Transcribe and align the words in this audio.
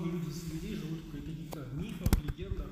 многие 0.00 0.18
люди, 0.18 0.54
людей 0.54 0.74
живут 0.74 1.00
в 1.00 1.10
каких-то 1.10 1.66
мифах, 1.74 2.24
легендах. 2.24 2.70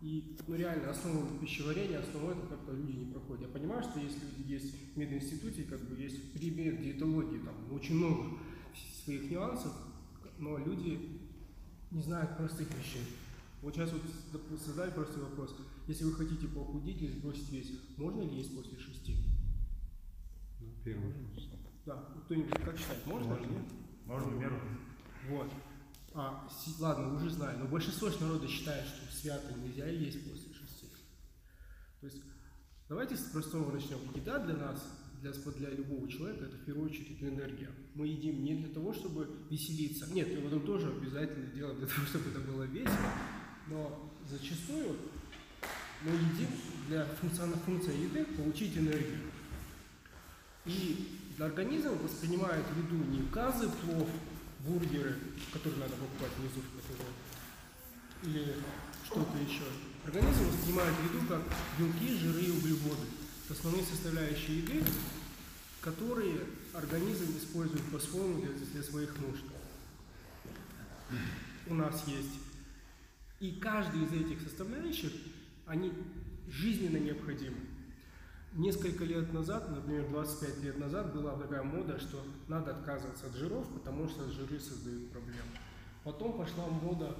И 0.00 0.36
ну, 0.48 0.56
реально 0.56 0.90
основу 0.90 1.38
пищеварения, 1.38 2.00
основу 2.00 2.30
это 2.30 2.46
как-то 2.48 2.72
люди 2.72 2.96
не 2.98 3.12
проходят. 3.12 3.42
Я 3.42 3.48
понимаю, 3.48 3.82
что 3.82 4.00
если 4.00 4.20
есть 4.44 4.74
в 4.94 4.96
мединституте, 4.96 5.62
как 5.64 5.80
бы 5.88 6.00
есть 6.00 6.32
предмет 6.32 6.82
диетологии, 6.82 7.38
там 7.38 7.54
очень 7.72 7.96
много 7.96 8.38
своих 9.04 9.30
нюансов, 9.30 9.72
но 10.38 10.58
люди 10.58 11.20
не 11.92 12.02
знают 12.02 12.36
простых 12.36 12.68
вещей. 12.76 13.04
Вот 13.60 13.74
сейчас 13.74 13.92
вот 13.92 14.60
создали 14.60 14.90
простой 14.90 15.22
вопрос. 15.22 15.54
Если 15.86 16.04
вы 16.04 16.14
хотите 16.14 16.48
похудеть 16.48 17.00
или 17.00 17.12
сбросить 17.12 17.50
вес, 17.52 17.68
можно 17.96 18.22
ли 18.22 18.36
есть 18.36 18.56
после 18.56 18.76
шести? 18.78 19.16
Ну, 20.60 20.66
первый. 20.84 21.12
Да, 21.86 21.96
кто-нибудь 22.24 22.50
как 22.64 22.76
считает, 22.76 23.06
можно, 23.06 23.28
можно 23.28 23.44
или 23.44 23.52
нет? 23.52 23.64
Можно 24.06 24.30
меру. 24.30 24.56
Вот. 25.28 25.48
А, 26.14 26.46
ладно, 26.78 27.14
уже 27.14 27.30
знаю, 27.30 27.58
но 27.58 27.66
большинство 27.66 28.10
народа 28.20 28.46
считает, 28.46 28.84
что 28.86 29.14
свято 29.14 29.54
нельзя 29.54 29.86
есть 29.86 30.22
после 30.30 30.52
шести. 30.52 30.86
То 32.00 32.06
есть 32.06 32.22
давайте 32.88 33.16
с 33.16 33.22
простого 33.30 33.72
начнем. 33.72 33.98
Еда 34.14 34.38
для 34.40 34.56
нас, 34.56 34.84
для, 35.22 35.32
для 35.32 35.70
любого 35.70 36.06
человека, 36.10 36.44
это 36.44 36.56
в 36.56 36.64
первую 36.64 36.90
очередь 36.90 37.22
энергия. 37.22 37.70
Мы 37.94 38.08
едим 38.08 38.44
не 38.44 38.56
для 38.56 38.68
того, 38.68 38.92
чтобы 38.92 39.26
веселиться. 39.48 40.12
Нет, 40.12 40.28
в 40.28 40.46
этом 40.46 40.66
тоже 40.66 40.88
обязательно 40.88 41.46
дело 41.46 41.74
для 41.74 41.86
того, 41.88 42.06
чтобы 42.06 42.28
это 42.28 42.40
было 42.40 42.64
весело. 42.64 43.12
Но 43.68 44.12
зачастую 44.28 44.96
мы 46.02 46.10
едим 46.10 46.48
для 46.88 47.06
функциональной 47.06 47.58
функции 47.60 48.02
еды 48.02 48.24
получить 48.36 48.76
энергию. 48.76 49.20
И 50.66 51.18
организм 51.38 51.96
воспринимает 51.98 52.64
еду 52.76 52.96
не 52.96 53.26
казы, 53.28 53.68
плов, 53.68 54.08
бургеры, 54.64 55.18
которые 55.52 55.80
надо 55.80 55.94
покупать 55.96 56.30
внизу 56.38 56.60
в 56.60 58.26
или 58.26 58.54
что-то 59.04 59.38
еще. 59.38 59.64
Организм 60.04 60.46
воспринимает 60.48 60.94
еду 61.04 61.26
как 61.28 61.42
белки, 61.78 62.16
жиры 62.16 62.40
и 62.40 62.50
углеводы. 62.50 63.06
Это 63.44 63.54
основные 63.54 63.84
составляющие 63.84 64.58
еды, 64.58 64.84
которые 65.80 66.40
организм 66.72 67.36
использует 67.36 67.84
по-своему 67.90 68.40
для, 68.40 68.50
для 68.52 68.82
своих 68.82 69.16
нужд. 69.18 69.44
У 71.66 71.74
нас 71.74 72.04
есть. 72.06 72.38
И 73.40 73.52
каждый 73.60 74.04
из 74.04 74.12
этих 74.12 74.40
составляющих, 74.40 75.12
они 75.66 75.92
жизненно 76.48 76.98
необходимы. 76.98 77.56
Несколько 78.54 79.04
лет 79.04 79.32
назад, 79.32 79.70
например, 79.70 80.10
25 80.10 80.62
лет 80.62 80.78
назад, 80.78 81.14
была 81.14 81.36
такая 81.36 81.62
мода, 81.62 81.98
что 81.98 82.22
надо 82.48 82.72
отказываться 82.72 83.26
от 83.26 83.34
жиров, 83.34 83.66
потому 83.72 84.06
что 84.06 84.30
жиры 84.30 84.60
создают 84.60 85.10
проблемы. 85.10 85.48
Потом 86.04 86.34
пошла 86.34 86.66
мода, 86.66 87.16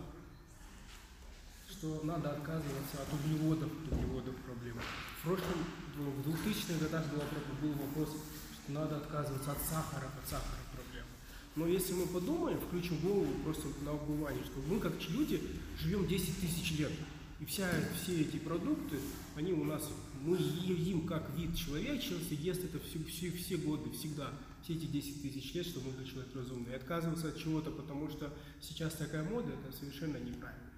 что 1.71 2.03
надо 2.05 2.33
отказываться 2.33 3.01
от 3.01 3.13
углеводов, 3.15 3.71
от 3.73 3.93
углеводов 3.93 4.35
проблемы. 4.45 4.81
В 5.21 5.25
прошлом, 5.25 5.65
в 5.97 6.29
2000-х 6.29 6.85
годах 6.85 7.05
был, 7.11 7.23
был 7.63 7.79
вопрос, 7.87 8.11
что 8.11 8.73
надо 8.73 8.99
отказываться 8.99 9.53
от 9.53 9.59
сахара, 9.63 10.09
от 10.23 10.29
сахара 10.29 10.61
проблемы. 10.71 11.09
Но 11.57 11.67
если 11.67 11.95
мы 11.95 12.07
подумаем, 12.09 12.61
включим 12.61 12.99
голову 12.99 13.33
просто 13.43 13.69
на 13.87 13.93
обывание, 13.93 14.45
что 14.45 14.61
мы 14.69 14.79
как 14.81 14.93
люди 15.09 15.43
живем 15.79 16.07
10 16.07 16.41
тысяч 16.41 16.79
лет, 16.79 16.93
и 17.41 17.45
вся, 17.47 17.69
все 18.01 18.21
эти 18.21 18.37
продукты, 18.37 18.99
они 19.35 19.53
у 19.53 19.65
нас, 19.65 19.89
мы 20.25 20.37
едим 20.37 21.07
как 21.07 21.31
вид 21.37 21.57
человечества, 21.57 22.35
ест 22.35 22.65
это 22.65 22.79
все, 22.79 23.03
все, 23.05 23.31
все 23.31 23.57
годы, 23.57 23.91
всегда, 23.91 24.33
все 24.63 24.75
эти 24.75 24.87
10 24.87 25.23
тысяч 25.23 25.55
лет, 25.55 25.67
что 25.67 25.81
мы 25.81 25.93
для 25.93 26.05
человека 26.05 26.39
разумный. 26.39 26.73
И 26.73 26.77
отказываться 26.77 27.29
от 27.29 27.39
чего-то, 27.39 27.71
потому 27.71 28.09
что 28.09 28.33
сейчас 28.61 28.95
такая 28.95 29.25
мода, 29.25 29.51
это 29.53 29.77
совершенно 29.77 30.17
неправильно. 30.17 30.71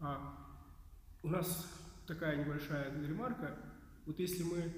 А 0.00 0.36
у 1.22 1.28
нас 1.28 1.66
такая 2.06 2.44
небольшая 2.44 2.92
ремарка. 3.06 3.56
Вот 4.06 4.18
если 4.18 4.42
мы 4.42 4.72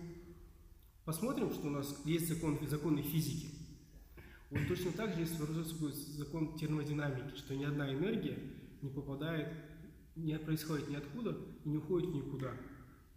посмотрим, 1.05 1.53
что 1.53 1.67
у 1.67 1.71
нас 1.71 1.97
есть 2.05 2.29
закон, 2.29 2.59
законы 2.69 3.03
физики, 3.03 3.51
вот 4.51 4.69
точно 4.69 4.93
так 4.93 5.15
же 5.15 5.21
есть 5.21 5.37
закон 6.17 6.57
термодинамики, 6.57 7.37
что 7.37 7.55
ни 7.55 7.65
одна 7.65 7.93
энергия 7.93 8.39
не 8.83 8.91
попадает 8.91 9.49
не 10.17 10.39
происходит 10.39 10.89
ниоткуда 10.91 11.37
и 11.65 11.69
не 11.69 11.79
уходит 11.79 12.15
никуда. 12.15 12.53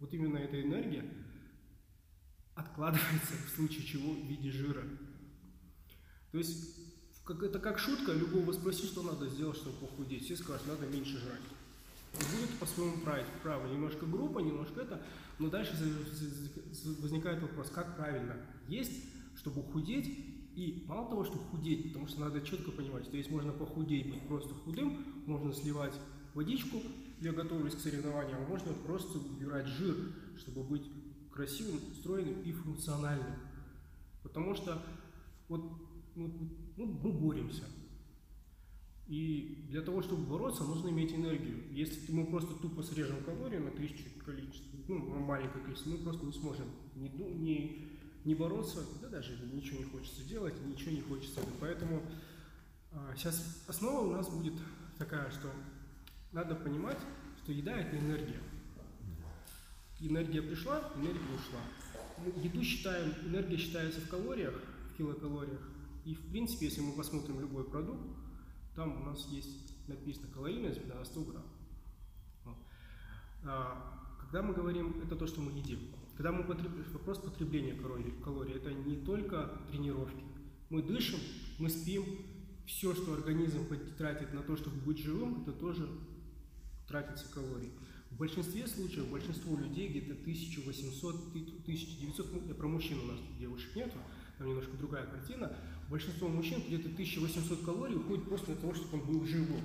Вот 0.00 0.12
именно 0.12 0.38
эта 0.38 0.60
энергия 0.60 1.04
откладывается 2.54 3.34
в 3.46 3.50
случае 3.50 3.84
чего 3.84 4.12
в 4.12 4.26
виде 4.26 4.50
жира. 4.50 4.82
То 6.32 6.38
есть 6.38 6.76
как, 7.24 7.42
это 7.42 7.58
как 7.58 7.78
шутка, 7.78 8.12
любого 8.12 8.52
спроси, 8.52 8.86
что 8.86 9.02
надо 9.02 9.28
сделать, 9.28 9.56
чтобы 9.56 9.76
похудеть. 9.78 10.24
Все 10.24 10.36
скажут, 10.36 10.66
надо 10.66 10.86
меньше 10.86 11.18
жрать. 11.18 11.40
Будет 12.12 12.50
по-своему 12.58 12.98
править. 12.98 13.26
Право, 13.42 13.66
немножко 13.70 14.06
группа, 14.06 14.38
немножко 14.38 14.80
это, 14.80 15.04
но 15.38 15.50
дальше 15.50 15.72
возникает 17.00 17.42
вопрос, 17.42 17.70
как 17.70 17.96
правильно 17.96 18.36
есть, 18.68 18.92
чтобы 19.36 19.62
худеть, 19.62 20.06
и 20.54 20.84
мало 20.86 21.10
того, 21.10 21.24
что 21.24 21.36
худеть, 21.36 21.88
потому 21.88 22.06
что 22.06 22.20
надо 22.20 22.40
четко 22.40 22.70
понимать, 22.70 23.04
что 23.04 23.16
есть 23.16 23.30
можно 23.30 23.52
похудеть, 23.52 24.08
быть 24.08 24.26
просто 24.26 24.54
худым, 24.54 25.04
можно 25.26 25.52
сливать 25.52 25.94
водичку, 26.32 26.80
я 27.20 27.32
готовлюсь 27.32 27.74
к 27.74 27.80
соревнованиям, 27.80 28.42
можно 28.48 28.72
просто 28.72 29.18
убирать 29.18 29.66
жир, 29.66 29.96
чтобы 30.38 30.62
быть 30.64 30.90
красивым, 31.32 31.80
стройным 31.98 32.42
и 32.42 32.52
функциональным. 32.52 33.36
Потому 34.22 34.54
что 34.54 34.82
вот 35.48 35.62
ну, 36.14 36.32
ну, 36.76 36.86
мы 36.86 37.12
боремся. 37.12 37.64
И 39.06 39.66
для 39.68 39.82
того, 39.82 40.02
чтобы 40.02 40.26
бороться, 40.26 40.64
нужно 40.64 40.88
иметь 40.88 41.14
энергию. 41.14 41.62
Если 41.70 42.10
мы 42.10 42.26
просто 42.26 42.54
тупо 42.54 42.82
срежем 42.82 43.22
калории 43.22 43.58
на 43.58 43.70
тысячу 43.70 44.04
количество, 44.24 44.76
ну, 44.88 44.98
маленькое 45.20 45.62
количество, 45.62 45.90
мы 45.90 45.98
просто 45.98 46.26
не 46.26 46.32
сможем 46.32 46.66
не, 46.96 47.08
не, 47.08 47.88
не 48.24 48.34
бороться, 48.34 48.84
да 49.00 49.08
даже 49.08 49.38
ничего 49.52 49.78
не 49.78 49.84
хочется 49.84 50.24
делать, 50.24 50.54
ничего 50.66 50.90
не 50.90 51.02
хочется. 51.02 51.40
Поэтому 51.60 52.02
а, 52.90 53.14
сейчас 53.16 53.62
основа 53.68 54.08
у 54.08 54.12
нас 54.12 54.28
будет 54.28 54.54
такая, 54.98 55.30
что 55.30 55.52
надо 56.32 56.54
понимать, 56.54 56.98
что 57.42 57.52
еда– 57.52 57.76
это 57.80 57.98
энергия. 57.98 58.40
Энергия 60.00 60.42
пришла, 60.42 60.92
энергия 60.96 61.34
ушла. 61.34 61.60
Мы 62.18 62.42
еду 62.42 62.62
считаем, 62.62 63.12
энергия 63.26 63.56
считается 63.56 64.00
в 64.00 64.08
калориях, 64.08 64.54
в 64.92 64.96
килокалориях. 64.96 65.60
И 66.04 66.14
в 66.14 66.30
принципе, 66.30 66.66
если 66.66 66.80
мы 66.80 66.92
посмотрим 66.92 67.40
любой 67.40 67.64
продукт, 67.64 68.02
там 68.74 69.02
у 69.02 69.04
нас 69.04 69.26
есть 69.28 69.88
написано 69.88 70.28
калорийность 70.32 70.86
на 70.86 71.04
100 71.04 71.20
грамм. 71.22 71.46
А, 73.44 74.16
когда 74.20 74.42
мы 74.42 74.54
говорим, 74.54 75.00
это 75.04 75.16
то, 75.16 75.26
что 75.26 75.40
мы 75.40 75.52
едим. 75.52 75.80
Когда 76.16 76.32
мы 76.32 76.44
потреб... 76.44 76.70
вопрос 76.92 77.18
потребления 77.18 77.74
калорий, 77.74 78.12
калорий, 78.24 78.54
это 78.54 78.72
не 78.72 78.96
только 78.96 79.60
тренировки. 79.70 80.24
Мы 80.68 80.82
дышим, 80.82 81.20
мы 81.58 81.70
спим, 81.70 82.04
все, 82.66 82.94
что 82.94 83.14
организм 83.14 83.66
тратит 83.96 84.32
на 84.32 84.42
то, 84.42 84.56
чтобы 84.56 84.76
быть 84.78 84.98
живым, 84.98 85.42
это 85.42 85.52
тоже 85.52 85.88
тратится 86.88 87.26
калорий. 87.32 87.72
В 88.10 88.16
большинстве 88.16 88.66
случаев, 88.66 89.08
большинство 89.10 89.56
людей 89.58 89.88
где-то 89.88 90.12
1800, 90.12 91.14
1900, 91.32 92.32
ну, 92.32 92.48
я 92.48 92.54
про 92.54 92.68
мужчин 92.68 92.98
у 93.00 93.06
нас 93.06 93.18
девушек 93.38 93.74
нету, 93.74 93.98
там 94.38 94.48
немножко 94.48 94.76
другая 94.76 95.06
картина, 95.06 95.54
большинство 95.90 96.28
мужчин 96.28 96.62
где-то 96.66 96.88
1800 96.88 97.64
калорий 97.64 97.96
уходит 97.96 98.24
просто 98.24 98.46
для 98.46 98.56
того, 98.56 98.74
чтобы 98.74 99.02
он 99.02 99.06
был 99.06 99.26
живым. 99.26 99.60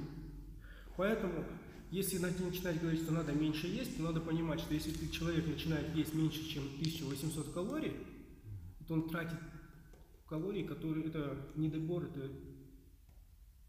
Поэтому, 0.97 1.45
если 1.91 2.17
начинать 2.17 2.79
говорить, 2.81 3.03
что 3.03 3.13
надо 3.13 3.31
меньше 3.33 3.67
есть, 3.67 3.97
то 3.97 4.03
надо 4.03 4.19
понимать, 4.19 4.59
что 4.59 4.73
если 4.73 5.07
человек 5.07 5.47
начинает 5.47 5.95
есть 5.95 6.13
меньше, 6.13 6.43
чем 6.47 6.63
1800 6.79 7.53
калорий, 7.53 7.93
то 8.87 8.95
он 8.95 9.07
тратит 9.09 9.39
калории, 10.31 10.63
которые 10.63 11.07
это 11.07 11.37
недобор, 11.57 12.05
это 12.05 12.31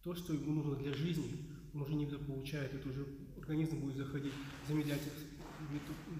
то, 0.04 0.14
что 0.14 0.32
ему 0.32 0.52
нужно 0.52 0.76
для 0.76 0.94
жизни, 0.94 1.48
он 1.74 1.82
уже 1.82 1.94
не 1.94 2.06
получает, 2.06 2.72
это 2.72 2.88
уже 2.88 3.04
организм 3.42 3.80
будет 3.80 3.96
заходить, 3.96 4.32
замедлять, 4.68 5.02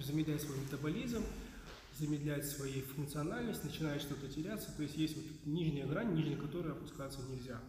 замедлять 0.01 0.43
свой 0.43 0.59
метаболизм, 0.59 1.23
замедлять 1.97 2.45
свою 2.45 2.83
функциональность, 2.83 3.65
начинает 3.65 4.03
что-то 4.03 4.29
теряться. 4.29 4.75
То 4.77 4.83
есть 4.83 4.97
есть 4.97 5.17
вот 5.17 5.47
нижняя 5.47 5.87
грань, 5.87 6.15
ниже 6.15 6.37
которой 6.37 6.73
опускаться 6.73 7.21
нельзя. 7.31 7.61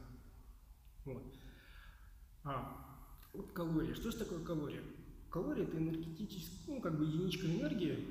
Вот. 1.06 1.24
А, 2.44 3.06
вот 3.34 3.52
калория. 3.52 3.94
Что 3.94 4.12
же 4.12 4.18
такое 4.18 4.44
калория? 4.44 4.82
Калория– 5.30 5.64
это 5.68 5.78
энергетическая, 5.78 6.76
ну, 6.76 6.82
как 6.82 6.98
бы 6.98 7.06
единичка 7.06 7.48
энергии, 7.48 8.08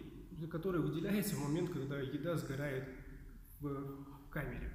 которая 0.51 0.83
выделяется 0.83 1.37
в 1.37 1.41
момент, 1.41 1.71
когда 1.71 1.99
еда 2.01 2.37
сгорает 2.37 2.89
в 3.61 4.05
камере. 4.31 4.73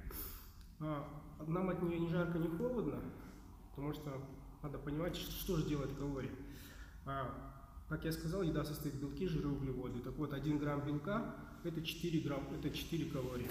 А, 0.80 1.06
нам 1.46 1.70
от 1.70 1.82
нее 1.82 1.98
ни 1.98 2.08
жарко, 2.08 2.38
ни 2.38 2.48
холодно, 2.56 3.00
потому 3.70 3.92
что 3.92 4.22
надо 4.62 4.78
понимать, 4.78 5.16
что 5.16 5.56
же 5.56 5.66
делает 5.66 5.96
калория. 5.96 6.30
А, 7.10 7.34
как 7.88 8.04
я 8.04 8.12
сказал, 8.12 8.42
еда 8.42 8.64
состоит 8.64 8.94
из 8.94 9.00
белки, 9.00 9.26
жиры, 9.26 9.48
углеводы. 9.48 10.00
Так 10.00 10.14
вот, 10.18 10.34
1 10.34 10.58
грамм 10.58 10.84
белка– 10.84 11.34
это 11.64 11.80
4, 11.80 12.20
грамм, 12.20 12.46
это 12.54 12.68
4 12.68 13.06
калории. 13.06 13.48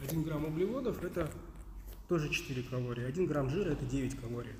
1 0.00 0.22
грамм 0.22 0.46
углеводов– 0.46 1.02
это 1.04 1.30
тоже 2.08 2.30
4 2.30 2.62
калории. 2.62 3.04
1 3.04 3.26
грамм 3.26 3.50
жира– 3.50 3.68
это 3.72 3.84
9 3.84 4.18
калорий. 4.18 4.54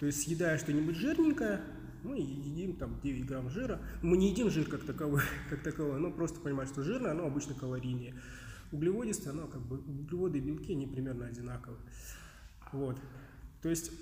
То 0.00 0.06
есть 0.06 0.22
съедая 0.22 0.58
что-нибудь 0.58 0.96
жирненькое, 0.96 1.60
мы 2.02 2.16
едим 2.16 2.74
там 2.74 2.98
9 3.00 3.26
грамм 3.26 3.48
жира. 3.48 3.80
Мы 4.02 4.16
не 4.16 4.30
едим 4.30 4.50
жир 4.50 4.68
как 4.68 4.82
таковой, 4.82 5.22
как 5.50 5.62
таковой 5.62 6.00
но 6.00 6.10
просто 6.10 6.40
понимаем, 6.40 6.68
что 6.68 6.82
жирное, 6.82 7.12
оно 7.12 7.26
обычно 7.26 7.54
калорийнее. 7.54 8.14
Углеводистое, 8.72 9.32
оно 9.32 9.46
как 9.46 9.60
бы, 9.60 9.78
углеводы 9.78 10.38
и 10.38 10.40
белки, 10.40 10.72
они 10.72 10.88
примерно 10.88 11.26
одинаковые. 11.26 11.80
Вот. 12.72 12.98
То 13.62 13.68
есть, 13.68 13.92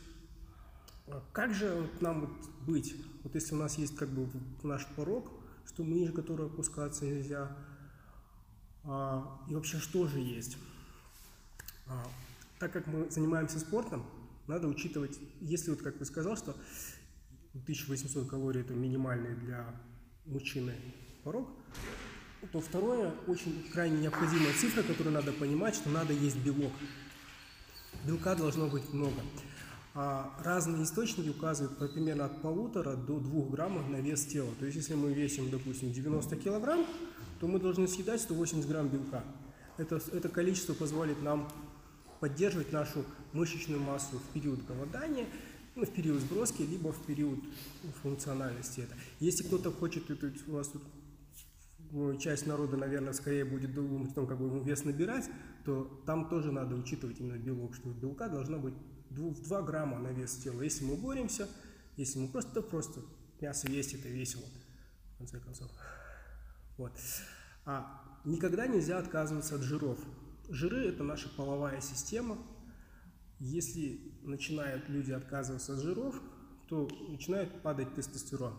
как 1.33 1.55
же 1.55 1.89
нам 2.01 2.39
быть? 2.67 2.95
Вот 3.23 3.35
если 3.35 3.55
у 3.55 3.59
нас 3.59 3.79
есть 3.79 3.97
как 3.97 4.09
бы 4.09 4.29
наш 4.63 4.87
порог, 4.97 5.31
что 5.67 5.85
мы 5.85 5.95
ниже 5.95 6.13
которого 6.13 6.49
опускаться 6.49 7.05
нельзя, 7.05 7.57
а, 8.85 9.41
и 9.49 9.55
вообще 9.55 9.79
что 9.79 10.07
же 10.07 10.19
есть? 10.19 10.57
А, 11.87 12.07
так 12.59 12.73
как 12.73 12.87
мы 12.87 13.11
занимаемся 13.11 13.59
спортом, 13.59 14.05
надо 14.47 14.67
учитывать, 14.67 15.19
если 15.41 15.71
вот 15.71 15.83
как 15.83 15.99
вы 15.99 16.05
сказал, 16.05 16.37
что 16.37 16.57
1800 17.53 18.29
калорий 18.29 18.61
это 18.63 18.75
минимальный 18.75 19.35
для 19.37 19.67
мужчины 20.27 20.75
порог, 21.25 21.49
то 22.53 22.61
второе, 22.61 23.13
очень 23.27 23.69
крайне 23.73 23.99
необходимая 23.99 24.53
цифра, 24.55 24.83
которую 24.83 25.13
надо 25.13 25.33
понимать, 25.33 25.75
что 25.75 25.91
надо 25.91 26.13
есть 26.13 26.39
белок. 26.39 26.73
Белка 28.05 28.35
должно 28.35 28.69
быть 28.69 28.93
много. 28.93 29.21
А 30.01 30.33
разные 30.45 30.85
источники 30.85 31.29
указывают 31.29 31.77
примерно 31.93 32.27
от 32.27 32.41
полутора 32.41 32.95
до 32.95 33.19
двух 33.19 33.51
граммов 33.51 33.89
на 33.89 33.97
вес 33.97 34.27
тела. 34.27 34.49
То 34.61 34.65
есть, 34.65 34.77
если 34.77 34.95
мы 34.95 35.13
весим, 35.13 35.51
допустим, 35.51 35.93
90 35.93 36.37
килограмм, 36.37 36.87
то 37.41 37.49
мы 37.49 37.59
должны 37.59 37.89
съедать 37.89 38.21
180 38.21 38.69
грамм 38.69 38.87
белка. 38.87 39.25
Это, 39.77 40.01
это 40.13 40.29
количество 40.29 40.73
позволит 40.73 41.21
нам 41.21 41.49
поддерживать 42.21 42.71
нашу 42.71 43.05
мышечную 43.33 43.81
массу 43.81 44.21
в 44.21 44.33
период 44.33 44.65
голодания, 44.67 45.27
ну, 45.75 45.85
в 45.85 45.91
период 45.91 46.21
сброски, 46.21 46.63
либо 46.63 46.93
в 46.93 47.05
период 47.05 47.41
функциональности. 48.01 48.83
Это. 48.83 48.95
Если 49.19 49.43
кто-то 49.43 49.73
хочет, 49.73 50.09
это, 50.13 50.33
у 50.47 50.53
вас 50.53 50.69
тут 50.69 50.83
ну, 51.91 52.17
часть 52.19 52.47
народа, 52.47 52.77
наверное, 52.77 53.15
скорее 53.15 53.45
будет 53.45 53.75
думать 53.75 54.13
о 54.13 54.15
том, 54.15 54.29
как 54.29 54.39
бы 54.39 54.63
вес 54.63 54.85
набирать, 54.85 55.29
то 55.65 56.01
там 56.07 56.29
тоже 56.29 56.53
надо 56.53 56.77
учитывать 56.77 57.19
именно 57.19 57.37
белок, 57.37 57.75
что 57.75 57.89
белка 57.89 58.29
должно 58.29 58.61
быть 58.61 58.75
2, 59.11 59.31
2 59.45 59.63
грамма 59.63 59.99
на 59.99 60.09
вес 60.09 60.37
тела. 60.37 60.63
Если 60.63 60.85
мы 60.85 60.97
боремся, 60.97 61.49
если 61.97 62.19
мы 62.19 62.29
просто, 62.29 62.63
просто 62.63 63.01
мясо 63.41 63.69
есть, 63.69 63.95
это 63.95 64.09
весело, 64.09 64.45
в 65.15 65.19
конце 65.19 65.41
концов. 65.41 65.71
Вот. 66.77 66.93
А 67.65 68.21
никогда 68.25 68.67
нельзя 68.67 68.99
отказываться 68.99 69.57
от 69.57 69.63
жиров. 69.63 69.99
Жиры– 70.49 70.87
это 70.89 71.03
наша 71.03 71.29
половая 71.29 71.81
система. 71.81 72.39
Если 73.39 74.01
начинают 74.23 74.89
люди 74.89 75.13
отказываться 75.13 75.75
от 75.75 75.81
жиров, 75.81 76.21
то 76.69 76.89
начинает 77.09 77.63
падать 77.63 77.95
тестостерон. 77.95 78.55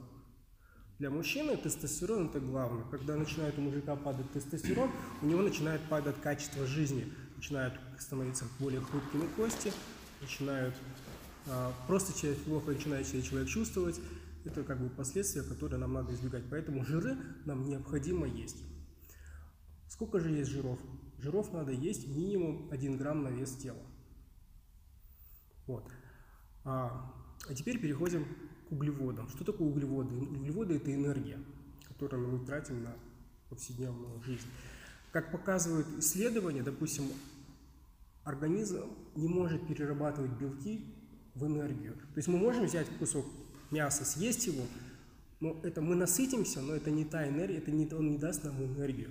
Для 1.00 1.10
мужчины 1.10 1.56
тестостерон– 1.56 2.28
это 2.30 2.40
главное. 2.40 2.84
Когда 2.92 3.16
начинает 3.16 3.58
у 3.58 3.62
мужика 3.62 3.96
падать 3.96 4.32
тестостерон, 4.34 4.92
у 5.22 5.26
него 5.26 5.42
начинает 5.42 5.82
падать 5.90 6.20
качество 6.22 6.66
жизни. 6.66 7.12
Начинают 7.38 7.74
становиться 7.98 8.46
более 8.60 8.82
хрупкими 8.82 9.28
кости, 9.38 9.72
начинают 10.22 10.76
а, 11.48 11.74
просто 11.88 12.18
человек 12.20 12.40
плохо 12.44 12.72
начинает 12.72 13.08
себя 13.08 13.22
человек 13.22 13.50
чувствовать. 13.50 14.00
Это 14.46 14.64
как 14.64 14.80
бы 14.80 14.90
последствия, 14.90 15.44
которые 15.44 15.80
нам 15.80 15.94
надо 15.94 16.14
избегать. 16.14 16.44
Поэтому 16.50 16.86
жиры 16.86 17.18
нам 17.46 17.68
необходимо 17.68 18.28
есть. 18.28 18.58
Сколько 19.88 20.20
же 20.20 20.30
есть 20.30 20.50
жиров? 20.50 20.80
Жиров 21.18 21.52
надо 21.52 21.72
есть 21.72 22.08
минимум 22.08 22.70
1 22.72 22.98
грамм 22.98 23.24
на 23.24 23.30
вес 23.30 23.56
тела. 23.56 23.82
Вот. 25.68 25.92
А, 26.64 27.14
а 27.48 27.54
теперь 27.54 27.80
переходим 27.80 28.26
к 28.68 28.72
углеводам. 28.72 29.28
Что 29.30 29.44
такое 29.44 29.68
углеводы? 29.68 30.16
Углеводы– 30.16 30.76
это 30.78 30.94
энергия, 30.94 31.40
которую 31.88 32.28
мы 32.28 32.46
тратим 32.46 32.84
на 32.84 32.94
повседневную 33.50 34.22
жизнь. 34.22 34.48
Как 35.12 35.32
показывают 35.32 35.88
исследования, 35.98 36.62
допустим, 36.62 37.06
организм 38.24 38.86
не 39.16 39.28
может 39.28 39.68
перерабатывать 39.68 40.32
белки 40.32 40.86
в 41.36 41.46
энергию. 41.46 41.94
То 41.94 42.18
есть 42.18 42.28
мы 42.28 42.38
можем 42.38 42.66
взять 42.66 42.88
кусок 43.00 43.26
мяса, 43.72 44.06
съесть 44.06 44.48
его, 44.48 44.64
но 45.40 45.60
это 45.64 45.82
мы 45.82 45.96
насытимся, 45.96 46.62
но 46.62 46.76
это 46.76 46.92
не 46.92 47.06
та 47.06 47.28
энергия, 47.28 47.58
это 47.58 47.72
не, 47.72 47.92
он 47.94 48.12
не 48.12 48.18
даст 48.18 48.44
нам 48.44 48.62
энергию 48.64 49.10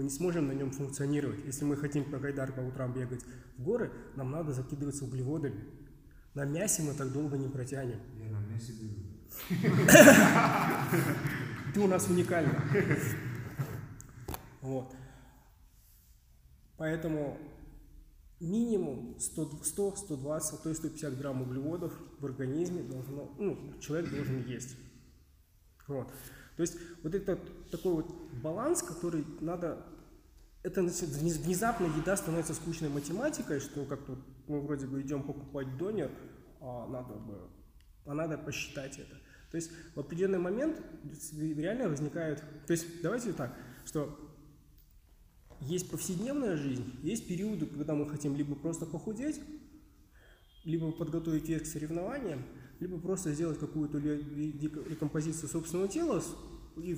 мы 0.00 0.04
не 0.04 0.10
сможем 0.10 0.48
на 0.48 0.52
нем 0.52 0.70
функционировать. 0.70 1.44
Если 1.44 1.66
мы 1.66 1.76
хотим 1.76 2.10
по 2.10 2.16
Гайдар 2.16 2.52
по 2.52 2.60
утрам 2.60 2.90
бегать 2.90 3.22
в 3.58 3.62
горы, 3.62 3.92
нам 4.16 4.30
надо 4.30 4.54
закидываться 4.54 5.04
углеводами. 5.04 5.62
На 6.32 6.46
мясе 6.46 6.82
мы 6.82 6.94
так 6.94 7.12
долго 7.12 7.36
не 7.36 7.48
протянем. 7.48 8.00
Я 8.16 8.30
на 8.30 8.38
мясе 8.46 8.72
бегаю. 8.72 9.10
Ты 11.74 11.80
у 11.80 11.86
нас 11.86 12.08
уникальный. 12.08 12.56
Вот. 14.62 14.96
Поэтому 16.78 17.36
минимум 18.40 19.16
100-120, 19.18 20.62
то 20.62 20.68
есть 20.68 20.80
150 20.80 21.18
грамм 21.18 21.42
углеводов 21.42 21.92
в 22.18 22.24
организме 22.24 22.82
должно, 22.82 23.30
ну, 23.38 23.74
человек 23.80 24.10
должен 24.10 24.44
есть. 24.46 24.76
Вот. 25.86 26.08
То 26.56 26.62
есть 26.62 26.76
вот 27.02 27.14
этот 27.14 27.70
такой 27.70 27.94
вот 27.94 28.12
баланс, 28.42 28.82
который 28.82 29.24
надо... 29.40 29.86
Это 30.62 30.82
внезапно 30.82 31.86
еда 31.86 32.16
становится 32.16 32.54
скучной 32.54 32.90
математикой, 32.90 33.60
что 33.60 33.84
как-то 33.86 34.18
мы 34.46 34.60
вроде 34.60 34.86
бы 34.86 35.00
идем 35.00 35.22
покупать 35.22 35.78
донер, 35.78 36.10
а 36.60 36.86
надо 36.86 37.14
бы, 37.14 37.48
а 38.04 38.14
надо 38.14 38.36
посчитать 38.36 38.98
это. 38.98 39.16
То 39.50 39.56
есть 39.56 39.70
в 39.94 40.00
определенный 40.00 40.38
момент 40.38 40.80
реально 41.32 41.88
возникает... 41.88 42.44
То 42.66 42.72
есть 42.72 43.02
давайте 43.02 43.32
так, 43.32 43.56
что 43.84 44.29
есть 45.60 45.90
повседневная 45.90 46.56
жизнь, 46.56 46.84
есть 47.02 47.26
периоды, 47.26 47.66
когда 47.66 47.94
мы 47.94 48.08
хотим 48.08 48.36
либо 48.36 48.54
просто 48.54 48.86
похудеть, 48.86 49.40
либо 50.64 50.92
подготовить 50.92 51.48
вес 51.48 51.62
к 51.62 51.66
соревнованиям, 51.66 52.42
либо 52.80 52.98
просто 52.98 53.32
сделать 53.32 53.58
какую-то 53.58 53.98
рекомпозицию 53.98 55.48
собственного 55.48 55.88
тела, 55.88 56.22
и 56.76 56.96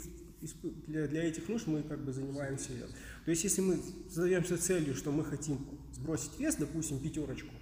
для, 0.86 1.06
для 1.08 1.24
этих 1.24 1.48
нужд 1.48 1.66
мы 1.66 1.82
как 1.82 2.04
бы 2.04 2.12
занимаемся. 2.12 2.70
То 3.24 3.30
есть, 3.30 3.44
если 3.44 3.60
мы 3.62 3.80
задаемся 4.08 4.58
целью, 4.58 4.94
что 4.94 5.10
мы 5.12 5.24
хотим 5.24 5.58
сбросить 5.92 6.38
вес, 6.38 6.56
допустим, 6.56 6.98
пятерочку, 6.98 7.52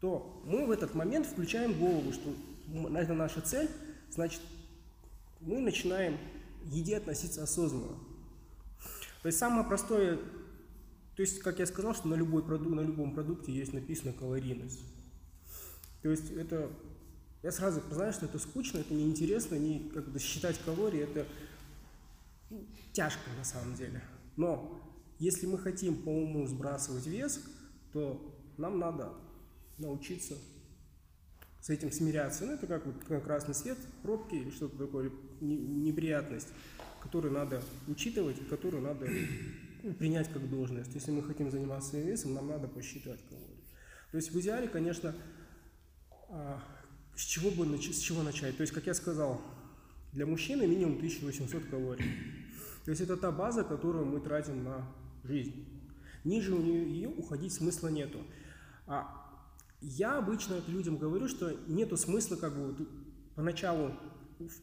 то 0.00 0.42
мы 0.46 0.66
в 0.66 0.70
этот 0.70 0.94
момент 0.94 1.26
включаем 1.26 1.78
голову, 1.78 2.12
что 2.12 2.34
это 2.96 3.14
наша 3.14 3.40
цель, 3.40 3.68
значит, 4.10 4.40
мы 5.40 5.60
начинаем 5.60 6.16
к 6.62 6.72
еде 6.72 6.96
относиться 6.96 7.42
осознанно. 7.42 7.98
То 9.22 9.26
есть 9.26 9.38
самое 9.38 9.66
простое, 9.66 10.16
то 11.16 11.22
есть, 11.22 11.40
как 11.40 11.58
я 11.58 11.66
сказал, 11.66 11.94
что 11.94 12.08
на, 12.08 12.14
любой 12.14 12.42
на 12.42 12.80
любом 12.80 13.14
продукте 13.14 13.52
есть 13.52 13.72
написано 13.72 14.12
калорийность. 14.12 14.80
То 16.02 16.10
есть 16.10 16.30
это 16.30 16.70
я 17.42 17.52
сразу 17.52 17.80
знаю, 17.90 18.12
что 18.12 18.26
это 18.26 18.38
скучно, 18.38 18.78
это 18.78 18.92
неинтересно, 18.92 19.54
не 19.56 19.90
как 19.90 20.08
бы 20.08 20.18
считать 20.18 20.58
калории, 20.64 21.00
это 21.00 21.26
ну, 22.50 22.66
тяжко 22.92 23.30
на 23.36 23.44
самом 23.44 23.74
деле. 23.74 24.02
Но 24.36 24.78
если 25.18 25.46
мы 25.46 25.58
хотим 25.58 26.02
по 26.02 26.10
уму 26.10 26.46
сбрасывать 26.46 27.06
вес, 27.06 27.40
то 27.92 28.34
нам 28.58 28.78
надо 28.78 29.12
научиться 29.78 30.36
с 31.60 31.70
этим 31.70 31.92
смиряться. 31.92 32.44
Ну, 32.44 32.52
это 32.52 32.66
как, 32.66 32.84
вот, 32.86 32.96
как 33.06 33.24
красный 33.24 33.54
свет, 33.54 33.78
пробки 34.02 34.34
или 34.34 34.50
что-то 34.50 34.76
такое, 34.76 35.10
неприятность, 35.40 36.48
которую 37.00 37.32
надо 37.32 37.62
учитывать 37.86 38.38
и 38.38 38.44
которую 38.44 38.82
надо 38.82 39.08
ну, 39.82 39.92
принять 39.94 40.32
как 40.32 40.48
должность. 40.48 40.94
Если 40.94 41.10
мы 41.10 41.22
хотим 41.22 41.50
заниматься 41.50 41.90
своим 41.90 42.06
весом, 42.06 42.34
нам 42.34 42.48
надо 42.48 42.68
посчитать 42.68 43.20
калории. 43.28 43.64
То 44.10 44.16
есть 44.16 44.32
в 44.32 44.40
идеале, 44.40 44.68
конечно, 44.68 45.14
а, 46.28 46.62
с 47.16 47.22
чего, 47.22 47.50
бы, 47.50 47.76
с 47.78 47.98
чего 47.98 48.22
начать? 48.22 48.56
То 48.56 48.62
есть, 48.62 48.72
как 48.72 48.86
я 48.86 48.94
сказал, 48.94 49.40
для 50.12 50.26
мужчины 50.26 50.66
минимум 50.66 50.96
1800 50.96 51.64
калорий. 51.66 52.04
То 52.84 52.90
есть 52.90 53.00
это 53.02 53.16
та 53.16 53.30
база, 53.30 53.62
которую 53.64 54.06
мы 54.06 54.20
тратим 54.20 54.64
на 54.64 54.86
жизнь. 55.22 55.66
Ниже 56.24 56.54
у 56.54 56.60
нее 56.60 57.08
уходить 57.08 57.52
смысла 57.52 57.88
нету. 57.88 58.18
А 58.86 59.20
я 59.80 60.18
обычно 60.18 60.60
людям 60.66 60.98
говорю, 60.98 61.28
что 61.28 61.50
нету 61.66 61.96
смысла 61.96 62.36
как 62.36 62.54
бы 62.54 62.88
поначалу 63.34 63.92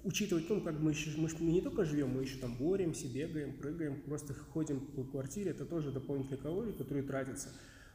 учитывать, 0.04 0.50
ну, 0.50 0.62
как 0.62 0.80
мы 0.80 0.92
еще, 0.92 1.12
мы, 1.18 1.30
мы 1.40 1.52
не 1.52 1.62
только 1.62 1.86
живем, 1.86 2.10
мы 2.10 2.24
еще 2.24 2.38
там 2.38 2.56
боремся, 2.56 3.08
бегаем, 3.08 3.58
прыгаем, 3.58 4.02
просто 4.02 4.34
ходим 4.34 4.80
по 4.80 5.04
квартире, 5.04 5.52
это 5.52 5.66
тоже 5.66 5.92
дополнительные 5.92 6.42
калории, 6.42 6.72
которые 6.74 7.04
тратятся. 7.04 7.50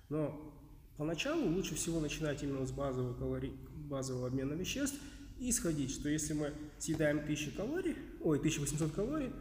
Но 0.09 0.55
поначалу 0.97 1.49
лучше 1.49 1.75
всего 1.75 2.01
начинать 2.01 2.43
именно 2.43 2.67
с 2.67 2.73
базового, 2.73 3.15
калорий, 3.15 3.53
базового 3.89 4.29
обмена 4.29 4.55
веществ 4.55 4.99
и 5.39 5.51
исходить, 5.51 5.91
что 5.91 6.09
если 6.09 6.35
мы 6.35 6.53
съедаем 6.79 7.19
1000 7.19 7.53
калорий, 7.53 7.97
ой, 8.21 8.39
1800 8.39 8.93
калорий, 8.93 9.33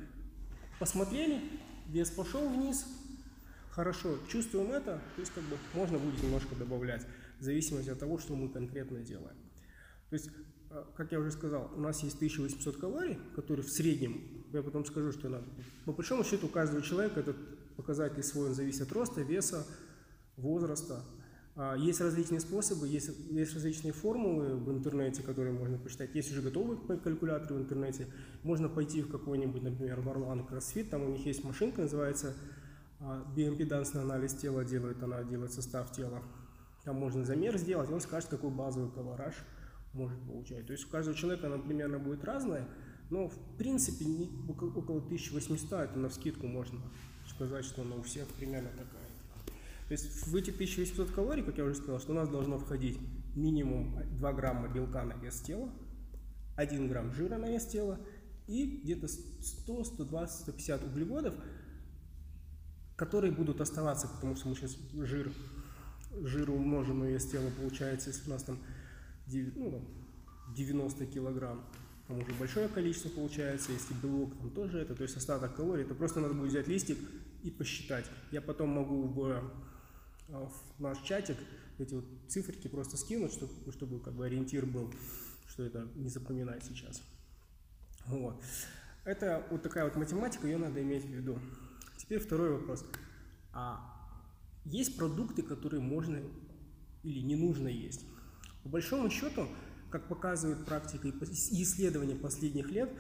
посмотрели, 0.80 1.42
вес 1.88 2.10
пошел 2.10 2.50
вниз, 2.50 2.86
хорошо, 3.70 4.18
чувствуем 4.30 4.72
это, 4.72 5.02
то 5.16 5.20
есть 5.20 5.32
как 5.34 5.44
бы 5.44 5.58
можно 5.74 6.00
будет 6.00 6.22
немножко 6.24 6.56
добавлять, 6.56 7.06
в 7.40 7.44
зависимости 7.44 7.90
от 7.90 8.00
того, 8.00 8.18
что 8.18 8.36
мы 8.36 8.50
конкретно 8.50 9.00
делаем. 9.00 9.36
То 10.10 10.16
есть, 10.16 10.30
как 10.96 11.12
я 11.12 11.20
уже 11.20 11.32
сказал, 11.32 11.72
у 11.76 11.80
нас 11.80 12.04
есть 12.04 12.16
1800 12.16 12.78
калорий, 12.78 13.18
которые 13.36 13.66
в 13.66 13.70
среднем, 13.70 14.46
я 14.54 14.62
потом 14.62 14.86
скажу, 14.86 15.12
что 15.12 15.30
надо. 15.30 15.46
По 15.86 15.94
большому 15.94 16.24
счету 16.24 16.48
у 16.48 16.50
каждого 16.50 16.82
человека 16.82 17.20
этот 17.20 17.36
показатель 17.76 18.24
свой, 18.24 18.50
он 18.50 18.56
зависит 18.56 18.82
от 18.82 18.92
роста, 18.92 19.22
веса, 19.22 19.66
возраста. 20.38 21.04
А, 21.56 21.76
есть 21.76 22.00
различные 22.00 22.40
способы, 22.40 22.88
есть, 22.88 23.10
есть 23.30 23.54
различные 23.54 23.94
формулы 23.94 24.56
в 24.56 24.72
интернете, 24.72 25.24
которые 25.24 25.54
можно 25.54 25.78
почитать. 25.78 26.16
Есть 26.16 26.32
уже 26.32 26.42
готовые 26.42 26.80
калькуляторы 27.00 27.56
в 27.56 27.60
интернете. 27.60 28.08
Можно 28.44 28.70
пойти 28.70 29.02
в 29.02 29.12
какой-нибудь, 29.12 29.64
например, 29.64 30.02
Варлан 30.02 30.42
CrossFit, 30.42 30.90
там 30.90 31.04
у 31.04 31.10
них 31.10 31.26
есть 31.26 31.44
машинка, 31.44 31.82
называется 31.82 32.34
а, 33.00 33.26
биоимпедансный 33.36 34.02
анализ 34.02 34.36
тела 34.36 34.64
делает, 34.64 35.02
она 35.04 35.24
делает 35.24 35.52
состав 35.52 35.92
тела. 35.92 36.22
Там 36.84 36.96
можно 36.96 37.24
замер 37.24 37.58
сделать, 37.58 37.90
он 37.92 38.02
скажет, 38.02 38.30
какой 38.30 38.50
базовый 38.50 38.92
колораж 38.92 39.36
может 39.94 40.20
получать. 40.22 40.66
То 40.66 40.74
есть 40.74 40.86
у 40.86 40.90
каждого 40.90 41.18
человека 41.18 41.48
она 41.48 41.58
примерно 41.58 42.00
будет 42.00 42.24
разная, 42.24 42.68
но 43.10 43.28
в 43.28 43.38
принципе 43.58 44.06
не, 44.06 44.30
около 44.48 45.00
1800 45.00 45.72
это 45.72 46.00
на 46.00 46.10
скидку 46.10 46.48
можно 46.48 46.80
сказать, 47.28 47.66
что 47.66 47.82
она 47.82 47.96
у 47.96 48.02
всех 48.02 48.28
примерно 48.28 48.70
такая. 48.70 49.12
То 49.88 49.94
есть 49.94 50.28
в 50.28 50.36
эти 50.36 50.52
1800 50.52 51.12
калорий, 51.12 51.44
как 51.44 51.58
я 51.58 51.66
уже 51.66 51.76
сказал, 51.76 52.00
что 52.00 52.14
у 52.14 52.16
нас 52.16 52.30
должно 52.30 52.58
входить 52.58 52.98
минимум 53.36 54.00
2 54.18 54.34
грамма 54.34 54.70
белка 54.70 55.04
на 55.04 55.14
вес 55.14 55.42
тела, 55.42 55.70
1 56.56 56.88
грамм 56.88 57.12
жира 57.12 57.38
на 57.38 57.50
вес 57.50 57.66
тела 57.66 58.00
и 58.48 58.80
где-то 58.84 59.08
100, 59.10 59.84
120, 59.84 60.40
150 60.42 60.84
углеводов, 60.86 61.36
которые 62.96 63.34
будут 63.34 63.60
оставаться, 63.60 64.08
потому 64.08 64.36
что 64.36 64.48
мы 64.48 64.56
сейчас 64.56 64.78
жир 64.94 65.32
жира 66.24 66.52
умноженного 66.52 67.10
вес 67.10 67.26
тела 67.26 67.50
получается, 67.58 68.10
если 68.10 68.30
у 68.30 68.34
нас 68.34 68.44
там 68.44 68.60
ну, 69.56 69.84
90 70.56 71.06
килограмм, 71.08 71.64
там 72.08 72.20
уже 72.20 72.34
большое 72.34 72.68
количество 72.68 73.10
получается, 73.10 73.72
если 73.72 73.94
белок 73.96 74.38
там 74.38 74.50
тоже 74.52 74.80
это, 74.80 74.96
то 74.96 75.04
есть 75.04 75.16
остаток 75.16 75.56
калорий, 75.56 75.86
то 75.86 75.96
просто 75.96 76.20
надо 76.20 76.34
будет 76.34 76.50
взять 76.50 76.68
листик 76.68 76.98
и 77.44 77.52
посчитать. 77.52 78.06
Я 78.32 78.42
потом 78.42 78.70
могу 78.70 79.04
в, 79.04 79.44
а, 80.30 80.46
в 80.48 80.82
наш 80.82 81.00
чатик 81.02 81.38
эти 81.78 81.94
вот 81.94 82.06
циферки 82.28 82.68
просто 82.68 82.98
скинуть, 82.98 83.34
чтобы, 83.34 83.72
чтобы 83.72 84.00
как 84.00 84.14
бы 84.14 84.26
ориентир 84.26 84.66
был, 84.66 84.94
что 85.48 85.64
это 85.64 85.88
не 85.96 86.10
запоминать 86.10 86.64
сейчас. 86.64 87.02
Вот. 88.08 88.44
Это 89.04 89.46
вот 89.50 89.64
такая 89.64 89.86
вот 89.86 89.96
математика, 89.96 90.48
ее 90.48 90.58
надо 90.58 90.82
иметь 90.82 91.06
в 91.06 91.10
виду. 91.10 91.40
Теперь 91.98 92.20
второй 92.20 92.52
вопрос. 92.52 92.86
А 93.54 93.80
есть 94.66 94.98
продукты, 94.98 95.42
которые 95.42 95.82
можно 95.82 96.22
или 97.04 97.20
не 97.22 97.36
нужно 97.36 97.68
есть. 97.68 98.06
По 98.64 98.70
большому 98.70 99.10
счету, 99.10 99.48
как 99.90 100.08
показывает 100.08 100.66
практика 100.66 101.08
и 101.08 101.12
исследования 101.64 102.16
последних 102.16 102.70
лет, 102.70 102.92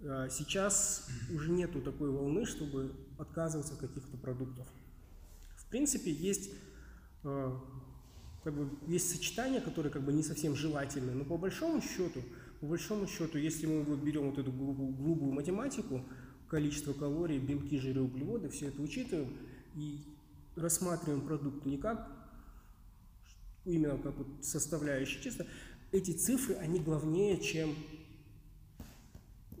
э, 0.00 0.28
сейчас 0.30 1.08
уже 1.32 1.50
нету 1.50 1.80
такой 1.80 2.10
волны, 2.10 2.46
чтобы 2.46 2.92
отказываться 3.18 3.74
от 3.74 3.80
каких-то 3.80 4.16
продуктов. 4.16 4.66
В 5.56 5.66
принципе, 5.66 6.10
есть, 6.10 6.50
э, 7.22 7.58
как 8.42 8.54
бы, 8.54 8.70
есть 8.88 9.10
сочетания, 9.10 9.60
которые 9.60 9.92
как 9.92 10.02
бы 10.02 10.12
не 10.12 10.22
совсем 10.22 10.56
желательны, 10.56 11.12
но 11.12 11.24
по 11.24 11.36
большому 11.36 11.80
счету, 11.80 12.22
по 12.60 12.66
большому 12.66 13.06
счету, 13.06 13.38
если 13.38 13.66
мы 13.66 13.82
вот 13.82 14.00
берем 14.00 14.30
вот 14.30 14.38
эту 14.38 14.50
грубую 14.50 15.32
математику, 15.32 16.02
количество 16.48 16.92
калорий, 16.92 17.38
белки, 17.38 17.78
жиры, 17.78 18.00
углеводы, 18.00 18.48
все 18.48 18.68
это 18.68 18.80
учитываем, 18.80 19.36
и 19.74 20.04
рассматриваем 20.56 21.26
продукт 21.26 21.66
не 21.66 21.78
как 21.78 22.13
именно 23.64 23.98
как 23.98 24.16
вот 24.16 24.26
составляющий 24.42 25.22
чисто, 25.22 25.46
эти 25.92 26.10
цифры, 26.10 26.54
они 26.56 26.80
главнее, 26.80 27.40
чем 27.40 27.74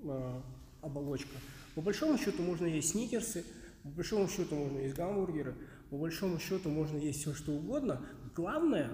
э, 0.02 0.40
оболочка. 0.82 1.36
По 1.74 1.80
большому 1.80 2.18
счету 2.18 2.42
можно 2.42 2.66
есть 2.66 2.90
сникерсы, 2.90 3.44
по 3.82 3.88
большому 3.90 4.28
счету 4.28 4.54
можно 4.54 4.78
есть 4.78 4.94
гамбургеры, 4.94 5.54
по 5.90 5.98
большому 5.98 6.38
счету 6.38 6.68
можно 6.70 6.96
есть 6.98 7.20
все 7.20 7.34
что 7.34 7.52
угодно. 7.52 8.04
Главное, 8.34 8.90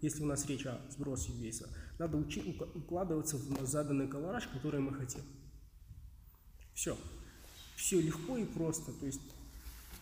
если 0.00 0.22
у 0.22 0.26
нас 0.26 0.46
речь 0.46 0.66
о 0.66 0.80
сбросе 0.90 1.32
веса, 1.32 1.68
надо 1.98 2.16
учить 2.16 2.60
укладываться 2.74 3.36
в 3.36 3.66
заданный 3.66 4.08
колораж, 4.08 4.48
который 4.48 4.80
мы 4.80 4.94
хотим. 4.94 5.20
Все. 6.74 6.96
Все 7.76 8.00
легко 8.00 8.36
и 8.36 8.44
просто. 8.44 8.92
То 8.92 9.06
есть 9.06 9.20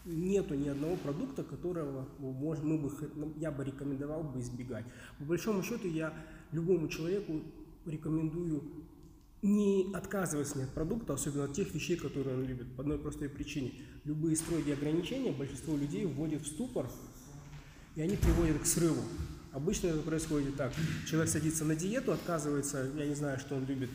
нету 0.05 0.55
ни 0.55 0.69
одного 0.69 0.97
продукта, 0.97 1.45
которого 1.45 2.09
может, 2.19 2.65
мы 2.65 2.79
бы, 2.79 2.91
ну, 3.15 3.33
я 3.37 3.51
бы 3.51 3.65
рекомендовал 3.65 4.23
бы 4.23 4.41
избегать. 4.41 4.85
По 5.19 5.25
большому 5.25 5.63
счету 5.63 5.89
я 5.89 6.13
любому 6.53 6.89
человеку 6.89 7.43
рекомендую 7.87 8.63
не 9.43 9.91
отказываться 9.95 10.63
от 10.63 10.71
продукта, 10.71 11.15
особенно 11.15 11.45
от 11.45 11.55
тех 11.55 11.75
вещей, 11.75 11.97
которые 11.97 12.37
он 12.37 12.45
любит, 12.45 12.75
по 12.77 12.83
одной 12.83 12.99
простой 12.99 13.29
причине. 13.29 13.73
Любые 14.05 14.37
строгие 14.37 14.75
ограничения 14.75 15.33
большинство 15.33 15.77
людей 15.77 16.05
вводят 16.05 16.43
в 16.43 16.47
ступор, 16.47 16.91
и 17.95 18.03
они 18.03 18.17
приводят 18.17 18.59
к 18.59 18.67
срыву. 18.67 19.03
Обычно 19.53 19.89
это 19.89 20.01
происходит 20.01 20.57
так. 20.57 20.73
Человек 21.09 21.31
садится 21.31 21.65
на 21.65 21.75
диету, 21.75 22.13
отказывается, 22.13 22.91
я 22.97 23.07
не 23.07 23.15
знаю, 23.15 23.39
что 23.39 23.57
он 23.57 23.65
любит, 23.65 23.91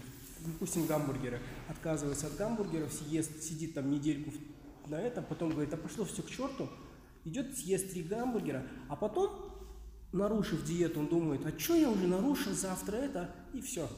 допустим, 0.45 0.85
гамбургеры, 0.85 1.39
отказывается 1.69 2.27
от 2.27 2.35
гамбургеров, 2.35 2.91
съест, 2.91 3.41
сидит 3.41 3.73
там 3.73 3.89
недельку 3.89 4.31
на 4.87 5.01
это, 5.01 5.21
потом 5.21 5.51
говорит, 5.51 5.73
а 5.73 5.77
пошло 5.77 6.05
все 6.05 6.21
к 6.21 6.29
черту, 6.29 6.69
идет 7.23 7.57
съест 7.57 7.91
три 7.91 8.03
гамбургера, 8.03 8.65
а 8.87 8.95
потом, 8.95 9.31
нарушив 10.11 10.63
диету, 10.65 10.99
он 10.99 11.07
думает, 11.07 11.45
а 11.45 11.57
что 11.59 11.75
я 11.75 11.89
уже 11.89 12.07
нарушил 12.07 12.53
завтра 12.53 12.95
это, 12.97 13.35
и 13.53 13.61
все. 13.61 13.89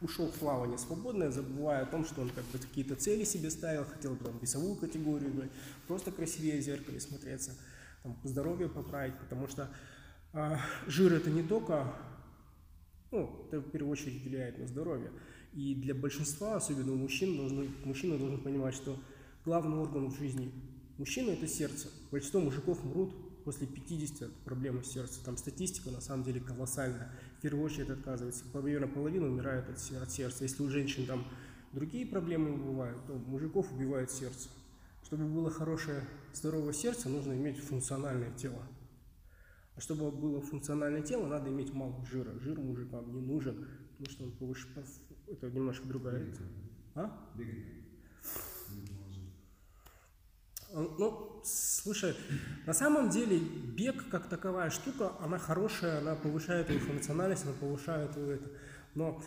Ушел 0.00 0.28
в 0.28 0.34
плавание 0.34 0.78
свободное, 0.78 1.30
забывая 1.30 1.82
о 1.82 1.86
том, 1.86 2.04
что 2.04 2.20
он 2.20 2.30
как 2.30 2.44
бы 2.46 2.58
какие-то 2.58 2.94
цели 2.94 3.24
себе 3.24 3.50
ставил, 3.50 3.84
хотел 3.84 4.16
там 4.16 4.38
весовую 4.38 4.76
категорию 4.76 5.30
играть, 5.30 5.50
просто 5.88 6.12
красивее 6.12 6.60
в 6.60 6.64
зеркале 6.64 7.00
смотреться, 7.00 7.56
там, 8.04 8.16
здоровье 8.22 8.68
поправить, 8.68 9.18
потому 9.18 9.48
что 9.48 9.68
а, 10.32 10.60
жир 10.86 11.14
это 11.14 11.30
не 11.30 11.42
только, 11.42 11.92
ну, 13.10 13.46
это 13.50 13.60
в 13.60 13.70
первую 13.70 13.92
очередь 13.92 14.22
влияет 14.22 14.58
на 14.58 14.66
здоровье. 14.66 15.10
И 15.52 15.74
для 15.74 15.94
большинства, 15.94 16.56
особенно 16.56 16.92
у 16.92 16.96
мужчин, 16.96 17.36
должны, 17.36 17.68
мужчина 17.84 18.18
должен 18.18 18.40
понимать, 18.42 18.74
что 18.74 18.96
главный 19.48 19.78
орган 19.78 20.10
в 20.10 20.18
жизни 20.18 20.52
мужчины– 20.98 21.30
это 21.32 21.48
сердце. 21.48 21.88
Большинство 22.10 22.38
мужиков 22.38 22.84
мрут 22.84 23.14
после 23.44 23.66
50 23.66 24.28
от 24.28 24.34
проблемы 24.44 24.84
сердца. 24.84 25.24
Там 25.24 25.38
статистика 25.38 25.90
на 25.90 26.02
самом 26.02 26.22
деле 26.22 26.38
колоссальная. 26.38 27.10
В 27.38 27.40
первую 27.40 27.64
очередь 27.64 27.88
отказывается. 27.88 28.44
Примерно 28.52 28.88
половина 28.88 29.26
умирает 29.26 29.64
от, 29.70 29.76
от 30.02 30.10
сердца. 30.10 30.44
Если 30.44 30.62
у 30.62 30.68
женщин 30.68 31.06
там 31.06 31.24
другие 31.72 32.04
проблемы 32.04 32.58
бывают, 32.58 33.06
то 33.06 33.14
мужиков 33.14 33.72
убивает 33.72 34.10
сердце. 34.10 34.50
Чтобы 35.02 35.24
было 35.24 35.48
хорошее, 35.50 36.02
здоровое 36.34 36.74
сердце, 36.74 37.08
нужно 37.08 37.32
иметь 37.32 37.56
функциональное 37.56 38.32
тело. 38.32 38.62
А 39.76 39.80
чтобы 39.80 40.10
было 40.10 40.42
функциональное 40.42 41.00
тело, 41.00 41.26
надо 41.26 41.48
иметь 41.48 41.72
мало 41.72 42.04
жира. 42.04 42.38
Жир 42.40 42.60
мужикам 42.60 43.14
не 43.14 43.22
нужен, 43.22 43.66
потому 43.96 44.10
что 44.10 44.24
он 44.24 44.32
повыше... 44.32 44.68
Это 45.26 45.50
немножко 45.50 45.88
другая... 45.88 46.26
А? 46.94 47.32
Ну, 50.70 51.40
слушай, 51.44 52.14
на 52.66 52.74
самом 52.74 53.08
деле 53.08 53.38
бег 53.38 54.08
как 54.10 54.28
таковая 54.28 54.70
штука, 54.70 55.12
она 55.20 55.38
хорошая, 55.38 55.98
она 55.98 56.14
повышает 56.14 56.66
твою 56.66 56.80
функциональность, 56.80 57.44
она 57.44 57.54
повышает 57.54 58.12
твою 58.12 58.32
это. 58.32 58.50
Но 58.94 59.22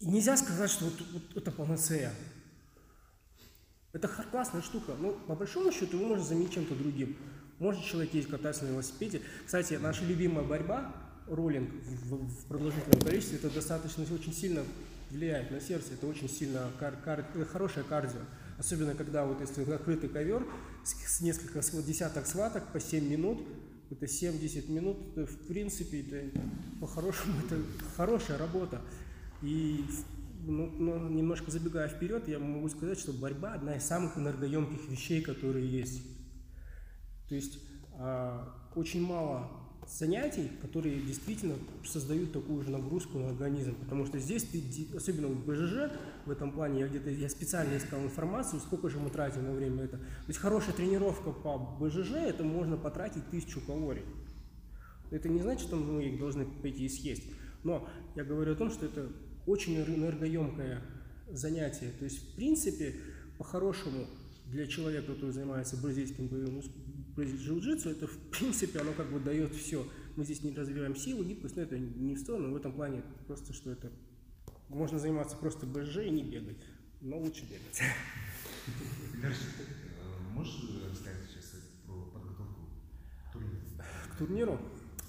нельзя 0.00 0.36
сказать, 0.36 0.70
что 0.70 0.84
вот, 0.84 0.94
вот 1.12 1.36
это 1.36 1.50
панацея. 1.50 2.12
Это 3.92 4.08
классная 4.08 4.60
штука. 4.60 4.92
Но 5.00 5.12
по 5.12 5.34
большому 5.34 5.72
счету 5.72 5.98
вы 5.98 6.06
можете 6.06 6.28
заменить 6.28 6.52
чем-то 6.52 6.74
другим. 6.74 7.16
Может 7.58 7.84
человек 7.84 8.12
ездить 8.12 8.30
кататься 8.30 8.64
на 8.64 8.70
велосипеде. 8.70 9.22
Кстати, 9.46 9.74
наша 9.74 10.04
любимая 10.04 10.44
борьба, 10.44 10.94
роллинг 11.26 11.70
в, 11.70 12.14
в 12.14 12.46
продолжительном 12.46 13.00
количестве, 13.00 13.38
это 13.38 13.50
достаточно 13.50 14.04
очень 14.14 14.32
сильно 14.32 14.62
влияет 15.10 15.50
на 15.50 15.60
сердце. 15.60 15.94
Это 15.94 16.06
очень 16.06 16.28
сильно 16.28 16.70
кар, 16.78 16.96
кар, 17.02 17.24
хорошее 17.50 17.84
кардио. 17.88 18.20
Особенно, 18.58 18.94
когда 18.94 19.24
вот 19.24 19.40
если 19.40 19.62
закрытый 19.62 20.08
ковер 20.08 20.44
с, 20.82 21.20
несколько 21.20 21.62
с, 21.62 21.70
десяток 21.84 22.26
сваток 22.26 22.72
по 22.72 22.80
7 22.80 23.08
минут, 23.08 23.46
это 23.90 24.08
70 24.08 24.68
минут, 24.68 24.98
это, 25.12 25.26
в 25.26 25.46
принципе, 25.46 26.02
это 26.02 26.40
по-хорошему, 26.80 27.34
это 27.46 27.62
хорошая 27.96 28.36
работа. 28.36 28.80
И 29.42 29.84
ну, 30.44 30.66
ну, 30.66 31.08
немножко 31.08 31.50
забегая 31.50 31.88
вперед, 31.88 32.26
я 32.28 32.38
могу 32.38 32.68
сказать, 32.68 32.98
что 32.98 33.12
борьба 33.12 33.54
одна 33.54 33.76
из 33.76 33.84
самых 33.84 34.18
энергоемких 34.18 34.88
вещей, 34.88 35.22
которые 35.22 35.70
есть. 35.70 36.02
То 37.28 37.34
есть 37.34 37.60
а, 37.94 38.70
очень 38.74 39.02
мало 39.02 39.50
занятий, 39.88 40.50
которые 40.60 41.00
действительно 41.00 41.54
создают 41.84 42.32
такую 42.32 42.62
же 42.62 42.70
нагрузку 42.70 43.18
на 43.18 43.30
организм. 43.30 43.74
Потому 43.74 44.06
что 44.06 44.18
здесь 44.18 44.44
ты, 44.44 44.62
особенно 44.94 45.28
в 45.28 45.46
БЖЖ, 45.46 45.90
в 46.26 46.30
этом 46.30 46.52
плане, 46.52 46.80
я 46.80 46.88
где-то 46.88 47.10
я 47.10 47.28
специально 47.28 47.76
искал 47.76 48.00
информацию, 48.00 48.60
сколько 48.60 48.88
же 48.88 48.98
мы 48.98 49.10
тратим 49.10 49.44
на 49.44 49.52
время 49.52 49.84
это. 49.84 49.96
То 49.96 50.28
есть 50.28 50.38
хорошая 50.38 50.74
тренировка 50.74 51.30
по 51.30 51.58
БЖЖ, 51.80 52.12
это 52.12 52.44
можно 52.44 52.76
потратить 52.76 53.28
тысячу 53.30 53.60
калорий. 53.60 54.04
Это 55.10 55.28
не 55.28 55.40
значит, 55.40 55.66
что 55.66 55.76
мы 55.76 56.04
их 56.04 56.18
должны 56.18 56.44
пойти 56.44 56.84
и 56.84 56.88
съесть. 56.88 57.24
Но 57.64 57.88
я 58.14 58.24
говорю 58.24 58.52
о 58.52 58.56
том, 58.56 58.70
что 58.70 58.86
это 58.86 59.10
очень 59.46 59.76
энергоемкое 59.76 60.82
занятие. 61.30 61.92
То 61.98 62.04
есть, 62.04 62.18
в 62.18 62.36
принципе, 62.36 62.94
по-хорошему, 63.38 64.06
для 64.46 64.66
человека, 64.66 65.12
который 65.12 65.30
занимается 65.30 65.76
бразильским 65.76 66.26
боевым 66.28 66.62
джиу-джитсу, 67.24 67.90
это, 67.90 68.06
в 68.06 68.16
принципе, 68.30 68.80
оно 68.80 68.92
как 68.92 69.10
бы 69.10 69.20
дает 69.20 69.54
все. 69.54 69.86
Мы 70.16 70.24
здесь 70.24 70.42
не 70.42 70.52
развиваем 70.54 70.96
силу, 70.96 71.24
гибкость, 71.24 71.56
но 71.56 71.62
это 71.62 71.78
не 71.78 72.14
в 72.14 72.18
сторону, 72.18 72.52
в 72.52 72.56
этом 72.56 72.72
плане 72.72 73.02
просто, 73.26 73.52
что 73.52 73.70
это 73.70 73.90
можно 74.68 74.98
заниматься 74.98 75.36
просто 75.36 75.66
БЖ 75.66 75.98
и 76.06 76.10
не 76.10 76.22
бегать, 76.22 76.58
но 77.00 77.18
лучше 77.18 77.44
бегать. 77.44 77.80
Э, 79.22 79.32
можешь 80.34 80.54
рассказать 80.90 81.16
сейчас 81.28 81.62
про 81.86 81.94
подготовку 82.12 82.68
к 83.28 83.32
турниру? 83.32 83.62
К 84.12 84.18
турниру? 84.18 84.60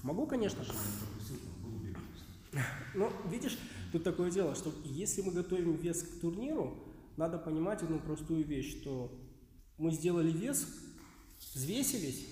Могу, 0.02 0.26
конечно 0.26 0.64
же. 0.64 0.72
Но 2.94 3.12
видишь, 3.30 3.58
тут 3.92 4.02
такое 4.02 4.30
дело, 4.30 4.54
что 4.54 4.72
если 4.84 5.22
мы 5.22 5.32
готовим 5.32 5.76
вес 5.76 6.02
к 6.02 6.20
турниру, 6.20 6.76
надо 7.16 7.38
понимать 7.38 7.82
одну 7.82 7.98
простую 8.00 8.44
вещь, 8.44 8.80
что 8.80 9.12
мы 9.78 9.92
сделали 9.92 10.30
вес, 10.30 10.66
взвесились 11.54 12.26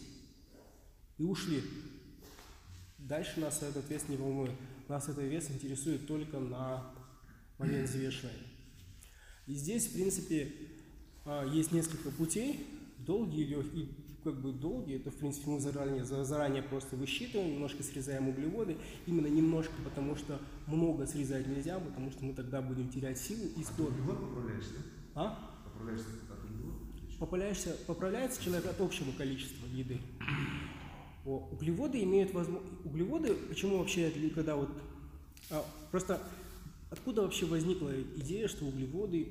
и 1.18 1.24
ушли. 1.24 1.62
Дальше 2.98 3.40
нас 3.40 3.62
этот 3.62 3.88
вес 3.90 4.08
не 4.08 4.16
волнует. 4.16 4.52
Нас 4.88 5.08
этот 5.08 5.24
вес 5.24 5.50
интересует 5.50 6.06
только 6.06 6.38
на 6.38 6.92
момент 7.58 7.88
взвешивания. 7.88 8.46
И 9.46 9.54
здесь, 9.54 9.86
в 9.86 9.92
принципе, 9.94 10.52
а, 11.24 11.46
есть 11.46 11.72
несколько 11.72 12.10
путей, 12.10 12.66
долгие 12.98 13.44
легкие. 13.44 13.88
Как 14.24 14.40
бы 14.40 14.52
долгие, 14.52 14.96
это, 14.96 15.10
в 15.10 15.16
принципе, 15.16 15.48
мы 15.48 15.60
заранее, 15.60 16.04
заранее 16.04 16.62
просто 16.62 16.96
высчитываем, 16.96 17.52
немножко 17.52 17.82
срезаем 17.82 18.28
углеводы. 18.28 18.76
Именно 19.06 19.28
немножко, 19.28 19.72
потому 19.84 20.16
что 20.16 20.40
много 20.66 21.06
срезать 21.06 21.46
нельзя, 21.46 21.78
потому 21.78 22.10
что 22.10 22.24
мы 22.24 22.34
тогда 22.34 22.60
будем 22.60 22.90
терять 22.90 23.18
силу 23.18 23.46
и 23.56 23.62
скорость. 23.62 23.96
А 25.14 25.60
поправляешься, 25.64 26.08
Поправляешься, 27.18 27.76
поправляется 27.86 28.42
человек 28.42 28.66
от 28.66 28.80
общего 28.80 29.10
количества 29.12 29.66
еды. 29.66 29.98
О, 31.24 31.48
углеводы 31.52 32.02
имеют 32.02 32.32
возможность... 32.32 32.84
Углеводы, 32.84 33.34
почему 33.34 33.78
вообще, 33.78 34.10
когда 34.34 34.56
вот... 34.56 34.70
А, 35.50 35.64
просто 35.90 36.20
Откуда 36.90 37.22
вообще 37.22 37.44
возникла 37.44 37.92
идея, 38.16 38.48
что 38.48 38.64
углеводы 38.64 39.28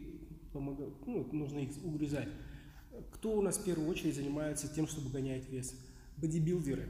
помогают, 0.54 0.94
ну, 1.08 1.28
нужно 1.32 1.60
их 1.60 1.70
угрызать? 1.84 2.30
Кто 3.12 3.36
у 3.36 3.42
нас 3.42 3.58
в 3.58 3.64
первую 3.64 3.90
очередь 3.90 4.16
занимается 4.16 4.68
тем, 4.68 4.88
чтобы 4.88 5.10
гонять 5.10 5.50
вес? 5.50 5.74
Бодибилдеры. 6.18 6.88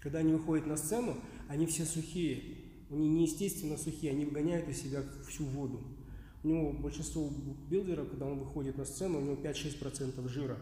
Когда 0.00 0.20
они 0.20 0.32
выходят 0.32 0.66
на 0.66 0.76
сцену, 0.76 1.16
они 1.48 1.66
все 1.66 1.84
сухие, 1.84 2.58
они 2.88 3.08
неестественно 3.08 3.76
сухие, 3.76 4.12
они 4.12 4.24
выгоняют 4.24 4.68
из 4.68 4.80
себя 4.80 5.02
всю 5.28 5.44
воду. 5.44 5.82
У 6.42 6.48
него 6.48 6.72
большинство 6.72 7.30
билдеров, 7.68 8.08
когда 8.08 8.26
он 8.26 8.38
выходит 8.38 8.78
на 8.78 8.84
сцену, 8.84 9.18
у 9.18 9.22
него 9.22 9.34
5-6% 9.34 10.28
жира. 10.28 10.56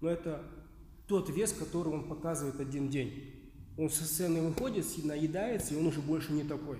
Но 0.00 0.08
это 0.10 0.42
тот 1.06 1.30
вес, 1.30 1.52
который 1.52 1.92
он 1.92 2.08
показывает 2.08 2.60
один 2.60 2.88
день. 2.88 3.34
Он 3.78 3.88
со 3.88 4.04
сцены 4.04 4.42
выходит, 4.42 4.84
наедается, 5.04 5.74
и 5.74 5.78
он 5.78 5.86
уже 5.86 6.00
больше 6.00 6.32
не 6.32 6.44
такой. 6.44 6.78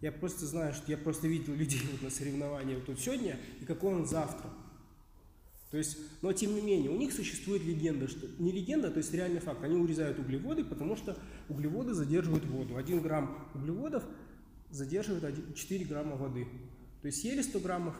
Я 0.00 0.12
просто 0.12 0.46
знаю, 0.46 0.74
что 0.74 0.90
я 0.90 0.98
просто 0.98 1.26
видел 1.26 1.54
людей 1.54 1.80
вот 1.92 2.02
на 2.02 2.10
соревнованиях 2.10 2.78
вот 2.78 2.86
тут 2.86 3.00
сегодня 3.00 3.38
и 3.60 3.64
какой 3.64 3.94
он 3.94 4.06
завтра. 4.06 4.50
То 5.70 5.78
есть, 5.78 5.98
но 6.22 6.32
тем 6.32 6.54
не 6.54 6.60
менее, 6.60 6.90
у 6.90 6.96
них 6.96 7.12
существует 7.12 7.64
легенда, 7.64 8.06
что 8.06 8.26
не 8.38 8.52
легенда, 8.52 8.90
то 8.90 8.98
есть 8.98 9.12
реальный 9.12 9.40
факт. 9.40 9.64
Они 9.64 9.76
урезают 9.76 10.18
углеводы, 10.18 10.64
потому 10.64 10.96
что 10.96 11.18
углеводы 11.48 11.92
задерживают 11.92 12.46
воду. 12.46 12.76
Один 12.76 13.00
грамм 13.00 13.48
углеводов 13.52 14.04
задерживает 14.70 15.24
1, 15.24 15.54
4 15.54 15.84
грамма 15.86 16.16
воды. 16.16 16.46
То 17.06 17.08
есть 17.08 17.20
съели 17.20 17.40
100 17.40 17.60
граммов 17.60 17.94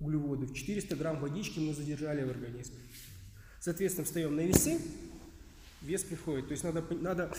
углеводов, 0.00 0.54
400 0.54 0.96
грамм 0.96 1.20
водички 1.20 1.58
мы 1.58 1.74
задержали 1.74 2.24
в 2.24 2.30
организме. 2.30 2.78
Соответственно, 3.60 4.06
встаем 4.06 4.34
на 4.34 4.40
весы, 4.40 4.80
вес 5.82 6.02
приходит. 6.02 6.46
То 6.46 6.52
есть 6.52 6.64
надо, 6.64 6.82
надо 6.98 7.30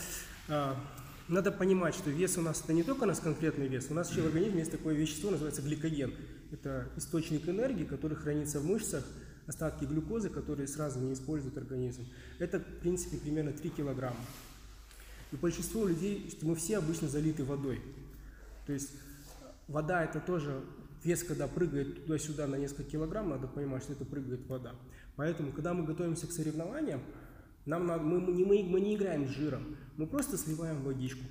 а, 0.46 0.80
надо 1.26 1.50
понимать, 1.50 1.96
что 1.96 2.10
вес 2.10 2.38
у 2.38 2.42
нас 2.42 2.62
это 2.62 2.74
не 2.74 2.84
только 2.84 3.02
у 3.02 3.06
нас 3.06 3.18
конкретный 3.18 3.66
вес, 3.66 3.88
у 3.90 3.94
нас 3.94 4.08
еще 4.12 4.22
в 4.22 4.26
организме 4.26 4.60
есть 4.60 4.70
такое 4.70 4.94
вещество, 4.94 5.32
называется 5.32 5.62
гликоген. 5.62 6.14
Это 6.52 6.88
источник 6.96 7.48
энергии, 7.48 7.86
который 7.86 8.16
хранится 8.16 8.60
в 8.60 8.66
мышцах, 8.66 9.04
остатки 9.48 9.86
глюкозы, 9.86 10.28
которые 10.30 10.68
сразу 10.68 11.00
не 11.00 11.12
использует 11.12 11.58
организм. 11.58 12.06
Это, 12.38 12.60
в 12.60 12.78
принципе, 12.82 13.16
примерно 13.16 13.52
3 13.52 13.68
килограмма. 13.70 14.24
И 15.32 15.36
большинство 15.36 15.88
людей, 15.88 16.30
что 16.30 16.46
мы 16.46 16.54
все 16.54 16.78
обычно 16.78 17.08
залиты 17.08 17.42
водой. 17.42 17.82
То 18.64 18.72
есть 18.72 18.90
вода 19.66 20.04
это 20.04 20.20
тоже 20.20 20.62
вес, 21.04 21.22
когда 21.22 21.48
прыгает 21.48 22.04
туда-сюда 22.04 22.46
на 22.46 22.56
несколько 22.56 22.84
килограмм, 22.84 23.30
надо 23.30 23.46
понимать, 23.46 23.82
что 23.82 23.92
это 23.92 24.04
прыгает 24.04 24.46
вода. 24.48 24.74
Поэтому, 25.16 25.52
когда 25.52 25.74
мы 25.74 25.84
готовимся 25.84 26.26
к 26.26 26.32
соревнованиям, 26.32 27.02
нам 27.66 27.86
надо, 27.86 28.02
мы, 28.02 28.20
мы, 28.20 28.32
мы, 28.46 28.62
мы 28.64 28.80
не 28.80 28.96
играем 28.96 29.28
с 29.28 29.30
жиром, 29.30 29.76
мы 29.96 30.06
просто 30.06 30.36
сливаем 30.36 30.82
водичку. 30.82 31.24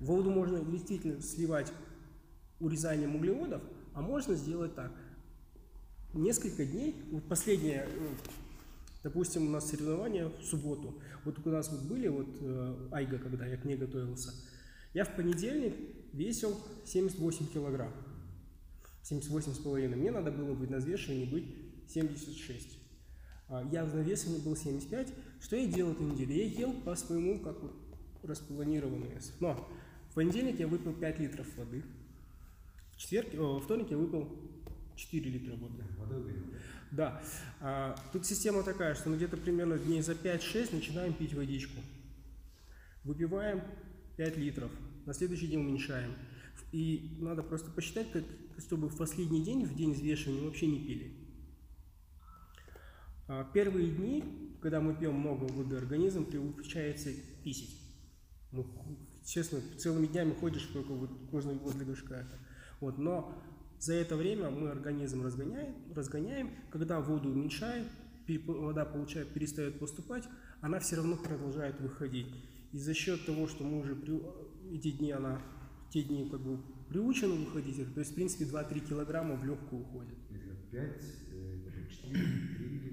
Воду 0.00 0.30
можно 0.30 0.60
действительно 0.64 1.20
сливать 1.20 1.72
урезанием 2.60 3.16
углеводов, 3.16 3.62
а 3.94 4.02
можно 4.02 4.34
сделать 4.34 4.74
так. 4.74 4.92
Несколько 6.12 6.64
дней, 6.64 7.02
вот 7.10 7.26
последнее, 7.28 7.88
допустим, 9.02 9.46
у 9.46 9.50
нас 9.50 9.70
соревнования 9.70 10.28
в 10.28 10.42
субботу. 10.44 11.00
Вот 11.24 11.38
у 11.44 11.50
нас 11.50 11.70
вот 11.70 11.82
были, 11.82 12.08
вот 12.08 12.28
э, 12.40 12.88
Айга, 12.92 13.18
когда 13.18 13.46
я 13.46 13.56
к 13.56 13.64
ней 13.64 13.76
готовился, 13.76 14.30
я 14.92 15.04
в 15.04 15.16
понедельник 15.16 15.74
весил 16.12 16.54
78 16.84 17.46
килограмм. 17.46 17.92
78,5. 19.02 19.96
Мне 19.96 20.10
надо 20.10 20.30
было 20.30 20.54
быть 20.54 20.70
на 20.70 20.78
взвешивании 20.78 21.24
быть 21.24 21.44
76. 21.88 22.78
А, 23.48 23.68
я 23.70 23.84
на 23.84 24.00
весе 24.00 24.28
был 24.40 24.56
75. 24.56 25.12
Что 25.40 25.56
я 25.56 25.66
делал 25.66 25.92
эту 25.92 26.04
неделю? 26.04 26.32
Я 26.32 26.44
ел 26.44 26.72
по 26.72 26.94
своему, 26.94 27.38
как 27.40 27.60
вот, 27.60 27.74
распланированный 28.22 29.08
вес. 29.08 29.32
Но 29.40 29.68
в 30.10 30.14
понедельник 30.14 30.60
я 30.60 30.68
выпил 30.68 30.92
5 30.94 31.18
литров 31.20 31.46
воды. 31.56 31.82
В 32.92 32.96
четверг, 32.96 33.28
о, 33.38 33.60
вторник 33.60 33.90
я 33.90 33.96
выпил 33.96 34.28
4 34.96 35.30
литра 35.30 35.56
воды. 35.56 36.34
Да. 36.90 37.22
А, 37.60 37.96
тут 38.12 38.26
система 38.26 38.62
такая, 38.62 38.94
что 38.94 39.10
мы 39.10 39.16
где-то 39.16 39.36
примерно 39.36 39.78
дней 39.78 40.02
за 40.02 40.12
5-6 40.12 40.74
начинаем 40.74 41.14
пить 41.14 41.34
водичку. 41.34 41.80
Выпиваем 43.04 43.62
5 44.16 44.36
литров. 44.36 44.70
На 45.06 45.14
следующий 45.14 45.48
день 45.48 45.60
уменьшаем. 45.60 46.14
И 46.70 47.16
надо 47.20 47.42
просто 47.42 47.70
посчитать, 47.70 48.10
как, 48.12 48.24
чтобы 48.58 48.88
в 48.88 48.96
последний 48.96 49.42
день, 49.42 49.64
в 49.64 49.74
день 49.74 49.92
взвешивания, 49.92 50.42
вообще 50.42 50.66
не 50.66 50.80
пили. 50.80 51.22
А, 53.28 53.44
первые 53.52 53.90
дни, 53.90 54.24
когда 54.60 54.80
мы 54.80 54.94
пьем 54.94 55.14
много 55.14 55.44
воды, 55.44 55.76
организм 55.76 56.24
приучается 56.24 57.10
писить. 57.42 57.78
Ну, 58.52 58.66
честно, 59.24 59.60
целыми 59.78 60.06
днями 60.06 60.32
ходишь 60.32 60.64
только 60.72 60.92
вот 60.92 61.10
возле, 61.30 61.54
возле 61.54 61.84
душка. 61.84 62.26
Вот, 62.80 62.98
но 62.98 63.42
за 63.78 63.94
это 63.94 64.16
время 64.16 64.50
мы 64.50 64.70
организм 64.70 65.24
разгоняем, 65.24 65.74
разгоняем, 65.94 66.50
когда 66.70 67.00
воду 67.00 67.30
уменьшаем, 67.30 67.86
вода 68.46 68.84
получает, 68.84 69.28
перестает 69.32 69.78
поступать, 69.78 70.24
она 70.60 70.78
все 70.78 70.96
равно 70.96 71.16
продолжает 71.16 71.80
выходить. 71.80 72.28
И 72.72 72.78
за 72.78 72.94
счет 72.94 73.26
того, 73.26 73.46
что 73.48 73.64
мы 73.64 73.80
уже 73.80 73.94
при, 73.94 74.20
эти 74.72 74.92
дни, 74.92 75.10
она, 75.10 75.42
те 75.90 76.02
дни 76.02 76.28
как 76.30 76.40
бы 76.40 76.60
приучена 76.92 77.34
выходить, 77.34 77.94
то 77.94 78.00
есть, 78.00 78.12
в 78.12 78.14
принципе, 78.14 78.44
2-3 78.44 78.88
килограмма 78.88 79.34
в 79.34 79.44
легкую 79.44 79.82
уходит. 79.82 80.18
5, 80.70 81.02
4, 81.90 82.18
3 82.18 82.92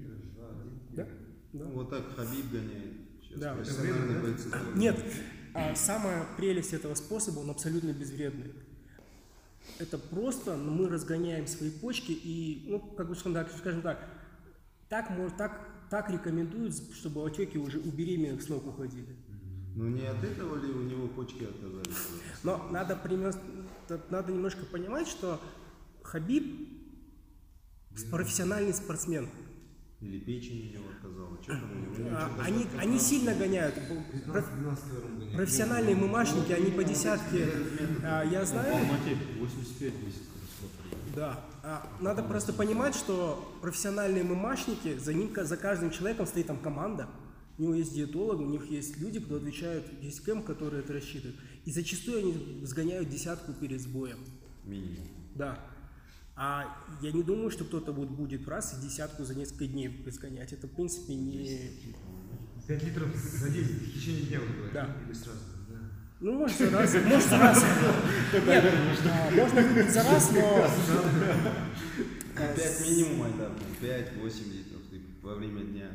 да? 0.90 1.04
да. 1.04 1.08
Ну, 1.52 1.70
вот 1.72 1.90
так 1.90 2.14
Хабиб 2.16 2.50
гоняет. 2.50 2.92
Сейчас 3.22 3.40
да. 3.40 3.54
профессиональные 3.54 4.18
бойцы. 4.20 4.48
Нет, 4.74 5.04
а 5.54 5.74
самая 5.74 6.26
прелесть 6.36 6.72
этого 6.72 6.94
способа, 6.94 7.40
он 7.40 7.50
абсолютно 7.50 7.92
безвредный. 7.92 8.52
Это 9.78 9.98
просто 9.98 10.56
ну, 10.56 10.72
мы 10.72 10.88
разгоняем 10.88 11.46
свои 11.46 11.70
почки 11.70 12.12
и, 12.12 12.64
ну, 12.68 12.80
как 12.80 13.08
бы 13.08 13.14
скажем 13.14 13.82
так, 13.82 14.04
так, 14.88 15.10
может, 15.10 15.36
так, 15.36 15.68
так 15.90 16.10
рекомендуют, 16.10 16.74
чтобы 16.94 17.24
отеки 17.24 17.58
уже 17.58 17.78
у 17.78 17.90
беременных 17.90 18.42
с 18.42 18.48
ног 18.48 18.66
уходили. 18.66 19.16
Ну 19.76 19.88
не 19.88 20.04
от 20.06 20.22
этого 20.24 20.56
ли 20.60 20.70
у 20.72 20.82
него 20.82 21.06
почки 21.08 21.44
отказались? 21.44 21.96
Но 22.42 22.68
надо, 22.70 22.96
надо 24.10 24.32
немножко 24.32 24.66
понимать, 24.66 25.08
что 25.08 25.40
Хабиб 26.02 26.68
профессиональный 28.10 28.74
спортсмен. 28.74 29.28
Или 30.00 30.18
печень 30.18 30.70
у 30.70 30.78
него 30.78 30.90
отказала. 30.90 31.36
Что 31.42 31.52
там 31.52 31.72
у 31.72 32.00
него? 32.00 32.08
А, 32.12 32.30
они, 32.42 32.66
они 32.78 32.98
сильно 32.98 33.34
гоняют. 33.34 33.74
Профессиональные 35.36 35.94
мымашники, 35.94 36.52
они 36.52 36.70
по 36.70 36.82
десятке. 36.82 37.48
А, 38.02 38.24
я 38.24 38.44
знаю. 38.46 38.76
85 39.38 39.92
Да. 41.14 41.44
А, 41.62 41.86
надо 42.00 42.22
просто 42.22 42.54
понимать, 42.54 42.94
что 42.94 43.54
профессиональные 43.60 44.24
мымашники, 44.24 44.96
за, 44.98 45.12
ним, 45.12 45.34
за 45.36 45.56
каждым 45.58 45.90
человеком 45.90 46.26
стоит 46.26 46.46
там 46.46 46.58
команда. 46.58 47.06
У 47.58 47.62
него 47.62 47.74
есть 47.74 47.92
диетолог, 47.92 48.40
у 48.40 48.46
них 48.46 48.70
есть 48.70 48.96
люди, 48.96 49.20
кто 49.20 49.36
отвечают, 49.36 49.84
есть 50.00 50.20
кэм, 50.20 50.42
которые 50.42 50.82
это 50.82 50.94
рассчитывают. 50.94 51.38
И 51.64 51.72
зачастую 51.72 52.18
они 52.18 52.60
сгоняют 52.64 53.08
десятку 53.08 53.52
перед 53.52 53.80
сбоем. 53.80 54.18
Минимум. 54.64 55.06
Да. 55.34 55.58
А 56.36 56.74
я 57.02 57.12
не 57.12 57.22
думаю, 57.22 57.50
что 57.50 57.64
кто-то 57.64 57.92
вот 57.92 58.08
будет 58.08 58.48
раз 58.48 58.74
и 58.78 58.86
десятку 58.86 59.24
за 59.24 59.34
несколько 59.34 59.66
дней 59.66 60.02
сгонять. 60.06 60.52
Это, 60.52 60.66
в 60.66 60.70
принципе, 60.70 61.14
не... 61.14 61.70
5 62.66 62.82
литров 62.84 63.14
за 63.14 63.50
день 63.50 63.64
в 63.64 63.94
течение 63.94 64.22
дня 64.26 64.40
вы 64.40 64.46
говорите? 64.46 64.72
Да. 64.72 64.96
Или 65.04 65.12
сразу? 65.12 65.40
Да. 65.68 65.76
Ну, 66.20 66.38
может, 66.38 66.56
за 66.56 66.70
раз. 66.70 66.94
Может, 66.94 67.28
за 67.28 67.38
раз. 67.38 67.62
Нет, 68.46 68.64
а, 69.04 69.30
можно 69.32 69.62
выпить 69.62 69.90
за 69.90 70.02
раз, 70.02 70.30
но... 70.32 70.70
5 72.36 72.80
минимум, 72.88 73.22
Айдар, 73.24 73.50
5-8 73.82 74.52
литров 74.52 74.80
во 75.22 75.34
время 75.34 75.62
дня. 75.64 75.90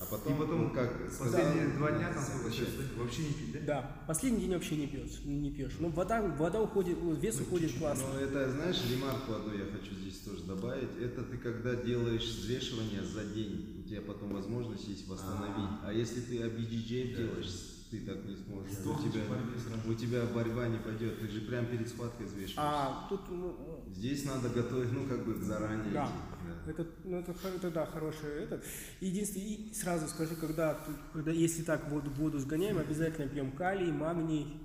А 0.00 0.06
потом, 0.06 0.32
И 0.32 0.38
потом 0.38 0.62
ну, 0.62 0.70
как 0.70 0.96
Последние 1.18 1.68
сказал, 1.68 1.78
два 1.78 1.90
дня 1.92 2.12
там 2.12 2.24
да? 2.24 3.02
вообще 3.02 3.22
не 3.22 3.32
пить, 3.34 3.52
да? 3.52 3.60
Да, 3.66 3.96
последний 4.06 4.40
день 4.40 4.54
вообще 4.54 4.76
не 4.76 4.86
пьешь, 4.86 5.20
не 5.24 5.50
пьешь. 5.50 5.76
Ну, 5.78 5.90
вода, 5.90 6.22
вода 6.22 6.62
уходит, 6.62 6.96
вес 7.20 7.38
уходит 7.40 7.78
классно. 7.78 8.06
Но 8.14 8.20
это, 8.20 8.50
знаешь, 8.50 8.80
ремарку 8.90 9.34
одну 9.34 9.52
я 9.52 9.66
хочу 9.66 9.94
здесь 9.94 10.20
тоже 10.20 10.44
добавить. 10.44 10.88
Это 11.00 11.22
ты 11.22 11.36
когда 11.36 11.74
делаешь 11.76 12.24
взвешивание 12.24 13.04
за 13.04 13.24
день, 13.24 13.82
у 13.84 13.88
тебя 13.88 14.00
потом 14.00 14.32
возможность 14.32 14.88
есть 14.88 15.06
восстановить. 15.06 15.70
А 15.84 15.92
если 15.92 16.20
ты 16.22 16.42
объединение 16.44 17.14
делаешь, 17.14 17.76
ты 17.90 18.00
так 18.00 18.24
не 18.24 18.36
сможешь. 18.36 18.70
У 18.70 18.74
Сдохнешь 18.82 19.12
тебя, 19.12 19.24
борьбе 19.28 19.58
сразу. 19.58 19.90
у 19.90 19.94
тебя 19.94 20.24
борьба 20.32 20.68
не 20.68 20.78
пойдет. 20.78 21.20
Ты 21.20 21.28
же 21.28 21.40
прям 21.42 21.66
перед 21.66 21.88
схваткой 21.88 22.26
взвешиваешь. 22.26 22.54
А 22.56 23.06
тут, 23.08 23.20
ну, 23.28 23.84
Здесь 23.94 24.24
надо 24.24 24.48
готовить, 24.48 24.92
ну 24.92 25.06
как 25.06 25.26
бы 25.26 25.34
заранее. 25.44 25.92
Да. 25.92 26.04
идти, 26.06 26.12
да. 26.39 26.39
Это, 26.66 26.86
ну, 27.04 27.18
это, 27.18 27.34
это 27.56 27.70
да, 27.70 27.86
хорошее. 27.86 28.44
Это. 28.44 28.60
Единственное, 29.00 29.46
и 29.46 29.72
сразу 29.74 30.08
скажу, 30.08 30.34
когда, 30.40 30.78
когда 31.12 31.30
если 31.32 31.62
так 31.62 31.88
воду, 31.90 32.10
воду 32.10 32.38
сгоняем, 32.38 32.78
обязательно 32.78 33.28
пьем 33.28 33.52
калий, 33.52 33.90
магний. 33.90 34.60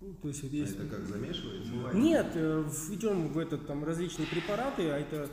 Ну, 0.00 0.14
То 0.22 0.28
есть, 0.28 0.42
вот 0.42 0.52
А 0.52 0.56
есть- 0.56 0.76
это 0.76 0.86
как 0.86 1.06
замешивается? 1.06 1.72
Нет, 1.96 2.26
э, 2.34 2.60
в- 2.62 2.94
идем 2.94 3.28
в 3.28 3.38
этот 3.38 3.66
там 3.66 3.84
различные 3.84 4.26
препараты, 4.26 4.88
а 4.88 4.98
это 4.98 5.28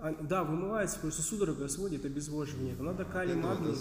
а, 0.00 0.14
да, 0.22 0.44
вымывается, 0.44 0.98
просто 1.00 1.22
судорога 1.22 1.66
сводит, 1.68 2.04
обезвоживание. 2.04 2.74
Надо 2.78 3.04
калий, 3.04 3.32
Это 3.32 3.40
магний. 3.40 3.74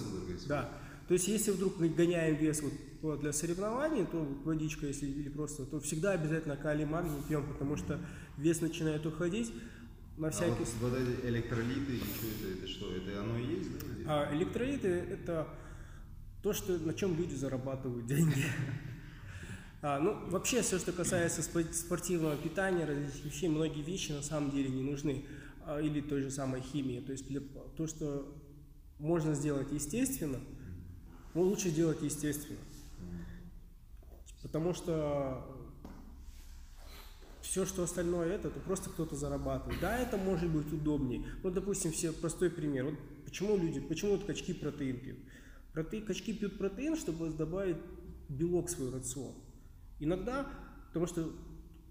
Да. 0.48 0.70
То 1.08 1.14
есть, 1.14 1.28
если 1.28 1.52
вдруг 1.52 1.80
мы 1.80 1.90
гоняем 1.90 2.36
вес 2.36 2.62
вот, 2.62 2.74
вот 3.02 3.20
для 3.22 3.32
соревнований, 3.32 4.04
то 4.06 4.28
водичка, 4.44 4.88
если 4.88 5.06
или 5.06 5.30
просто, 5.30 5.66
то 5.66 5.80
всегда 5.80 6.12
обязательно 6.14 6.58
калий, 6.58 6.86
магний 6.86 7.22
пьем, 7.28 7.46
потому 7.48 7.78
что 7.78 8.00
вес 8.38 8.62
начинает 8.62 9.06
уходить. 9.06 9.54
На 10.18 10.28
А 10.30 10.32
всякий 10.32 10.64
вот, 10.82 10.92
вот 10.92 10.94
эти 11.00 11.26
электролиты, 11.28 11.96
и 11.98 12.00
что 12.00 12.28
это, 12.28 12.58
это 12.58 12.68
что? 12.68 12.92
Это 12.96 13.22
оно 13.22 13.38
и 13.38 13.46
есть, 13.46 13.72
да? 13.80 13.86
или? 13.86 14.06
А 14.08 14.36
электролиты– 14.36 14.88
это 15.12 15.48
то, 16.42 16.54
что, 16.54 16.78
на 16.80 16.94
чем 16.94 17.16
люди 17.16 17.36
зарабатывают 17.36 18.06
деньги. 18.06 18.44
А, 19.84 20.00
ну, 20.00 20.28
вообще, 20.32 20.64
все, 20.64 20.80
что 20.80 20.92
касается 20.92 21.42
спо- 21.42 21.72
спортивного 21.72 22.36
питания, 22.36 22.84
различных 22.84 23.26
вещей, 23.26 23.48
многие 23.48 23.84
вещи 23.84 24.12
на 24.12 24.24
самом 24.24 24.50
деле 24.50 24.70
не 24.70 24.82
нужны. 24.82 25.24
А, 25.68 25.80
или 25.80 26.02
той 26.02 26.24
же 26.24 26.32
самой 26.32 26.62
химии. 26.62 27.00
То 27.00 27.12
есть 27.12 27.28
для- 27.28 27.42
то, 27.42 27.86
что 27.86 28.36
можно 28.98 29.36
сделать 29.36 29.72
естественно, 29.72 30.40
ну, 31.36 31.44
лучше 31.44 31.70
делать 31.70 32.02
естественно. 32.02 32.58
Потому 34.42 34.74
что 34.74 35.46
все, 37.48 37.66
что 37.66 37.84
остальное 37.84 38.28
это, 38.34 38.50
то 38.50 38.60
просто 38.60 38.90
кто-то 38.90 39.16
зарабатывает. 39.16 39.80
Да, 39.80 39.98
это 39.98 40.18
может 40.18 40.50
быть 40.50 40.72
удобнее. 40.72 41.26
Ну, 41.44 41.50
допустим, 41.50 41.92
все 41.92 42.12
простой 42.12 42.50
пример. 42.50 42.86
Вот 42.86 42.96
почему 43.26 43.58
люди, 43.58 43.80
почему 43.80 44.12
вот 44.12 44.26
качки 44.26 44.54
протеин 44.54 45.00
пьют? 45.00 45.18
Проте, 45.74 46.02
качки 46.02 46.34
пьют 46.34 46.58
протеин, 46.58 46.98
чтобы 46.98 47.30
добавить 47.30 47.78
белок 48.28 48.68
в 48.68 48.72
свой 48.72 48.92
рацион. 48.92 49.34
Иногда, 50.00 50.48
потому 50.88 51.08
что 51.08 51.32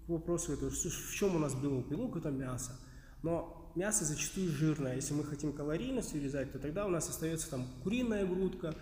к 0.05 0.09
вопросу 0.09 0.53
это, 0.53 0.69
что- 0.69 0.89
в 0.89 1.13
чем 1.13 1.35
у 1.35 1.39
нас 1.39 1.55
белок? 1.55 1.89
Белок 1.89 2.15
это 2.17 2.29
мясо. 2.29 2.79
Но 3.23 3.71
мясо 3.75 4.05
зачастую 4.05 4.49
жирное. 4.51 4.95
Если 4.95 5.13
мы 5.15 5.23
хотим 5.23 5.53
калорийность 5.53 6.13
урезать, 6.13 6.51
то 6.51 6.59
тогда 6.59 6.85
у 6.85 6.89
нас 6.89 7.09
остается 7.09 7.49
там 7.49 7.65
куриная 7.83 8.25
грудка, 8.27 8.75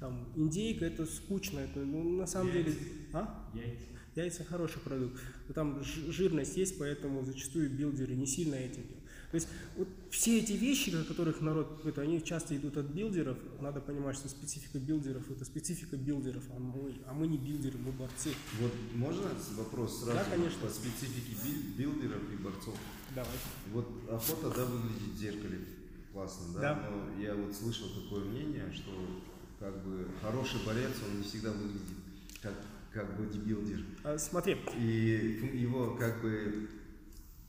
там 0.00 0.32
индейка, 0.34 0.86
это 0.86 1.04
скучно. 1.04 1.60
Это, 1.60 1.80
ну, 1.80 2.16
на 2.16 2.26
самом 2.26 2.52
деле... 2.52 2.74
А? 3.12 3.50
Яйца. 3.54 3.88
Яйца 4.14 4.44
хороший 4.44 4.80
продукт, 4.80 5.18
но 5.48 5.54
там 5.54 5.82
жирность 5.84 6.56
есть, 6.56 6.78
поэтому 6.78 7.24
зачастую 7.24 7.70
билдеры 7.70 8.14
не 8.14 8.26
сильно 8.26 8.56
этим 8.56 8.82
делают. 8.82 9.02
То 9.30 9.36
есть 9.36 9.48
вот 9.78 9.88
все 10.10 10.38
эти 10.40 10.52
вещи, 10.52 10.90
о 10.94 11.04
которых 11.04 11.40
народ, 11.40 11.86
это, 11.86 12.02
они 12.02 12.22
часто 12.22 12.54
идут 12.54 12.76
от 12.76 12.84
билдеров. 12.86 13.38
Надо 13.62 13.80
понимать, 13.80 14.14
что 14.14 14.28
специфика 14.28 14.78
билдеров 14.78 15.30
это 15.30 15.46
специфика 15.46 15.96
билдеров, 15.96 16.44
а 16.54 16.58
мы, 16.58 16.94
а 17.06 17.14
мы 17.14 17.26
не 17.26 17.38
билдеры, 17.38 17.78
мы 17.78 17.92
борцы. 17.92 18.34
Вот 18.60 18.72
можно 18.94 19.30
вопрос 19.56 20.00
сразу 20.04 20.18
Да, 20.18 20.24
конечно. 20.24 20.60
по 20.60 20.68
специфике 20.68 21.34
бил- 21.42 21.62
билдеров 21.94 22.22
и 22.30 22.36
борцов? 22.36 22.76
Давай. 23.14 23.32
Вот 23.72 23.88
охота, 24.10 24.52
да, 24.54 24.66
выглядит 24.66 25.14
в 25.14 25.18
зеркале 25.18 25.58
классно, 26.12 26.52
да? 26.52 26.60
Да. 26.60 26.90
Но 26.90 27.22
я 27.22 27.34
вот 27.34 27.54
слышал 27.54 27.88
такое 27.88 28.26
мнение, 28.26 28.70
что 28.70 28.90
как 29.58 29.82
бы 29.82 30.08
хороший 30.20 30.60
борец, 30.66 30.90
он 31.08 31.16
не 31.18 31.24
всегда 31.24 31.52
выглядит 31.52 31.80
как, 32.42 32.52
как 32.92 33.16
бодибилдер. 33.18 33.84
А, 34.04 34.18
смотри, 34.18 34.58
И 34.78 35.50
его 35.54 35.96
как 35.96 36.20
бы 36.22 36.68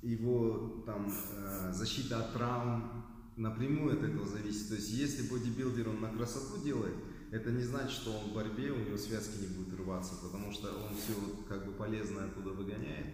его 0.02 0.84
там 0.86 1.08
э, 1.08 1.72
защита 1.72 2.20
от 2.20 2.34
травм 2.34 3.06
напрямую 3.38 3.98
от 3.98 4.04
этого 4.04 4.28
зависит. 4.28 4.70
То 4.70 4.76
есть 4.76 4.90
если 4.90 5.30
бодибилдер 5.30 5.90
он 5.90 6.02
на 6.02 6.10
красоту 6.10 6.62
делает, 6.64 6.96
это 7.32 7.52
не 7.52 7.64
значит, 7.64 7.92
что 7.92 8.12
он 8.12 8.30
в 8.30 8.34
борьбе, 8.34 8.72
у 8.72 8.78
него 8.78 8.98
связки 8.98 9.42
не 9.42 9.48
будут 9.48 9.80
рваться, 9.80 10.14
потому 10.22 10.52
что 10.52 10.68
он 10.68 10.96
все 10.96 11.14
как 11.48 11.66
бы 11.66 11.72
полезное 11.72 12.26
оттуда 12.26 12.52
выгоняет. 12.52 13.08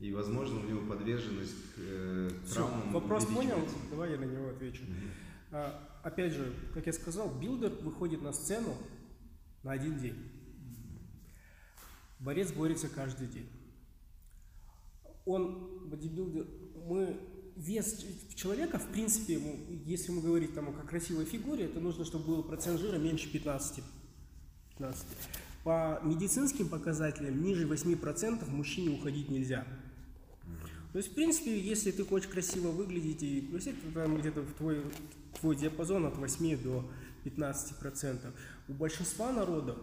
И, 0.00 0.12
возможно, 0.12 0.58
у 0.58 0.64
него 0.64 0.80
подверженность 0.88 1.54
к 1.76 1.78
э, 1.78 2.30
травмам 2.52 2.92
вопрос 2.92 3.24
понял, 3.26 3.58
давай 3.88 4.10
я 4.10 4.18
на 4.18 4.24
него 4.24 4.48
отвечу. 4.48 4.82
Мгм. 4.82 5.10
А, 5.52 6.00
опять 6.02 6.32
же, 6.32 6.52
как 6.74 6.86
я 6.86 6.92
сказал, 6.92 7.32
билдер 7.32 7.70
выходит 7.82 8.20
на 8.20 8.32
сцену 8.32 8.76
на 9.62 9.70
один 9.72 9.98
день. 9.98 10.31
Борец 12.22 12.52
борется 12.52 12.88
каждый 12.88 13.26
день. 13.26 13.48
Он, 15.24 15.88
бодибилдер, 15.88 16.46
мы 16.86 17.18
вес 17.56 18.04
человека, 18.34 18.78
в 18.78 18.86
принципе, 18.88 19.38
ну, 19.38 19.58
если 19.84 20.12
мы 20.12 20.22
говорить 20.22 20.54
там 20.54 20.68
о 20.68 20.72
красивой 20.86 21.24
фигуре, 21.24 21.66
то 21.66 21.80
нужно, 21.80 22.04
чтобы 22.04 22.26
был 22.26 22.42
процент 22.44 22.80
жира 22.80 22.96
меньше 22.96 23.30
15. 23.30 23.82
15. 24.78 25.06
По 25.64 26.00
медицинским 26.04 26.68
показателям 26.68 27.42
ниже 27.42 27.66
8% 27.66 28.48
мужчине 28.50 28.96
уходить 28.96 29.28
нельзя. 29.28 29.66
То 30.92 30.98
есть, 30.98 31.10
в 31.10 31.14
принципе, 31.14 31.58
если 31.58 31.90
ты 31.90 32.04
хочешь 32.04 32.28
красиво 32.28 32.68
выглядеть 32.68 33.22
и 33.22 33.40
красить, 33.40 33.80
то 33.82 33.92
там 33.92 34.18
где-то 34.18 34.42
в 34.42 34.52
твой, 34.54 34.82
твой 35.40 35.56
диапазон 35.56 36.06
от 36.06 36.16
8 36.18 36.62
до 36.62 36.84
15 37.24 37.78
процентов. 37.78 38.34
У 38.68 38.74
большинства 38.74 39.32
народов 39.32 39.78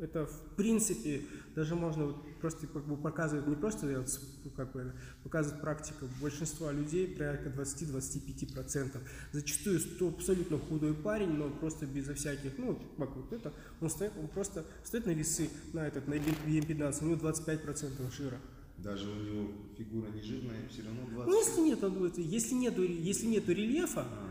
это, 0.00 0.26
в 0.26 0.54
принципе, 0.56 1.22
даже 1.54 1.74
можно 1.74 2.06
вот 2.06 2.40
просто 2.40 2.66
как 2.66 2.84
бы 2.86 2.96
показывать, 2.96 3.46
не 3.46 3.54
просто 3.54 3.88
я 3.90 3.98
вот 3.98 4.08
с- 4.08 4.20
как 4.56 4.72
бы, 4.72 4.92
показывает 5.22 5.60
практика 5.60 6.06
большинства 6.20 6.72
людей, 6.72 7.06
порядка 7.08 7.50
20-25 7.50 8.46
процентов. 8.54 9.02
Зачастую 9.32 9.78
сто- 9.78 10.08
абсолютно 10.08 10.58
худой 10.58 10.94
парень, 10.94 11.30
но 11.30 11.50
просто 11.50 11.86
безо 11.86 12.14
всяких, 12.14 12.56
ну, 12.58 12.80
как 12.98 13.14
вот 13.14 13.32
это, 13.32 13.52
он 13.80 13.90
стоит, 13.90 14.12
он 14.18 14.28
просто 14.28 14.64
стоит 14.84 15.06
на 15.06 15.10
весы, 15.10 15.50
на 15.72 15.86
этот, 15.86 16.08
на 16.08 16.14
BM15, 16.14 17.02
у 17.02 17.06
него 17.06 17.16
25 17.16 17.62
процентов 17.62 18.14
жира. 18.14 18.38
Даже 18.78 19.06
у 19.10 19.14
него 19.14 19.50
фигура 19.76 20.08
не 20.08 20.22
жирная, 20.22 20.66
все 20.70 20.82
равно 20.82 21.06
20. 21.10 21.28
Ну, 21.30 21.38
если 21.38 21.60
нет, 21.60 21.84
он 21.84 21.92
будет- 21.94 22.16
если 22.18 22.54
нету, 22.54 22.82
если 22.82 23.26
нету 23.26 23.52
рельефа, 23.52 24.06
А, 24.08 24.28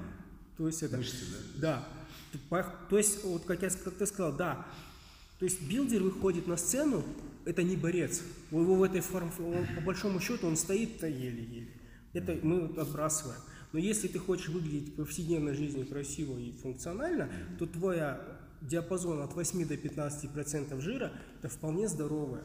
то 0.57 0.65
есть 0.65 0.81
это, 0.81 0.97
мышцы, 0.97 1.25
да? 1.57 1.85
да, 2.31 2.39
то 2.49 2.65
то 2.89 2.97
есть 2.97 3.23
вот 3.23 3.45
как 3.45 3.61
я, 3.61 3.69
как 3.69 3.93
ты 3.93 4.05
сказал, 4.07 4.35
да, 4.35 4.65
то 5.39 5.45
есть 5.45 5.61
билдер 5.61 6.03
выходит 6.03 6.47
на 6.47 6.57
сцену, 6.57 7.03
это 7.45 7.63
не 7.63 7.75
борец, 7.77 8.21
у 8.51 8.61
него 8.61 8.75
в 8.75 8.83
этой 8.83 9.01
форме, 9.01 9.31
по 9.75 9.81
большому 9.81 10.19
счету 10.19 10.47
он 10.47 10.55
стоит-то 10.57 11.07
еле-еле, 11.07 11.69
это 12.13 12.37
мы 12.43 12.67
вот 12.67 12.77
отбрасываем. 12.77 13.39
Но 13.71 13.79
если 13.79 14.07
ты 14.07 14.17
хочешь 14.19 14.49
выглядеть 14.49 14.93
в 14.93 14.95
повседневной 14.95 15.53
жизни 15.53 15.83
красиво 15.83 16.37
и 16.39 16.51
функционально, 16.51 17.29
то 17.59 17.65
твой 17.67 17.97
диапазон 18.61 19.21
от 19.21 19.33
8 19.35 19.67
до 19.67 19.77
15 19.77 20.31
процентов 20.31 20.81
жира 20.81 21.13
это 21.39 21.49
вполне 21.49 21.87
здоровое. 21.87 22.43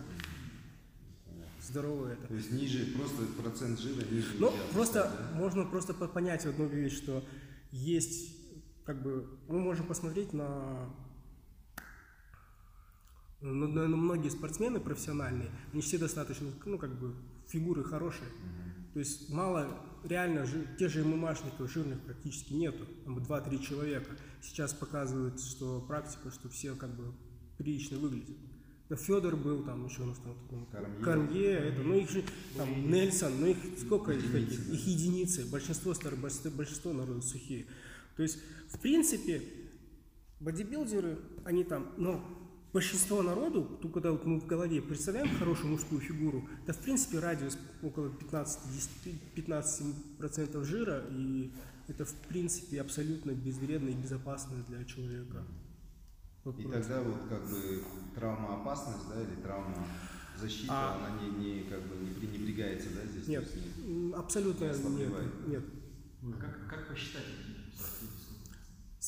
Здоровое 1.62 2.12
это. 2.12 2.26
То 2.28 2.34
есть 2.34 2.52
ниже, 2.52 2.84
просто 2.94 3.22
процент 3.42 3.80
жира 3.80 4.04
ниже 4.10 4.26
Ну, 4.38 4.52
просто 4.74 5.10
да? 5.32 5.38
можно 5.38 5.64
просто 5.64 5.94
по- 5.94 6.06
понять 6.06 6.44
одну 6.44 6.66
вещь, 6.66 6.94
что 6.94 7.24
есть, 7.72 8.36
как 8.84 9.02
бы, 9.02 9.26
мы 9.48 9.60
можем 9.60 9.86
посмотреть 9.86 10.34
на, 10.34 10.90
на, 13.52 13.66
на- 13.68 13.88
на 13.88 13.96
многие 13.96 14.28
спортсмены 14.30 14.80
профессиональные, 14.80 15.50
они 15.72 15.82
все 15.82 15.98
достаточно, 15.98 16.48
ну, 16.64 16.78
как 16.78 16.98
бы, 16.98 17.14
фигуры 17.48 17.84
хорошие. 17.84 18.28
То 18.94 19.00
есть 19.00 19.28
мало, 19.30 19.68
реально, 20.04 20.46
жи- 20.46 20.66
те 20.78 20.88
же 20.88 21.04
ММАшников 21.04 21.70
жирных 21.70 22.00
практически 22.00 22.52
нету, 22.54 22.86
там 23.04 23.18
2-3 23.18 23.62
человека. 23.62 24.10
Сейчас 24.40 24.72
показывают, 24.72 25.40
что 25.40 25.80
практика, 25.86 26.30
что 26.30 26.48
все 26.48 26.74
как 26.74 26.94
бы 26.96 27.12
прилично 27.58 27.98
выглядят. 27.98 28.36
Федор 28.90 29.34
был, 29.36 29.64
там 29.64 29.86
еще 29.86 30.02
у 30.02 30.06
нас 30.06 30.18
там, 30.18 30.36
ну, 30.52 30.66
Кормье. 30.70 31.02
Кормье, 31.02 31.50
это, 31.52 31.82
ну 31.82 31.98
их 31.98 32.08
же 32.10 32.22
там 32.56 32.90
Нельсон, 32.90 33.40
ну 33.40 33.46
их 33.46 33.56
сколько 33.78 34.12
их 34.12 34.30
таких, 34.30 34.68
их 34.70 34.86
единицы, 34.86 35.44
большинство 35.50 35.94
старых, 35.94 36.20
большинство, 36.20 36.92
народу 36.92 37.22
сухие. 37.22 37.66
То 38.16 38.22
есть, 38.22 38.38
в 38.68 38.78
принципе, 38.78 39.42
бодибилдеры, 40.40 41.18
они 41.44 41.64
там, 41.64 41.88
но 41.96 42.22
большинство 42.78 43.22
народу, 43.22 43.78
то 43.80 43.88
когда 43.88 44.10
вот 44.10 44.24
мы 44.26 44.40
в 44.40 44.46
голове 44.46 44.82
представляем 44.82 45.28
хорошую 45.38 45.70
мужскую 45.70 46.00
фигуру, 46.00 46.48
это 46.64 46.72
в 46.72 46.78
принципе 46.80 47.20
радиус 47.20 47.56
около 47.82 48.08
15-15% 48.08 50.64
жира, 50.64 51.04
и 51.10 51.52
это 51.88 52.04
в 52.04 52.12
принципе 52.28 52.80
абсолютно 52.80 53.30
безвредно 53.30 53.90
и 53.90 53.94
безопасно 53.94 54.56
для 54.68 54.84
человека. 54.84 55.44
Вот 56.44 56.58
И 56.58 56.62
просто. 56.64 56.80
тогда 56.82 57.00
вот 57.02 57.20
как 57.28 57.48
бы 57.48 57.84
травмоопасность, 58.16 59.08
да, 59.08 59.22
или 59.22 59.36
травма 59.40 59.86
защита, 60.38 60.72
А. 60.72 60.96
она 60.96 61.10
не, 61.22 61.30
не 61.30 61.62
как 61.70 61.80
бы 61.82 61.94
не 61.96 62.10
пренебрегается, 62.12 62.88
да, 62.90 63.06
здесь? 63.08 63.28
Нет, 63.28 63.48
не- 63.86 64.12
абсолютно 64.14 64.64
не 64.64 64.70
нет, 64.96 65.12
нет. 65.46 65.62
А 66.24 66.32
как, 66.40 66.66
как 66.68 66.88
посчитать 66.88 67.22
эти 67.22 67.53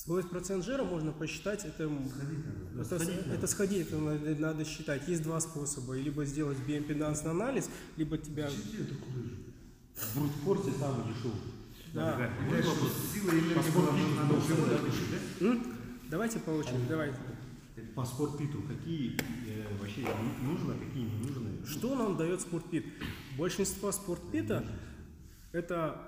Свой 0.07 0.23
процент 0.23 0.65
жира 0.65 0.85
можно 0.85 1.11
посчитать, 1.11 1.65
это, 1.65 1.89
надо. 1.89 2.95
это, 3.35 3.47
сходить 3.49 3.89
это 3.89 3.99
надо. 3.99 4.21
надо, 4.21 4.41
надо 4.41 4.65
считать. 4.65 5.09
Есть 5.09 5.25
два 5.25 5.41
способа, 5.41 5.97
либо 5.97 6.25
сделать 6.25 6.57
биоимпедансный 6.65 7.33
анализ, 7.33 7.69
либо 7.97 8.17
тебя... 8.17 8.49
В 9.97 10.17
брутфорсе 10.17 10.79
самый 10.79 11.13
дешевый. 11.13 11.41
Да. 11.93 12.31
Сила 13.13 13.33
да? 15.41 15.57
Давайте 16.09 16.39
по 16.39 16.51
очереди, 16.51 16.87
давайте. 16.89 17.19
По 17.97 18.05
спортпиту 18.05 18.63
какие 18.63 19.17
э, 19.49 19.65
вообще 19.81 20.03
ну- 20.03 20.53
нужно, 20.53 20.75
какие 20.75 21.03
не 21.03 21.27
нужны? 21.27 21.67
Что 21.67 21.97
нам 21.97 22.17
дает 22.17 22.43
спортпит? 22.43 22.85
Большинство 23.37 23.91
спортпита 23.91 24.65
это 25.53 26.06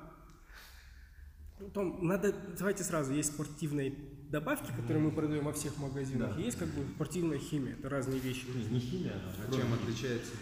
ну, 1.61 1.69
там 1.71 2.07
надо, 2.07 2.35
давайте 2.59 2.85
сразу, 2.85 3.13
есть 3.13 3.33
спортивные 3.35 3.95
добавки, 4.31 4.71
которые 4.77 5.03
мы 5.03 5.11
продаем 5.11 5.45
во 5.45 5.53
всех 5.53 5.77
магазинах, 5.79 6.37
Да. 6.37 6.43
есть 6.43 6.59
как 6.59 6.69
бы 6.69 6.85
спортивная 6.95 7.39
химия, 7.39 7.73
это 7.75 7.89
разные 7.89 8.19
вещи. 8.21 8.47
То 8.47 8.59
есть 8.59 8.71
не 8.71 8.79
химия, 8.81 9.13
а 9.15 9.49
А 9.51 9.55
чем 9.55 9.73
отличается? 9.73 10.33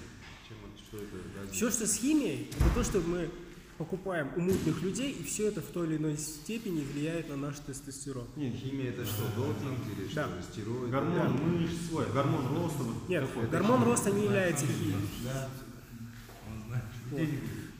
Чем, 0.48 0.57
что 0.88 0.96
это? 0.98 1.16
разница? 1.38 1.55
Все, 1.55 1.70
что 1.70 1.87
с 1.87 1.94
химией, 1.96 2.50
это 2.50 2.74
то, 2.74 2.83
что 2.85 3.00
мы 3.00 3.31
покупаем 3.79 4.31
у 4.37 4.40
мутных 4.40 4.81
людей, 4.83 5.12
и 5.12 5.22
все 5.22 5.48
это 5.48 5.61
в 5.61 5.66
той 5.66 5.87
или 5.87 5.98
иной 5.98 6.16
степени 6.16 6.81
влияет 6.83 7.29
на 7.29 7.37
наш 7.37 7.59
тестостерон. 7.59 8.26
Нет, 8.35 8.55
Химия 8.55 8.88
это 8.90 9.05
что, 9.05 9.22
допинг 9.37 9.79
или 9.98 10.09
Да. 10.14 10.29
что, 10.29 10.52
стероиды? 10.52 10.87
гормон 10.88 11.33
мышц 11.61 11.74
свой, 11.90 12.07
гормон 12.11 12.57
роста. 12.57 12.83
Вот 12.83 13.09
Нет, 13.09 13.26
такой. 13.29 13.48
гормон 13.50 13.83
роста 13.85 14.11
не 14.12 14.24
является 14.24 14.66
химией. 14.66 14.94
Да. 15.24 15.48
Он 16.50 16.62
знает. 16.68 16.85
Вот. 17.11 17.29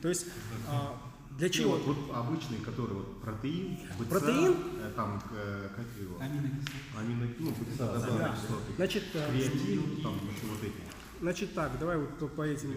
То 0.03 0.09
есть 0.09 0.27
а, 0.69 1.01
для 1.37 1.47
Не, 1.47 1.53
чего? 1.53 1.77
вот, 1.77 1.85
вот 1.85 2.15
обычный, 2.15 2.57
который 2.57 2.93
вот 2.93 3.21
протеин, 3.21 3.77
БЦА, 3.99 4.05
Протеин? 4.09 4.55
э, 4.81 4.91
там, 4.95 5.21
э, 5.31 5.69
как 5.75 5.85
его, 6.01 6.19
Аминокислоты. 6.19 6.71
амино, 6.97 7.27
ну, 7.39 7.51
БЦА, 7.51 8.17
Да. 8.17 8.29
кислоты, 8.35 8.73
Значит, 8.75 9.03
а, 9.13 9.31
креатин, 9.31 10.01
там 10.01 10.13
еще 10.15 10.47
вот 10.47 10.63
эти. 10.63 10.73
Значит 11.21 11.53
так, 11.53 11.77
давай 11.79 11.97
вот 11.97 12.35
по, 12.35 12.41
этим. 12.43 12.71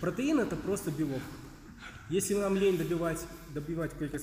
Протеин 0.00 0.40
это 0.40 0.56
просто 0.56 0.90
белок. 0.90 1.22
Если 2.08 2.34
нам 2.34 2.56
лень 2.56 2.76
добивать, 2.76 3.24
добивать, 3.54 3.92
как 3.96 4.12
я 4.12 4.18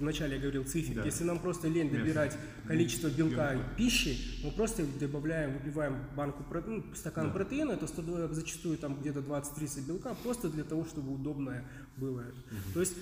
вначале 0.00 0.36
я 0.36 0.40
говорил 0.40 0.64
цифр, 0.64 0.94
Да. 0.94 1.04
если 1.04 1.22
нам 1.24 1.38
просто 1.38 1.68
лень 1.68 1.88
Мясо. 1.90 1.98
добирать 1.98 2.38
количество 2.66 3.08
белка 3.08 3.52
Белка. 3.52 3.68
пищи, 3.76 4.16
мы 4.42 4.50
просто 4.52 4.86
добавляем, 4.98 5.52
выпиваем 5.58 5.96
банку, 6.16 6.42
ну, 6.66 6.82
стакан 6.94 7.26
Да. 7.26 7.32
протеина, 7.34 7.72
это 7.72 7.86
102, 7.86 8.28
зачастую 8.28 8.78
там 8.78 8.98
где-то 8.98 9.20
20-30 9.20 9.86
белка, 9.86 10.14
просто 10.22 10.48
для 10.48 10.64
того, 10.64 10.86
чтобы 10.86 11.12
удобное 11.12 11.62
было. 11.98 12.24
То 12.72 12.80
есть 12.80 12.94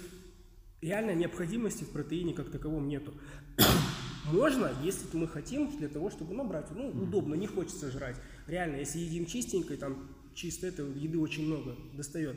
реальной 0.85 1.17
необходимости 1.17 1.85
в 1.85 1.91
протеине 1.91 2.35
как 2.35 2.51
таковом 2.51 2.89
нету. 2.89 3.15
Можно, 4.33 4.71
если 4.83 5.17
мы 5.17 5.29
хотим, 5.29 5.77
для 5.77 5.89
того, 5.89 6.11
чтобы 6.11 6.35
набрать. 6.35 6.71
Ну, 6.71 6.89
удобно, 6.89 7.35
не 7.35 7.47
хочется 7.47 7.91
жрать. 7.91 8.17
Реально, 8.47 8.77
если 8.77 8.99
едим 8.99 9.27
чистенько, 9.27 9.75
и 9.75 9.77
там 9.77 10.09
чисто 10.35 10.67
это 10.67 10.83
еды 10.83 11.19
очень 11.19 11.47
много 11.47 11.77
достает. 11.95 12.37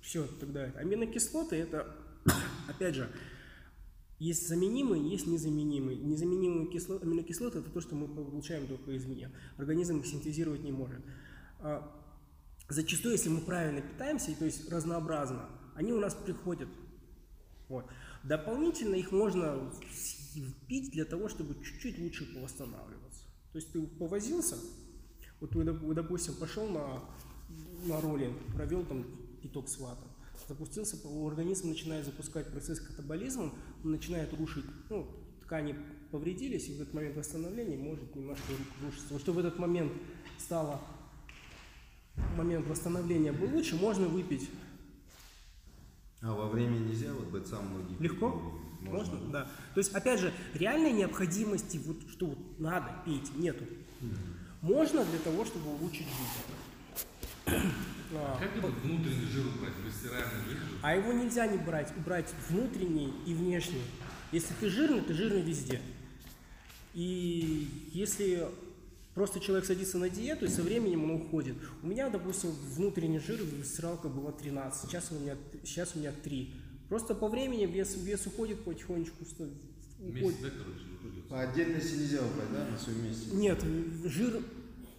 Все, 0.00 0.26
тогда 0.40 0.66
это. 0.66 0.78
Аминокислоты 0.78 1.56
это, 1.56 1.94
опять 2.68 2.94
же, 2.94 3.10
есть 4.18 4.48
заменимые, 4.48 5.08
есть 5.08 5.26
незаменимые. 5.26 5.96
Незаменимые 5.98 6.68
кисло- 6.70 7.00
аминокислоты 7.02 7.60
это 7.60 7.70
то, 7.70 7.80
что 7.80 7.94
мы 7.94 8.08
получаем 8.08 8.66
только 8.66 8.96
извне. 8.96 9.30
Организм 9.56 9.98
их 10.00 10.06
синтезировать 10.06 10.62
не 10.62 10.72
может. 10.72 11.00
А, 11.60 11.94
Зачастую, 12.68 13.12
если 13.12 13.30
мы 13.30 13.40
правильно 13.40 13.80
питаемся, 13.80 14.36
то 14.38 14.44
есть 14.44 14.70
разнообразно, 14.70 15.48
они 15.74 15.92
у 15.92 16.00
нас 16.00 16.14
приходят. 16.14 16.68
Вот. 17.68 17.86
Дополнительно 18.24 18.94
их 18.94 19.12
можно 19.12 19.70
пить 20.66 20.90
для 20.90 21.04
того, 21.04 21.28
чтобы 21.28 21.54
чуть-чуть 21.62 21.98
лучше 21.98 22.26
восстанавливаться. 22.40 23.22
То 23.52 23.58
есть 23.58 23.72
ты 23.72 23.86
повозился, 23.86 24.56
вот 25.40 25.54
вы, 25.54 25.64
доп- 25.64 25.84
вы, 25.84 25.94
допустим, 25.94 26.34
пошел 26.34 26.68
на, 26.68 27.02
на 27.86 28.00
роллинг, 28.00 28.36
провел 28.54 28.84
там 28.84 29.04
итог 29.42 29.68
свата, 29.68 30.04
запустился, 30.48 30.96
у 31.06 31.28
организма 31.28 31.70
начинает 31.70 32.04
запускать 32.04 32.50
процесс 32.50 32.80
катаболизма, 32.80 33.52
начинает 33.84 34.32
рушить, 34.34 34.64
ну, 34.90 35.06
ткани 35.42 35.76
повредились, 36.10 36.68
и 36.68 36.74
в 36.76 36.80
этот 36.80 36.94
момент 36.94 37.16
восстановления 37.16 37.76
может 37.76 38.14
немножко 38.14 38.44
ру- 38.52 38.86
рушиться. 38.86 39.12
Вот 39.12 39.20
чтобы 39.20 39.42
в 39.42 39.46
этот 39.46 39.58
момент 39.58 39.92
стало 40.38 40.80
момент 42.36 42.66
восстановления 42.66 43.32
был 43.32 43.48
лучше, 43.54 43.76
можно 43.76 44.08
выпить 44.08 44.48
А 46.20 46.32
во 46.32 46.48
время 46.48 46.78
нельзя, 46.78 47.12
вот 47.12 47.28
БЦА 47.28 47.60
многие. 47.60 47.96
легко. 48.02 48.30
пили. 48.80 48.90
Можно, 48.90 49.18
да. 49.30 49.44
То 49.74 49.80
есть, 49.80 49.92
опять 49.92 50.20
же, 50.20 50.32
реальной 50.54 50.92
необходимости, 50.92 51.78
вот, 51.84 51.96
что 52.10 52.26
вот 52.26 52.38
надо 52.58 52.88
пить, 53.04 53.36
нету. 53.36 53.64
Можно 54.62 55.04
для 55.04 55.18
того, 55.20 55.44
чтобы 55.44 55.70
улучшить 55.70 56.06
жизнь. 56.06 57.62
А, 58.10 58.38
Как 58.38 58.56
этот 58.56 58.74
внутренний 58.82 59.26
жир 59.26 59.44
убрать? 59.46 59.74
Выстираемый 59.84 60.42
жир? 60.48 60.56
А 60.80 60.96
его 60.96 61.12
нельзя 61.12 61.46
не 61.46 61.58
брать, 61.58 61.92
брать 62.06 62.32
внутренний 62.48 63.12
и 63.26 63.34
внешний. 63.34 63.82
Если 64.32 64.54
ты 64.54 64.70
жирный, 64.70 65.02
ты 65.02 65.12
жирный 65.12 65.42
везде. 65.42 65.82
И 66.94 67.90
если 67.92 68.48
просто 69.14 69.40
человек 69.40 69.66
садится 69.66 69.98
на 69.98 70.08
диету, 70.08 70.46
и 70.46 70.48
со 70.48 70.62
временем 70.62 71.04
он 71.04 71.10
уходит. 71.20 71.56
У 71.82 71.86
меня, 71.86 72.08
допустим, 72.08 72.50
внутренний 72.50 73.18
жир, 73.18 73.40
стиралка 73.62 74.08
была 74.08 74.32
13, 74.32 74.88
сейчас 74.88 75.12
у 75.12 75.16
меня, 75.16 75.36
сейчас 75.64 75.94
у 75.94 75.98
меня 75.98 76.12
3. 76.12 76.54
Просто 76.88 77.14
по 77.14 77.28
времени 77.28 77.66
вес, 77.66 77.96
вес 77.96 78.26
уходит 78.26 78.64
потихонечку. 78.64 79.16
Месяц, 79.24 79.34
уходит. 79.98 80.42
да, 80.42 80.48
короче, 80.50 80.84
уходит. 80.98 81.28
По 81.28 81.40
отдельности 81.42 81.94
нельзя 81.96 82.18
упасть, 82.22 82.52
да, 82.52 82.66
на 82.66 82.78
своем 82.78 83.04
месте? 83.04 83.30
Нет, 83.32 83.62
жир, 84.04 84.42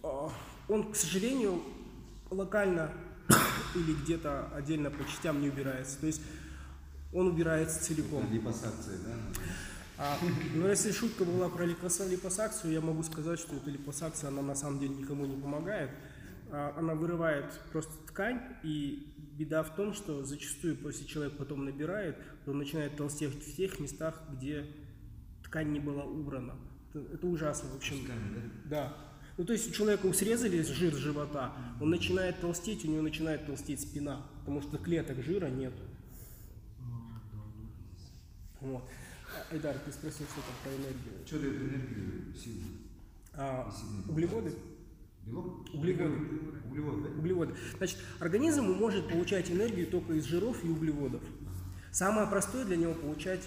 а, 0.02 0.30
он, 0.68 0.92
к 0.92 0.96
сожалению, 0.96 1.62
локально 2.30 2.92
или 3.74 3.92
где-то 4.04 4.48
отдельно 4.54 4.90
по 4.90 5.04
частям 5.04 5.40
не 5.40 5.48
убирается. 5.48 5.98
То 5.98 6.06
есть 6.06 6.22
он 7.12 7.26
убирается 7.28 7.82
целиком. 7.82 8.30
Липосакция, 8.32 8.98
да? 8.98 9.42
А, 9.98 10.16
но 10.54 10.68
если 10.68 10.92
шутка 10.92 11.24
была 11.24 11.48
про 11.48 11.66
липоса- 11.66 12.08
липосакцию, 12.08 12.72
я 12.72 12.80
могу 12.80 13.02
сказать, 13.02 13.38
что 13.38 13.56
эта 13.56 13.68
липосакция, 13.70 14.28
она 14.28 14.40
на 14.42 14.54
самом 14.54 14.78
деле 14.78 14.94
никому 14.94 15.26
не 15.26 15.36
помогает. 15.36 15.90
А, 16.52 16.74
Она 16.78 16.94
вырывает 16.94 17.52
просто 17.72 17.92
ткань, 18.06 18.40
и 18.62 19.09
беда 19.40 19.62
в 19.62 19.74
том, 19.74 19.94
что 19.94 20.22
зачастую, 20.22 20.76
если 20.84 21.04
человек 21.06 21.38
потом 21.38 21.64
набирает, 21.64 22.18
то 22.44 22.50
он 22.50 22.58
начинает 22.58 22.96
толстеть 22.96 23.30
в 23.30 23.56
тех 23.56 23.80
местах, 23.80 24.22
где 24.30 24.66
ткань 25.42 25.72
не 25.72 25.80
была 25.80 26.04
убрана. 26.04 26.54
Это, 26.92 27.26
ужасно, 27.26 27.70
в 27.70 27.76
общем. 27.76 28.06
Да. 28.66 28.94
Ну, 29.38 29.46
то 29.46 29.54
есть 29.54 29.70
у 29.70 29.72
человека 29.72 30.12
срезали 30.12 30.60
жир 30.60 30.92
с 30.92 30.98
живота, 30.98 31.54
он 31.80 31.88
начинает 31.88 32.38
толстеть, 32.40 32.84
у 32.84 32.88
него 32.88 33.00
начинает 33.00 33.46
толстеть 33.46 33.80
спина, 33.80 34.26
потому 34.40 34.60
что 34.60 34.76
клеток 34.76 35.22
жира 35.22 35.46
нет. 35.46 35.72
Вот. 38.60 38.84
Айдар, 39.50 39.78
ты 39.78 39.90
спросил, 39.90 40.26
что 40.26 40.42
там 40.42 40.54
про 40.62 40.70
энергию. 40.70 41.26
Что 41.26 41.38
дает 41.38 41.56
энергию, 41.56 42.34
силу? 42.34 42.60
А, 43.32 43.72
углеводы? 44.06 44.52
Белок? 45.26 45.66
Углеводы. 45.74 46.14
Углеводы, 46.68 47.02
да? 47.02 47.18
Углеводы. 47.18 47.54
Значит, 47.78 47.98
организм 48.18 48.64
может 48.64 49.08
получать 49.08 49.50
энергию 49.50 49.86
только 49.86 50.14
из 50.14 50.24
жиров 50.24 50.64
и 50.64 50.68
углеводов. 50.68 51.22
Самое 51.92 52.26
простое 52.26 52.64
для 52.64 52.76
него 52.76 52.94
получать 52.94 53.46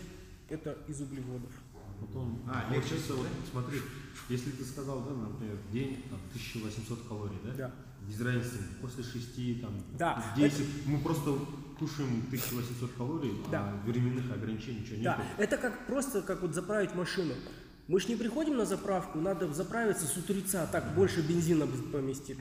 это 0.49 0.77
из 0.87 1.01
углеводов. 1.01 1.51
Потом, 1.99 2.41
А, 2.47 2.71
легче, 2.73 2.89
сейчас 2.97 3.11
вот, 3.17 3.27
смотри, 3.49 3.79
если 4.27 4.51
ты 4.51 4.63
сказал, 4.65 5.01
да, 5.03 5.11
например, 5.11 5.55
в 5.69 5.71
день 5.71 6.03
там, 6.09 6.19
1800 6.33 7.07
калорий, 7.07 7.37
да? 7.45 7.53
Да. 7.53 7.71
Без 8.07 8.19
разницы, 8.19 8.57
после 8.81 9.03
6, 9.03 9.61
там, 9.61 9.71
Да, 9.97 10.33
10, 10.35 10.85
мы 10.85 10.99
просто 10.99 11.31
кушаем 11.79 12.23
1800 12.27 12.91
калорий, 12.97 13.31
Да. 13.49 13.69
а 13.81 13.87
временных 13.87 14.29
ограничений 14.31 14.81
ничего 14.81 15.01
Да, 15.03 15.15
нету. 15.17 15.29
это 15.37 15.57
как 15.57 15.87
просто 15.87 16.21
как 16.21 16.41
вот 16.41 16.53
заправить 16.53 16.93
машину. 16.93 17.33
Мы 17.87 17.99
ж 17.99 18.07
не 18.07 18.15
приходим 18.15 18.55
на 18.55 18.65
заправку, 18.65 19.19
надо 19.19 19.51
заправиться 19.53 20.05
с 20.05 20.15
утреца, 20.15 20.65
так 20.67 20.95
больше 20.95 21.21
бензина 21.21 21.67
поместить. 21.91 22.37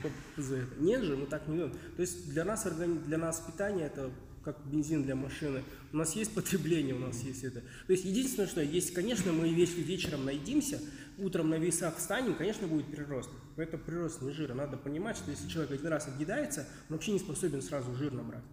Нет 0.79 1.03
же, 1.03 1.17
мы 1.17 1.25
так 1.25 1.47
не 1.47 1.57
делаем. 1.57 1.75
То 1.95 2.01
есть 2.01 2.29
для 2.29 2.45
нас, 2.45 2.65
органи- 2.65 3.03
для 3.03 3.17
нас 3.17 3.41
питание 3.41 3.87
это 3.87 4.09
как 4.45 4.65
бензин 4.65 5.03
для 5.03 5.15
машины. 5.15 5.63
У 5.91 5.97
нас 5.97 6.15
есть 6.15 6.33
потребление, 6.33 6.95
у 6.95 6.99
нас 6.99 7.21
есть 7.23 7.43
это. 7.43 7.61
То 7.61 7.93
есть 7.93 8.05
единственное, 8.05 8.47
что 8.47 8.61
есть, 8.61 8.93
конечно, 8.93 9.33
мы 9.33 9.49
веч- 9.49 9.75
вечером 9.75 10.25
наедимся, 10.25 10.79
утром 11.17 11.49
на 11.49 11.55
весах 11.55 11.97
встанем, 11.97 12.35
конечно, 12.35 12.67
будет 12.67 12.87
прирост. 12.87 13.29
Но 13.57 13.63
это 13.63 13.77
прирост 13.77 14.21
не 14.21 14.31
жира. 14.31 14.53
Надо 14.53 14.77
понимать, 14.77 15.17
что 15.17 15.29
если 15.31 15.47
человек 15.49 15.71
один 15.71 15.87
раз 15.87 16.07
отъедается, 16.07 16.61
он 16.89 16.95
вообще 16.95 17.11
не 17.11 17.19
способен 17.19 17.61
сразу 17.61 17.93
жир 17.95 18.13
набрать 18.13 18.43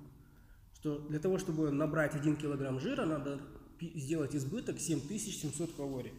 что 0.81 0.99
для 1.11 1.19
того, 1.19 1.39
чтобы 1.39 1.71
набрать 1.71 2.15
1 2.15 2.37
килограмм 2.37 2.81
жира, 2.81 3.05
надо 3.05 3.39
сделать 3.81 4.35
избыток 4.35 4.81
7700 4.81 5.75
калорий. 5.75 6.13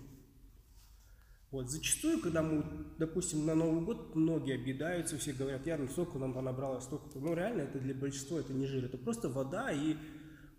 Вот, 1.52 1.70
зачастую, 1.70 2.22
когда 2.22 2.42
мы, 2.42 2.64
допустим, 2.98 3.46
на 3.46 3.56
Новый 3.56 3.84
год 3.84 4.16
многие 4.16 4.56
объедаются, 4.56 5.18
все 5.18 5.34
говорят, 5.34 5.66
я 5.68 5.86
столько 5.90 6.18
нам 6.18 6.32
набрала, 6.32 6.80
столько. 6.80 7.20
Ну, 7.20 7.34
реально, 7.34 7.62
это 7.64 7.78
для 7.78 7.94
большинства 7.94 8.40
это 8.40 8.54
не 8.54 8.66
жир, 8.66 8.86
это 8.86 8.98
просто 8.98 9.28
вода 9.28 9.70
и 9.70 9.98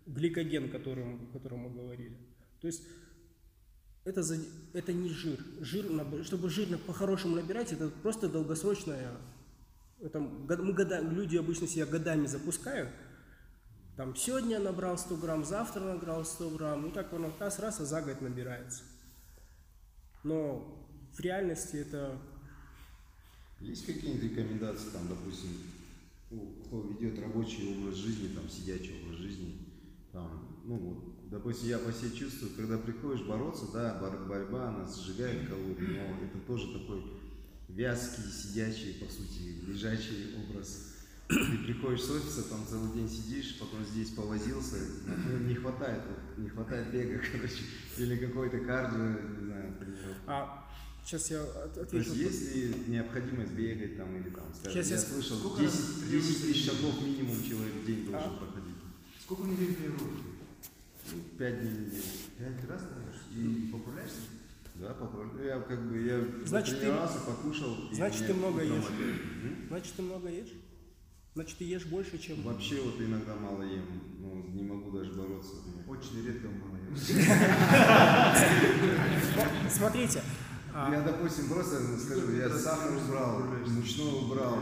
гликоген, 0.05 0.69
которым, 0.69 1.29
о 1.29 1.33
котором 1.33 1.61
мы 1.61 1.69
говорили. 1.71 2.15
То 2.61 2.67
есть 2.67 2.83
это, 4.05 4.21
за- 4.21 4.45
это 4.73 4.93
не 4.93 5.09
жир. 5.09 5.39
жир 5.61 5.85
чтобы 6.23 6.49
жир 6.49 6.77
по-хорошему 6.77 7.35
набирать, 7.35 7.73
это 7.73 7.89
просто 7.89 8.29
долгосрочная... 8.29 9.17
Это, 9.99 10.19
мы 10.19 10.73
года, 10.73 10.99
люди 10.99 11.37
обычно 11.37 11.65
себя 11.65 11.85
годами 11.85 12.27
запускают, 12.27 12.89
там 13.95 14.15
сегодня 14.15 14.59
набрал 14.59 14.97
100 14.97 15.15
грамм, 15.15 15.45
завтра 15.45 15.79
набрал 15.79 16.25
100 16.25 16.49
грамм, 16.49 16.81
ну 16.81 16.91
так 16.91 17.13
он 17.13 17.31
раз 17.39 17.59
раз, 17.59 17.79
а 17.79 17.85
за 17.85 18.01
год 18.01 18.19
набирается. 18.19 18.83
Но 20.23 20.82
в 21.13 21.19
реальности 21.19 21.77
это 21.77 22.17
Есть 23.59 23.85
какие-нибудь 23.85 24.23
рекомендации, 24.31 24.89
там, 24.89 25.07
допустим, 25.07 25.49
кто 26.65 26.81
ведет 26.81 27.19
рабочий 27.19 27.77
образ 27.77 27.95
жизни, 27.95 28.33
там, 28.35 28.49
сидячий 28.49 29.01
образ 29.03 29.19
жизни, 29.19 29.57
там, 30.11 30.61
ну, 30.65 30.75
вот, 30.77 31.29
допустим, 31.29 31.69
я 31.69 31.79
по 31.79 31.91
себе 31.91 32.11
чувствую, 32.11 32.53
когда 32.55 32.77
приходишь 32.77 33.25
бороться, 33.25 33.65
да, 33.73 33.99
бор- 34.01 34.27
борьба, 34.27 34.69
она 34.69 34.87
сжигает 34.87 35.47
калории, 35.47 35.97
но 35.97 36.25
это 36.25 36.39
тоже 36.47 36.73
такой 36.79 37.03
вязкий, 37.69 38.23
сидячий, 38.23 38.95
по 38.95 39.11
сути, 39.11 39.63
лежачий 39.67 40.35
образ. 40.37 40.89
Ты 41.29 41.57
приходишь 41.65 42.03
с 42.03 42.09
офиса, 42.11 42.43
там 42.49 42.65
целый 42.67 42.91
день 42.93 43.09
сидишь, 43.09 43.57
потом 43.59 43.83
здесь 43.85 44.09
повозился, 44.09 44.75
ну, 45.07 45.37
не 45.47 45.55
хватает, 45.55 46.03
вот, 46.07 46.43
не 46.43 46.49
хватает 46.49 46.91
бега, 46.91 47.19
короче, 47.31 47.63
или 47.97 48.17
какой-то 48.17 48.59
кардио, 48.59 48.99
не 49.39 49.45
знаю, 49.45 49.73
тренировки. 49.79 50.21
А 50.27 50.62
сейчас 51.05 51.29
я 51.31 51.41
от- 51.43 51.73
То 51.89 51.97
есть 51.97 52.09
отвечу. 52.11 52.29
есть 52.29 52.55
ли 52.55 52.73
необходимость 52.87 53.51
бегать 53.53 53.97
там 53.97 54.15
или 54.15 54.29
там, 54.29 54.45
скажем, 54.53 54.71
Сейчас 54.73 54.87
я 54.89 54.95
я 54.95 55.01
с- 55.01 55.07
слышал, 55.13 55.37
сколько 55.37 55.61
10, 55.61 55.75
раз 55.79 56.03
10 56.09 56.41
тысяч 56.41 56.65
шагов 56.65 57.01
минимум 57.01 57.43
человек 57.43 57.73
в 57.75 57.85
день 57.85 58.05
должен 58.05 58.29
А? 58.29 58.31
проходить. 58.37 58.75
Сколько 59.21 59.43
недель 59.43 59.75
тренируешься? 59.75 60.23
5 61.37 61.59
дней 61.61 61.71
в 61.71 61.79
неделю. 61.81 62.03
Пять 62.37 62.69
раз 62.69 62.81
тренируешься? 62.81 63.27
И 63.35 63.37
поправляешься? 63.71 64.17
Да, 64.75 64.93
попробуй. 64.95 65.45
Я 65.45 65.59
как 65.59 65.87
бы, 65.89 65.97
я 66.01 66.19
Значит, 66.45 66.75
ты- 66.75 66.81
тренировался, 66.81 67.19
покушал. 67.19 67.77
значит, 67.91 68.25
ты 68.27 68.33
много 68.33 68.61
ешь. 68.63 68.85
опять. 68.85 69.21
М? 69.43 69.65
Значит, 69.67 69.93
ты 69.95 70.01
много 70.01 70.29
ешь? 70.29 70.51
Значит, 71.35 71.57
ты 71.57 71.63
ешь 71.65 71.85
больше, 71.85 72.17
чем... 72.19 72.41
Вообще 72.43 72.79
вот 72.81 72.99
иногда 73.01 73.35
мало 73.35 73.63
ем, 73.63 73.85
ну, 74.19 74.45
не 74.53 74.63
могу 74.63 74.91
даже 74.91 75.11
бороться. 75.13 75.51
Очень 75.87 76.23
редко 76.25 76.47
мало 76.47 76.75
ем. 76.77 76.93
Ну, 76.93 76.99
Смотрите, 79.69 80.19
а, 80.19 80.23
Я, 80.91 81.01
допустим, 81.01 81.49
просто 81.49 81.77
скажу, 81.97 82.31
я 82.33 82.49
сахар 82.49 82.91
убрал, 82.97 83.39
мучной 83.67 84.13
убрал, 84.25 84.57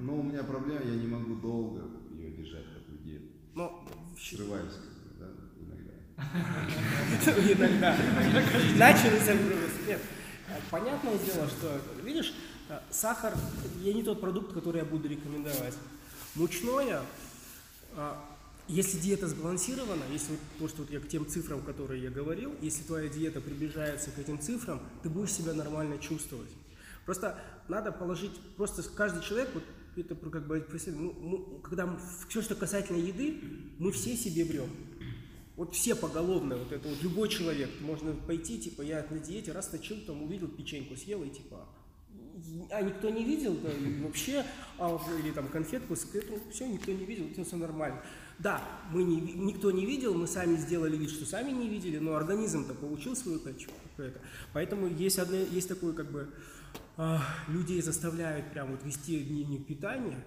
но 0.00 0.16
у 0.16 0.22
меня 0.22 0.42
проблема, 0.42 0.82
я 0.84 0.94
не 0.96 1.06
могу 1.06 1.34
долго 1.36 1.82
ее 2.14 2.30
держать, 2.30 2.64
такую 2.74 2.98
диету. 3.04 3.26
ну, 3.54 3.84
Срываюсь, 4.20 4.72
как 4.74 4.92
бы, 4.92 5.18
да, 5.18 5.26
иногда. 5.60 5.94
Иногда. 7.52 7.96
Начали 8.76 9.18
сомневаться. 9.18 9.78
Нет. 9.86 10.00
А, 10.48 10.52
Понятное 10.70 11.18
дело, 11.18 11.48
что, 11.48 11.80
видишь, 12.04 12.34
а, 12.68 12.82
сахар 12.90 13.34
я 13.80 13.92
не 13.92 14.02
тот 14.02 14.20
продукт, 14.20 14.52
который 14.52 14.78
я 14.78 14.84
буду 14.84 15.08
рекомендовать. 15.08 15.74
Мучное, 16.34 17.00
а, 17.96 18.24
если 18.68 18.98
диета 18.98 19.28
сбалансирована, 19.28 20.04
если 20.12 20.32
вот 20.32 20.40
то, 20.58 20.68
что 20.68 20.82
вот 20.82 20.90
я 20.90 21.00
к 21.00 21.08
тем 21.08 21.26
цифрам, 21.26 21.60
которые 21.62 22.02
я 22.02 22.10
говорил, 22.10 22.54
если 22.60 22.82
твоя 22.84 23.08
диета 23.08 23.40
приближается 23.40 24.10
к 24.10 24.18
этим 24.18 24.40
цифрам, 24.40 24.80
ты 25.02 25.08
будешь 25.08 25.32
себя 25.32 25.52
нормально 25.52 25.98
чувствовать. 25.98 26.50
Просто 27.04 27.38
надо 27.68 27.90
положить, 27.92 28.32
просто 28.56 28.82
каждый 28.82 29.22
человек, 29.22 29.50
вот 29.54 29.64
это 29.96 30.14
как 30.14 30.46
бы, 30.46 30.66
ну, 30.86 31.12
мы- 31.12 31.60
когда 31.60 31.98
все, 32.28 32.40
что 32.40 32.54
касательно 32.54 32.98
еды, 32.98 33.40
мы 33.78 33.92
все 33.92 34.16
себе 34.16 34.44
врем. 34.44 34.70
Вот 35.56 35.74
все 35.74 35.94
поголовно, 35.94 36.56
вот 36.56 36.72
это 36.72 36.88
вот 36.88 37.02
любой 37.02 37.28
человек, 37.28 37.68
можно 37.80 38.14
пойти, 38.14 38.58
типа, 38.58 38.82
я 38.82 39.04
на 39.10 39.18
диете, 39.18 39.52
раз 39.52 39.70
начал, 39.70 39.96
там 40.06 40.22
увидел 40.22 40.48
печеньку, 40.48 40.96
съел 40.96 41.22
и 41.24 41.28
типа, 41.28 41.68
а 42.70 42.80
никто 42.82 43.10
не 43.10 43.22
видел, 43.22 43.54
да, 43.56 43.68
вообще, 44.02 44.44
а, 44.78 44.98
или 45.22 45.30
там 45.32 45.48
конфетку, 45.48 45.94
этим, 45.94 46.38
все, 46.50 46.66
никто 46.66 46.90
не 46.90 47.04
видел, 47.04 47.26
это 47.30 47.44
все 47.44 47.56
нормально. 47.56 48.02
Да, 48.42 48.60
мы 48.90 49.04
не, 49.04 49.20
никто 49.20 49.70
не 49.70 49.86
видел, 49.86 50.14
мы 50.14 50.26
сами 50.26 50.56
сделали 50.56 50.96
вид, 50.96 51.10
что 51.10 51.24
сами 51.24 51.52
не 51.52 51.68
видели, 51.68 51.98
но 51.98 52.16
организм-то 52.16 52.74
получил 52.74 53.14
свою. 53.14 53.40
Это. 53.98 54.20
Поэтому 54.52 54.88
есть, 54.88 55.20
одно, 55.20 55.36
есть 55.36 55.68
такое, 55.68 55.92
как 55.92 56.10
бы, 56.10 56.28
а, 56.96 57.22
людей 57.46 57.80
заставляют 57.82 58.50
прям 58.50 58.72
вот 58.72 58.84
вести 58.84 59.22
дневник 59.22 59.64
питания, 59.66 60.24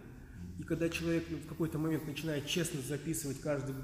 и 0.57 0.63
когда 0.63 0.87
человек 0.87 1.25
ну, 1.29 1.37
в 1.37 1.47
какой-то 1.47 1.77
момент 1.77 2.07
начинает 2.07 2.47
честно 2.47 2.81
записывать 2.81 3.41
каждый 3.41 3.75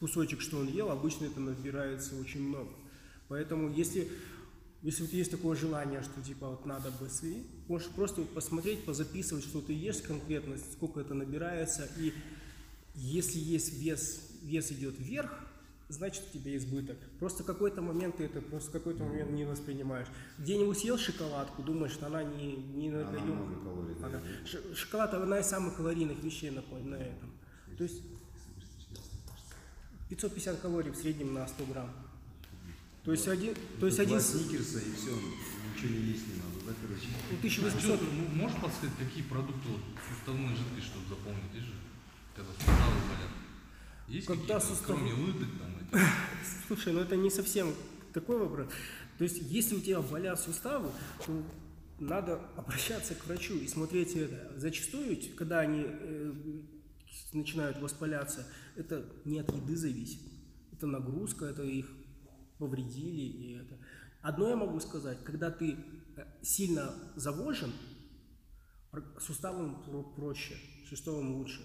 кусочек, 0.00 0.40
что 0.40 0.58
он 0.58 0.66
ел, 0.66 0.90
обычно 0.90 1.26
это 1.26 1.38
набирается 1.38 2.16
очень 2.16 2.42
много. 2.42 2.70
Поэтому 3.28 3.70
если, 3.70 4.08
если 4.82 5.02
вот 5.02 5.12
есть 5.12 5.30
такое 5.30 5.56
желание, 5.56 6.02
что 6.02 6.20
типа 6.20 6.48
вот 6.48 6.66
надо 6.66 6.90
бы 6.90 7.08
свести, 7.08 7.46
можешь 7.68 7.88
просто 7.90 8.22
вот 8.22 8.30
посмотреть, 8.30 8.84
позаписывать, 8.84 9.44
что 9.44 9.60
ты 9.60 9.74
ешь 9.74 9.98
конкретно, 9.98 10.56
сколько 10.72 10.98
это 10.98 11.14
набирается, 11.14 11.88
и 11.96 12.12
если 12.94 13.38
есть 13.38 13.72
вес, 13.80 14.30
вес 14.42 14.70
идет 14.72 14.98
вверх, 14.98 15.32
значит 15.88 16.22
у 16.32 16.38
тебя 16.38 16.56
избыток. 16.56 16.96
Просто 17.18 17.42
какой-то 17.42 17.82
момент 17.82 18.16
ты 18.18 18.24
это 18.24 18.40
просто 18.40 18.70
какой-то 18.70 19.02
момент 19.04 19.30
не 19.32 19.44
воспринимаешь. 19.44 20.06
Где-нибудь 20.38 20.78
съел 20.78 20.98
шоколадку, 20.98 21.62
думаешь, 21.62 21.92
что 21.92 22.06
она 22.06 22.22
не, 22.22 22.56
не 22.56 22.88
Она 22.88 23.00
энергоемкая. 23.02 23.34
много 23.34 23.54
калорий 23.64 23.94
Она- 24.02 24.74
Шоколад 24.74 25.14
одна 25.14 25.40
из 25.40 25.46
самых 25.46 25.76
калорийных 25.76 26.22
вещей 26.22 26.50
на, 26.50 26.62
на 26.84 26.94
этом. 26.96 27.30
То 27.76 27.84
есть 27.84 28.02
550 30.08 30.60
калорий 30.60 30.90
в 30.90 30.96
среднем 30.96 31.34
на 31.34 31.46
100 31.46 31.64
грамм. 31.66 31.90
То 33.04 33.12
есть 33.12 33.26
один, 33.28 33.54
то 33.78 33.86
есть 33.86 33.98
один 33.98 34.20
сникерса 34.20 34.78
и 34.78 34.92
все, 34.94 35.10
ничего 35.74 35.88
не 35.98 36.10
есть 36.12 36.26
не 36.28 36.34
надо, 36.34 36.66
да, 36.66 36.72
короче. 36.82 37.06
ну, 37.08 37.36
А 37.36 37.38
1800. 37.38 37.98
чё, 38.00 38.06
ну, 38.12 38.28
можешь 38.36 38.60
подсказать, 38.60 38.94
какие 38.98 39.22
продукты 39.24 39.68
вот, 39.68 39.80
суставные 40.08 40.54
жидкость, 40.54 40.86
чтобы 40.88 41.08
запомнить, 41.08 41.54
есть 41.54 41.66
же, 41.66 41.72
когда 42.36 42.52
суставы 42.52 43.00
болят? 43.08 43.32
Есть 44.10 44.26
Когда 44.26 44.58
сустав- 44.58 44.86
кроме 44.86 45.12
лыдок 45.12 45.48
там? 45.58 46.00
Слушай, 46.66 46.92
ну 46.92 47.00
это 47.00 47.16
не 47.16 47.30
совсем 47.30 47.72
такой 48.12 48.38
вопрос. 48.38 48.68
То 49.18 49.24
есть, 49.24 49.38
если 49.42 49.76
у 49.76 49.80
тебя 49.80 50.00
болят 50.00 50.40
суставы, 50.40 50.90
то 51.24 51.42
надо 51.98 52.40
обращаться 52.56 53.14
к 53.14 53.26
врачу 53.26 53.54
и 53.54 53.68
смотреть 53.68 54.16
это. 54.16 54.58
Зачастую, 54.58 55.16
когда 55.36 55.60
они 55.60 55.84
э, 55.86 56.32
начинают 57.32 57.78
воспаляться, 57.80 58.46
это 58.76 59.04
не 59.24 59.38
от 59.38 59.54
еды 59.54 59.76
зависит. 59.76 60.20
Это 60.72 60.86
нагрузка, 60.86 61.44
это 61.46 61.62
их 61.62 61.86
повредили. 62.58 63.20
И 63.20 63.52
это. 63.58 63.78
Одно 64.22 64.48
я 64.48 64.56
могу 64.56 64.80
сказать, 64.80 65.22
когда 65.24 65.50
ты 65.50 65.76
э, 66.16 66.24
сильно 66.42 66.94
завожен, 67.16 67.72
про- 68.90 70.02
проще, 70.16 70.56
суставам 70.88 71.34
лучше. 71.36 71.60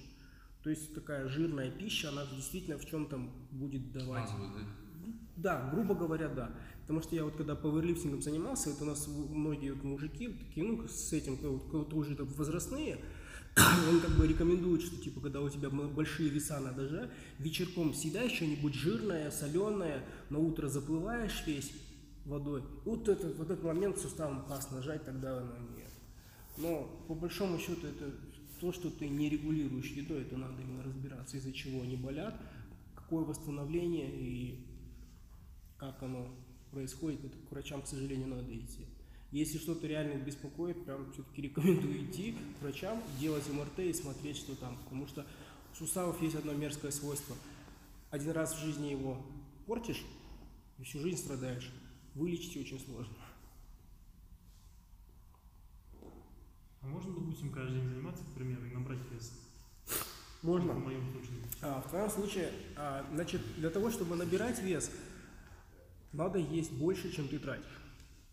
То 0.65 0.71
есть 0.71 0.95
такая 0.95 1.27
жирная 1.29 1.69
пища, 1.69 2.09
она 2.09 2.25
действительно 2.25 2.79
в 2.79 2.85
чем-то 2.87 3.19
будет 3.51 3.91
давать. 3.91 4.27
Смазывают, 4.27 4.55
да? 4.55 5.11
Да, 5.35 5.69
грубо 5.71 5.93
говоря, 5.93 6.27
да. 6.27 6.49
Потому 6.81 7.03
что 7.03 7.15
я 7.15 7.23
вот 7.23 7.35
когда 7.35 7.55
пауэрлифтингом 7.55 8.23
занимался, 8.23 8.71
вот 8.71 8.81
у 8.81 8.85
нас 8.85 9.07
многие 9.07 9.73
вот 9.73 9.83
мужики 9.83 10.27
вот 10.27 10.39
такие, 10.39 10.65
ну, 10.65 10.87
с 10.87 11.13
этим, 11.13 11.37
кто- 11.37 11.51
вот, 11.51 11.85
кто 11.85 11.97
уже 11.97 12.15
так 12.15 12.25
возрастные, 12.35 12.97
он 13.89 13.99
как 13.99 14.17
бы 14.17 14.25
рекомендует, 14.25 14.81
что 14.81 14.99
типа, 14.99 15.21
когда 15.21 15.41
у 15.41 15.49
тебя 15.51 15.69
большие 15.69 16.29
веса 16.29 16.59
на 16.59 16.71
даже, 16.71 17.11
вечерком 17.37 17.93
съедай 17.93 18.27
что-нибудь 18.27 18.73
жирное, 18.73 19.29
соленое, 19.29 20.03
на 20.31 20.39
утро 20.39 20.67
заплываешь 20.67 21.43
весь 21.45 21.73
водой. 22.25 22.63
Вот 22.85 23.07
это, 23.07 23.27
вот 23.37 23.51
этот 23.51 23.63
момент 23.63 23.99
суставом 23.99 24.43
пас 24.47 24.71
нажать, 24.71 25.05
тогда 25.05 25.37
оно 25.41 25.53
нет. 25.77 25.91
Но 26.57 26.89
по 27.07 27.13
большому 27.13 27.59
счету 27.59 27.85
это 27.85 28.11
то, 28.59 28.71
что 28.71 28.89
ты 28.89 29.07
не 29.07 29.29
регулируешь 29.29 29.91
едой, 29.91 30.21
это 30.21 30.37
надо 30.37 30.61
именно 30.61 30.83
разбираться, 30.83 31.37
из-за 31.37 31.53
чего 31.53 31.81
они 31.81 31.95
болят, 31.95 32.35
какое 32.95 33.23
восстановление 33.23 34.09
и 34.09 34.65
как 35.77 36.01
оно 36.01 36.27
происходит, 36.71 37.23
это 37.23 37.37
к 37.37 37.51
врачам, 37.51 37.81
к 37.81 37.87
сожалению, 37.87 38.27
надо 38.27 38.57
идти. 38.57 38.85
Если 39.31 39.57
что-то 39.57 39.87
реально 39.87 40.23
беспокоит, 40.23 40.85
прям 40.85 41.11
все-таки 41.11 41.41
рекомендую 41.41 42.05
идти 42.05 42.35
к 42.57 42.61
врачам, 42.61 43.01
делать 43.19 43.43
МРТ 43.49 43.79
и 43.79 43.93
смотреть, 43.93 44.37
что 44.37 44.55
там. 44.55 44.77
Потому 44.83 45.07
что 45.07 45.25
у 45.73 45.75
суставов 45.75 46.21
есть 46.21 46.35
одно 46.35 46.53
мерзкое 46.53 46.91
свойство. 46.91 47.35
Один 48.11 48.31
раз 48.31 48.55
в 48.55 48.63
жизни 48.63 48.91
его 48.91 49.21
портишь, 49.65 50.03
и 50.77 50.83
всю 50.83 50.99
жизнь 50.99 51.17
страдаешь. 51.17 51.69
Вылечить 52.13 52.55
очень 52.55 52.79
сложно. 52.79 53.15
А 56.85 56.87
можно, 56.87 57.13
допустим, 57.13 57.51
каждый 57.51 57.79
день 57.81 57.89
заниматься, 57.89 58.23
к 58.23 58.35
примеру, 58.35 58.65
и 58.65 58.73
набрать 58.73 58.99
вес? 59.11 59.31
Можно. 60.43 60.73
В 60.73 60.83
моем 60.83 61.11
случае. 61.11 61.37
А, 61.61 61.81
в 61.81 61.89
твоем 61.89 62.09
случае, 62.09 62.51
а, 62.75 63.05
значит, 63.11 63.41
для 63.57 63.69
того, 63.71 63.89
чтобы 63.89 64.15
набирать 64.15 64.61
вес, 64.61 64.91
надо 66.13 66.37
есть 66.37 66.71
больше, 66.71 67.11
чем 67.11 67.27
ты 67.27 67.39
тратишь. 67.39 67.65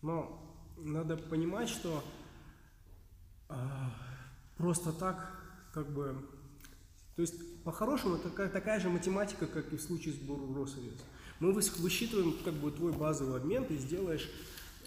Но 0.01 0.39
надо 0.77 1.17
понимать, 1.17 1.69
что 1.69 2.03
а, 3.49 3.91
просто 4.57 4.93
так, 4.93 5.41
как 5.73 5.91
бы, 5.91 6.15
то 7.15 7.21
есть 7.21 7.63
по-хорошему 7.63 8.15
это 8.15 8.29
такая, 8.29 8.49
такая 8.49 8.79
же 8.79 8.89
математика, 8.89 9.47
как 9.47 9.73
и 9.73 9.77
в 9.77 9.81
случае 9.81 10.13
сбора 10.13 10.41
вес. 10.41 10.75
Мы 11.39 11.51
выс- 11.51 11.81
высчитываем 11.81 12.37
как 12.43 12.53
бы 12.53 12.71
твой 12.71 12.91
базовый 12.91 13.37
обмен, 13.37 13.65
ты 13.65 13.77
сделаешь 13.77 14.29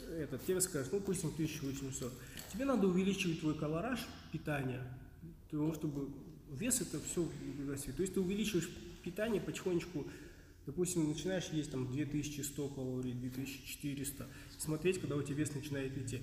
этот, 0.08 0.44
тебе 0.46 0.60
скажешь, 0.60 0.90
ну, 0.92 1.00
допустим, 1.00 1.30
1800. 1.30 2.12
Тебе 2.56 2.64
надо 2.64 2.86
увеличивать 2.86 3.40
твой 3.40 3.54
колораж 3.54 4.00
питания, 4.32 4.82
того, 5.50 5.74
чтобы 5.74 6.08
вес 6.50 6.80
это 6.80 6.98
все 7.00 7.28
То 7.92 8.00
есть 8.00 8.14
ты 8.14 8.20
увеличиваешь 8.20 8.70
питание 9.04 9.42
потихонечку, 9.42 10.06
допустим, 10.64 11.06
начинаешь 11.06 11.50
есть 11.52 11.70
там 11.70 11.92
2100 11.92 12.68
калорий, 12.68 13.12
2400, 13.12 14.26
смотреть, 14.56 15.02
когда 15.02 15.16
у 15.16 15.22
тебя 15.22 15.34
вес 15.34 15.54
начинает 15.54 15.98
идти. 15.98 16.22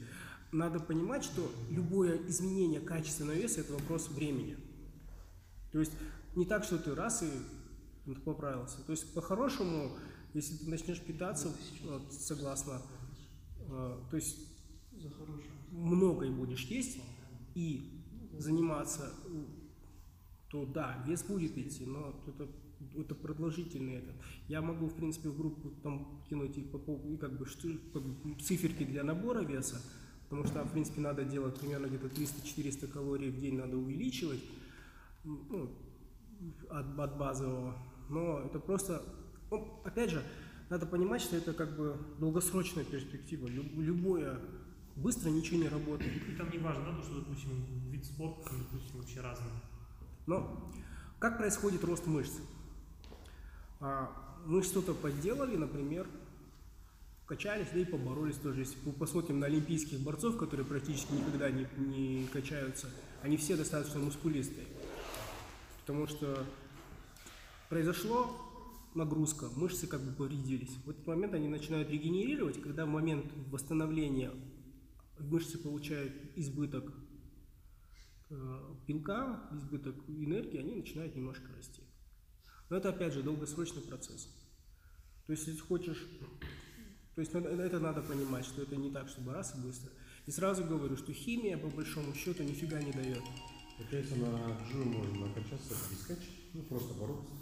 Надо 0.51 0.79
понимать, 0.79 1.23
что 1.23 1.53
любое 1.69 2.17
изменение 2.27 2.81
качественного 2.81 3.35
веса– 3.35 3.61
это 3.61 3.73
вопрос 3.73 4.09
времени. 4.09 4.57
То 5.71 5.81
есть 5.81 5.91
не 6.35 6.45
так, 6.45 6.63
что 6.63 6.79
ты 6.79 6.95
раз 6.95 7.21
и 7.21 8.11
поправился. 8.25 8.81
То 8.87 8.93
есть 8.93 9.13
по-хорошему, 9.13 9.95
если 10.33 10.57
ты 10.57 10.67
начнешь 10.67 10.99
питаться, 10.99 11.55
вот, 11.83 12.11
согласно, 12.11 12.81
э, 13.69 13.99
то 14.09 14.15
есть 14.15 14.39
много 15.73 16.25
и 16.25 16.29
будешь 16.29 16.65
есть 16.65 16.99
и 17.55 17.89
заниматься, 18.37 19.11
то 20.49 20.65
да, 20.65 21.03
вес 21.07 21.23
будет 21.23 21.57
идти, 21.57 21.85
но 21.85 22.13
это, 22.27 22.47
это 22.95 23.15
продолжительный 23.15 23.95
этот. 23.95 24.15
Я 24.47 24.61
могу, 24.61 24.87
в 24.87 24.95
принципе, 24.95 25.29
в 25.29 25.37
группу 25.37 25.71
там 25.81 26.23
кинуть 26.29 26.57
и, 26.57 26.61
и 26.61 27.17
как 27.17 27.37
бы, 27.37 27.45
как 27.91 28.03
бы 28.03 28.35
циферки 28.39 28.83
для 28.83 29.03
набора 29.03 29.41
веса, 29.41 29.81
потому 30.29 30.45
что, 30.45 30.63
в 30.63 30.71
принципе, 30.71 31.01
надо 31.01 31.23
делать 31.23 31.59
примерно 31.59 31.87
где-то 31.87 32.07
300-400 32.07 32.87
калорий 32.87 33.29
в 33.29 33.39
день 33.39 33.57
надо 33.57 33.77
увеличивать, 33.77 34.41
ну, 35.23 35.71
от, 36.69 36.99
от 36.99 37.17
базового. 37.17 37.77
Но 38.09 38.39
это 38.39 38.59
просто, 38.59 39.01
ну, 39.49 39.81
опять 39.83 40.11
же, 40.11 40.21
надо 40.69 40.85
понимать, 40.85 41.21
что 41.21 41.35
это 41.35 41.53
как 41.53 41.75
бы 41.75 41.97
долгосрочная 42.19 42.83
перспектива. 42.83 43.47
Люб- 43.47 43.75
любое 43.77 44.39
быстро 44.95 45.29
ничего 45.29 45.61
не 45.61 45.69
работает. 45.69 46.11
И 46.29 46.35
там 46.35 46.49
не 46.51 46.57
важно, 46.57 46.85
да, 46.85 46.97
то, 46.97 47.03
что, 47.03 47.15
допустим, 47.15 47.65
вид 47.89 48.05
спорта, 48.05 48.51
допустим, 48.51 48.99
вообще 48.99 49.21
разный. 49.21 49.49
Но 50.27 50.71
как 51.19 51.37
происходит 51.37 51.83
рост 51.83 52.05
мышц? 52.05 52.33
А, 53.79 54.11
мы 54.45 54.63
что-то 54.63 54.93
подделали, 54.93 55.55
например, 55.55 56.07
качались, 57.25 57.67
да 57.73 57.79
и 57.79 57.85
поборолись 57.85 58.37
тоже. 58.37 58.61
Если 58.61 58.77
мы 58.85 58.93
посмотрим 58.93 59.39
на 59.39 59.47
олимпийских 59.47 59.99
борцов, 59.99 60.37
которые 60.37 60.65
практически 60.65 61.13
никогда 61.13 61.49
не, 61.49 61.67
не 61.77 62.27
качаются, 62.27 62.89
они 63.21 63.37
все 63.37 63.55
достаточно 63.55 63.99
мускулистые. 63.99 64.67
Потому 65.81 66.07
что 66.07 66.45
произошло 67.69 68.29
нагрузка, 68.95 69.47
мышцы 69.55 69.87
как 69.87 70.01
бы 70.01 70.11
повредились. 70.11 70.75
В 70.85 70.89
этот 70.89 71.07
момент 71.07 71.33
они 71.33 71.47
начинают 71.47 71.89
регенерировать, 71.89 72.61
когда 72.61 72.85
в 72.85 72.89
момент 72.89 73.25
восстановления 73.49 74.31
мышцы 75.23 75.57
получают 75.57 76.13
избыток 76.35 76.93
э, 78.29 78.75
белка, 78.87 79.49
избыток 79.53 79.95
энергии, 80.07 80.59
они 80.59 80.75
начинают 80.75 81.15
немножко 81.15 81.51
расти. 81.55 81.81
Но 82.69 82.77
это 82.77 82.89
опять 82.89 83.13
же 83.13 83.23
долгосрочный 83.23 83.81
процесс. 83.81 84.27
То 85.25 85.33
есть, 85.33 85.47
если 85.47 85.61
хочешь, 85.61 86.05
то 87.15 87.21
есть 87.21 87.33
это 87.33 87.79
надо 87.79 88.01
понимать, 88.01 88.45
что 88.45 88.61
это 88.61 88.75
не 88.75 88.91
так, 88.91 89.07
чтобы 89.09 89.33
раз 89.33 89.55
и 89.55 89.59
быстро. 89.59 89.91
И 90.25 90.31
сразу 90.31 90.63
говорю, 90.63 90.97
что 90.97 91.13
химия 91.13 91.57
по 91.57 91.67
большому 91.67 92.13
счету 92.13 92.43
нифига 92.43 92.81
не 92.81 92.91
дает. 92.91 93.23
Получается, 93.77 94.15
на 94.15 94.57
джиу 94.67 94.85
можно 94.85 95.27
накачаться 95.27 95.73
без 95.89 96.05
качки, 96.05 96.29
ну 96.53 96.63
просто 96.63 96.93
бороться. 96.93 97.33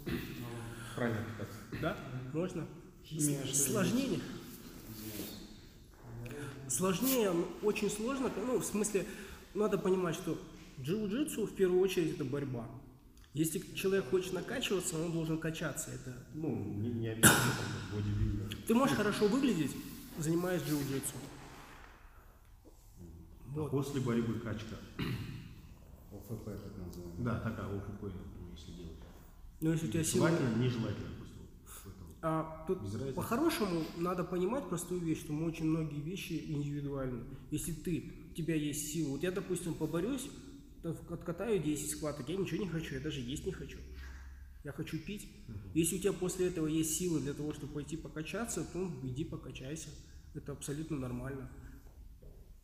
Правильно 0.94 1.24
питаться. 1.24 1.58
Да? 1.80 1.96
Можно? 2.32 2.66
Химия, 3.04 3.38
что 3.44 3.48
ли? 3.48 3.54
Сложнее. 3.54 4.20
Сложнее, 6.72 7.30
очень 7.62 7.90
сложно, 7.90 8.30
ну, 8.46 8.58
в 8.58 8.64
смысле, 8.64 9.04
надо 9.52 9.76
понимать, 9.76 10.14
что 10.14 10.38
джиу-джитсу 10.80 11.46
в 11.46 11.54
первую 11.54 11.80
очередь 11.82 12.14
это 12.14 12.24
борьба. 12.24 12.66
Если 13.34 13.58
человек 13.74 14.08
хочет 14.08 14.32
накачиваться, 14.32 14.96
он 14.96 15.12
должен 15.12 15.38
качаться. 15.38 15.90
Это 15.90 16.14
Ну, 16.32 16.48
не, 16.78 16.88
не 16.90 17.08
обязательно 17.08 17.52
бодибилдер. 17.94 18.56
Ты 18.66 18.74
можешь 18.74 18.96
хорошо 18.96 19.28
выглядеть, 19.28 19.72
занимаясь 20.18 20.62
джиу-джитсу. 20.62 21.16
А 22.64 23.58
Вот. 23.58 23.70
после 23.70 24.00
борьбы 24.00 24.40
качка. 24.40 24.76
ОФП 26.10 26.44
так 26.44 26.76
называемый. 26.78 27.24
Да, 27.24 27.40
такая 27.40 27.66
ОФП, 27.66 28.04
если 28.54 28.72
делать. 28.72 28.96
Но 29.60 29.72
если 29.72 29.88
у 29.88 29.90
тебя 29.90 30.04
сила... 30.04 30.28
Желательно, 30.28 30.56
нежелательно 30.62 31.10
просто. 31.18 31.36
вот 31.84 31.94
это 31.94 32.04
вот. 32.04 32.11
А 32.24 32.64
тут 32.68 32.78
по-хорошему 33.16 33.82
надо 33.96 34.22
понимать 34.22 34.68
простую 34.68 35.00
вещь, 35.00 35.22
что 35.22 35.32
мы 35.32 35.44
очень 35.44 35.64
многие 35.64 36.00
вещи 36.00 36.44
индивидуальны. 36.46 37.24
Если 37.50 37.72
ты, 37.72 38.12
у 38.30 38.34
тебя 38.34 38.54
есть 38.54 38.92
сила, 38.92 39.08
вот 39.10 39.24
я, 39.24 39.32
допустим, 39.32 39.74
поборюсь, 39.74 40.30
то 40.82 40.96
откатаю 41.10 41.60
10 41.60 41.90
схваток, 41.90 42.28
я 42.28 42.36
ничего 42.36 42.62
не 42.62 42.68
хочу, 42.68 42.94
я 42.94 43.00
даже 43.00 43.20
есть 43.20 43.44
не 43.44 43.50
хочу. 43.50 43.78
Я 44.62 44.70
хочу 44.70 44.98
пить. 44.98 45.28
Если 45.74 45.96
у 45.96 45.98
тебя 45.98 46.12
после 46.12 46.46
этого 46.46 46.68
есть 46.68 46.96
силы 46.96 47.18
для 47.18 47.32
того, 47.32 47.52
чтобы 47.52 47.72
пойти 47.72 47.96
покачаться, 47.96 48.64
то 48.72 48.88
иди 49.02 49.24
покачайся. 49.24 49.88
Это 50.34 50.52
абсолютно 50.52 50.96
нормально. 50.96 51.50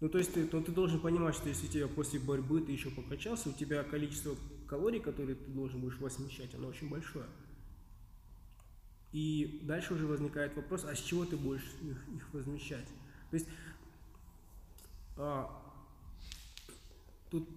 Ну, 0.00 0.08
то 0.08 0.18
есть 0.18 0.32
ты, 0.32 0.48
ну, 0.52 0.62
ты 0.62 0.70
должен 0.70 1.00
понимать, 1.00 1.34
что 1.34 1.48
если 1.48 1.66
у 1.66 1.70
тебя 1.70 1.88
после 1.88 2.20
борьбы 2.20 2.60
ты 2.60 2.70
еще 2.70 2.90
покачался, 2.90 3.48
у 3.48 3.52
тебя 3.52 3.82
количество 3.82 4.36
калорий, 4.68 5.00
которые 5.00 5.34
ты 5.34 5.50
должен 5.50 5.80
будешь 5.80 5.98
возмещать, 5.98 6.54
оно 6.54 6.68
очень 6.68 6.88
большое. 6.88 7.26
И 9.12 9.60
дальше 9.62 9.94
уже 9.94 10.06
возникает 10.06 10.54
вопрос, 10.54 10.84
а 10.84 10.94
с 10.94 11.00
чего 11.00 11.24
ты 11.24 11.36
будешь 11.36 11.64
их, 11.82 12.08
их 12.14 12.34
возмещать? 12.34 12.86
То 13.30 13.34
есть 13.34 13.48
а, 15.16 15.50
тут 17.30 17.48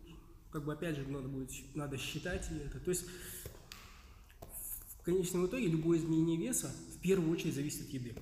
как 0.52 0.64
бы 0.64 0.74
опять 0.74 0.95
же 0.95 1.08
надо 1.08 1.28
будет 1.28 1.52
надо 1.76 1.97
считать 1.97 2.49
это. 2.52 2.80
То 2.80 2.89
есть 2.89 3.06
в 4.99 5.04
конечном 5.04 5.45
итоге 5.47 5.68
любое 5.68 5.97
изменение 5.97 6.38
веса 6.38 6.72
в 6.95 7.02
первую 7.02 7.32
очередь 7.32 7.56
зависит 7.56 7.88
от 7.88 7.89
еды. 7.89 8.16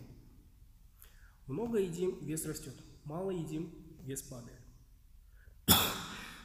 Много 1.47 1.79
едим, 1.79 2.17
вес 2.21 2.45
растет. 2.45 2.75
Мало 3.05 3.31
едим, 3.31 3.73
вес 4.03 4.21
падает. 4.21 4.59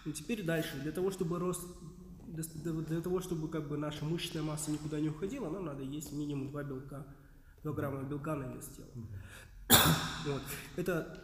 Ну 0.07 0.13
теперь 0.13 0.43
дальше. 0.43 0.79
Для 0.83 0.93
того, 0.93 1.11
чтобы 1.11 1.39
рост, 1.39 1.63
для, 2.35 2.73
для 2.73 3.01
того, 3.01 3.21
чтобы 3.21 3.49
как 3.49 3.69
бы 3.69 3.77
наша 3.77 4.05
мышечная 4.05 4.43
масса 4.43 4.71
никуда 4.71 5.01
не 5.01 5.09
уходила, 5.09 5.49
нам 5.49 5.65
надо 5.65 5.83
есть 5.83 6.13
минимум 6.13 6.51
2 6.51 6.65
белка, 6.65 7.07
2 7.63 7.73
грамма 7.73 8.03
белка 8.03 8.35
на 8.35 8.53
вес 8.53 8.69
тела. 8.77 8.89
Вот. 10.27 10.43
Это 10.77 11.23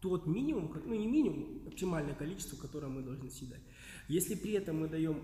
тот 0.00 0.26
минимум, 0.26 0.72
ну 0.84 0.94
не 0.94 1.06
минимум, 1.06 1.66
оптимальное 1.66 2.14
количество, 2.14 2.56
которое 2.56 2.88
мы 2.88 3.02
должны 3.02 3.30
съедать. 3.30 3.62
Если 4.08 4.34
при 4.34 4.52
этом 4.52 4.80
мы 4.80 4.88
даем 4.88 5.20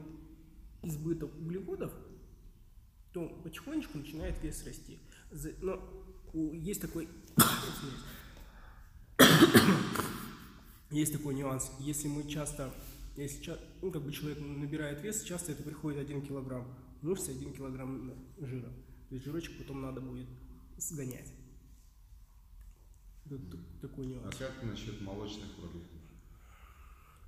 избыток 0.83 1.35
углеводов, 1.37 1.93
то 3.13 3.29
потихонечку 3.43 3.99
начинает 3.99 4.41
вес 4.43 4.65
расти. 4.65 5.01
Но 5.61 5.83
есть 6.53 6.81
такой, 6.81 7.09
есть 10.91 11.13
такой 11.13 11.35
нюанс. 11.35 11.73
Если 11.81 12.07
мы 12.07 12.29
часто, 12.29 12.73
если 13.23 13.57
ну, 13.83 13.91
как 13.91 14.03
бы 14.03 14.13
человек 14.13 14.39
набирает 14.41 15.03
вес, 15.03 15.23
часто 15.23 15.53
это 15.53 15.63
приходит 15.63 16.01
1 16.01 16.23
килограмм 16.23 16.67
мышцы, 17.03 17.31
1 17.31 17.53
килограмм 17.55 18.13
жира. 18.39 18.69
То 19.09 19.15
есть 19.15 19.25
жирочек 19.25 19.59
потом 19.59 19.81
надо 19.83 20.01
будет 20.01 20.27
сгонять. 20.77 21.33
Это 23.27 23.59
такой 23.83 24.07
А 24.07 24.09
нюанс. 24.09 24.37
как 24.37 24.63
насчет 24.63 25.01
молочных 25.03 25.51
продуктов? 25.57 25.99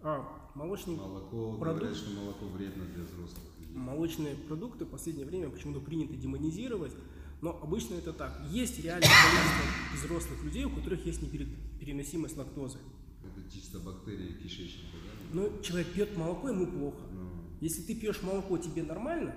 А, 0.03 0.51
молочный 0.55 0.97
Молоко, 0.97 1.57
Продукт? 1.59 1.81
говорят, 1.81 1.97
что 1.97 2.11
молоко 2.11 2.47
вредно 2.47 2.87
для 2.87 3.05
взрослых 3.05 3.45
людей. 3.59 3.75
Молочные 3.77 4.35
продукты 4.35 4.87
в 4.87 4.89
последнее 4.91 5.27
время 5.27 5.51
почему-то 5.51 5.81
принято 5.81 6.15
демонизировать, 6.17 6.93
Но 7.43 7.59
обычно 7.63 7.95
это 7.95 8.13
так. 8.13 8.39
Есть 8.51 8.79
реальное 8.85 9.09
количество 9.09 9.97
взрослых 10.07 10.45
людей, 10.45 10.65
у 10.65 10.71
которых 10.71 11.05
есть 11.07 11.23
непереносимость 11.23 12.37
лактозы. 12.37 12.79
Это 13.25 13.51
чисто 13.51 13.79
бактерии 13.79 14.35
кишечника, 14.35 14.97
да? 15.07 15.10
Но 15.33 15.61
человек 15.63 15.93
пьет 15.93 16.17
молоко, 16.17 16.49
ему 16.49 16.67
плохо. 16.67 17.07
Ну, 17.13 17.31
Если 17.61 17.83
ты 17.83 17.95
пьешь 17.95 18.23
молоко, 18.23 18.59
тебе 18.59 18.83
нормально, 18.83 19.35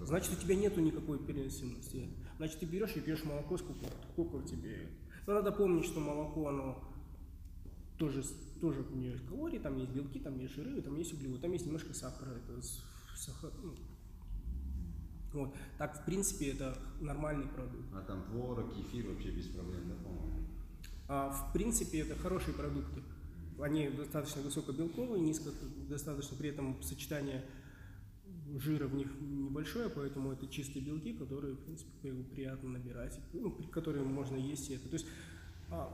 значит 0.00 0.32
у 0.32 0.36
тебя 0.36 0.54
нету 0.54 0.80
никакой 0.80 1.18
переносимости. 1.18 2.08
Значит 2.36 2.60
ты 2.60 2.66
берешь 2.66 2.96
и 2.96 3.00
пьешь 3.00 3.24
молоко, 3.24 3.56
сколько, 3.56 3.86
сколько 4.12 4.46
тебе. 4.46 4.90
Но 5.26 5.34
надо 5.34 5.52
помнить, 5.52 5.84
что 5.84 6.00
молоко, 6.00 6.48
оно 6.48 6.82
тоже, 7.98 8.22
тоже 8.60 8.82
у 8.82 8.96
нее 8.96 9.12
есть 9.12 9.26
калории, 9.26 9.58
там 9.58 9.76
есть 9.78 9.92
белки, 9.92 10.18
там 10.18 10.38
есть 10.38 10.54
жиры, 10.54 10.80
там 10.82 10.96
есть 10.96 11.12
углеводы, 11.12 11.40
там 11.40 11.52
есть 11.52 11.66
немножко 11.66 11.94
сахара. 11.94 12.30
Это 12.30 12.60
сахар, 13.16 13.52
ну. 13.62 13.74
Вот. 15.32 15.54
Так, 15.78 16.00
в 16.00 16.04
принципе, 16.04 16.52
это 16.52 16.78
нормальный 17.00 17.48
продукт. 17.48 17.92
А 17.92 18.02
там 18.02 18.24
творог, 18.24 18.74
кефир 18.74 19.08
вообще 19.08 19.30
без 19.30 19.48
проблем, 19.48 19.88
да, 19.88 19.94
по-моему? 19.96 20.46
А 21.08 21.30
в 21.30 21.52
принципе 21.52 22.00
это 22.00 22.16
хорошие 22.16 22.54
продукты. 22.54 23.02
Они 23.64 23.88
достаточно 23.88 24.42
высокобелковые, 24.42 25.22
низко 25.22 25.48
достаточно 25.88 26.36
при 26.36 26.50
этом 26.50 26.82
сочетание 26.82 27.42
жира 28.58 28.86
в 28.86 28.94
них 28.94 29.08
небольшое, 29.22 29.88
поэтому 29.88 30.32
это 30.32 30.46
чистые 30.48 30.84
белки, 30.84 31.14
которые, 31.14 31.54
в 31.54 31.60
принципе, 31.60 31.90
при- 32.02 32.22
приятно 32.34 32.68
набирать, 32.68 33.18
ну, 33.32 33.50
которые 33.72 34.04
можно 34.04 34.36
есть 34.36 34.68
и 34.68 34.74
это. 34.74 34.86
То 34.86 34.92
есть 34.92 35.06
а, 35.70 35.88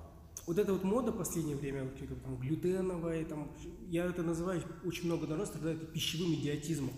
вот 0.49 0.59
эта 0.59 0.73
вот 0.73 0.83
мода 0.83 1.13
в 1.13 1.19
последнее 1.19 1.57
время, 1.57 1.85
вот 1.85 2.23
там 2.25 2.39
глютеновая, 2.39 3.25
там, 3.25 3.53
я 3.89 4.07
это 4.07 4.25
называю, 4.25 4.65
очень 4.85 5.07
много 5.07 5.29
народа 5.29 5.47
страдает 5.47 5.93
пищевым 5.93 6.35
идиотизмом. 6.35 6.93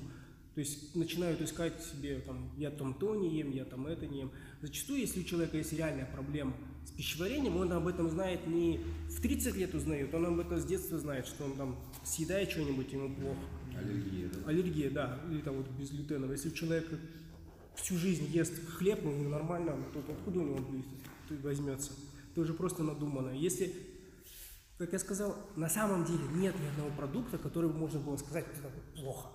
То 0.55 0.61
есть 0.61 0.97
начинают 0.97 1.43
искать 1.43 1.85
себе, 1.85 2.21
там, 2.21 2.51
я 2.57 2.71
там 2.71 2.95
то 2.95 3.15
не 3.15 3.39
ем, 3.39 3.51
я 3.51 3.67
там 3.67 3.87
это 3.87 4.07
не 4.07 4.21
ем. 4.21 4.33
Зачастую, 4.63 5.01
если 5.01 5.21
у 5.21 5.25
человека 5.25 5.59
есть 5.59 5.75
реальная 5.75 6.07
проблема 6.07 6.55
с 6.85 6.91
пищеварением, 6.91 7.57
он 7.57 7.73
об 7.73 7.87
этом 7.87 8.11
знает 8.11 8.47
не 8.47 8.81
в 9.09 9.21
30 9.21 9.57
лет 9.57 9.75
узнает, 9.75 10.13
он 10.15 10.27
об 10.27 10.41
этом 10.41 10.59
с 10.59 10.65
детства 10.65 10.99
знает, 10.99 11.27
что 11.27 11.45
он 11.45 11.57
там 11.57 11.77
съедает 12.05 12.51
что-нибудь, 12.51 12.93
ему 12.93 13.15
плохо. 13.15 13.41
Аллергия, 13.77 14.29
да? 14.29 14.49
Аллергия, 14.49 14.91
да, 14.91 15.21
или 15.31 15.41
там 15.41 15.57
вот 15.57 15.69
безглютеновая. 15.71 16.37
Если 16.37 16.51
человек 16.51 16.89
всю 17.75 17.97
жизнь 17.97 18.27
ест 18.27 18.55
хлеб, 18.67 19.01
ну 19.03 19.29
нормально, 19.29 19.77
то 19.93 20.01
откуда 20.13 20.41
у 20.41 20.43
него 20.43 20.59
будет, 20.59 20.87
возьмется? 21.43 21.93
Это 22.33 22.41
уже 22.41 22.55
просто 22.55 22.83
надумано. 22.83 23.31
Если, 23.31 23.75
как 24.79 24.93
я 24.93 24.99
сказал, 24.99 25.37
на 25.57 25.69
самом 25.69 26.05
деле 26.05 26.25
нет 26.35 26.55
ни 26.61 26.67
одного 26.67 26.91
продукта, 26.97 27.39
который 27.39 27.71
можно 27.71 28.01
было 28.01 28.17
сказать, 28.17 28.47
плохо. 28.95 29.29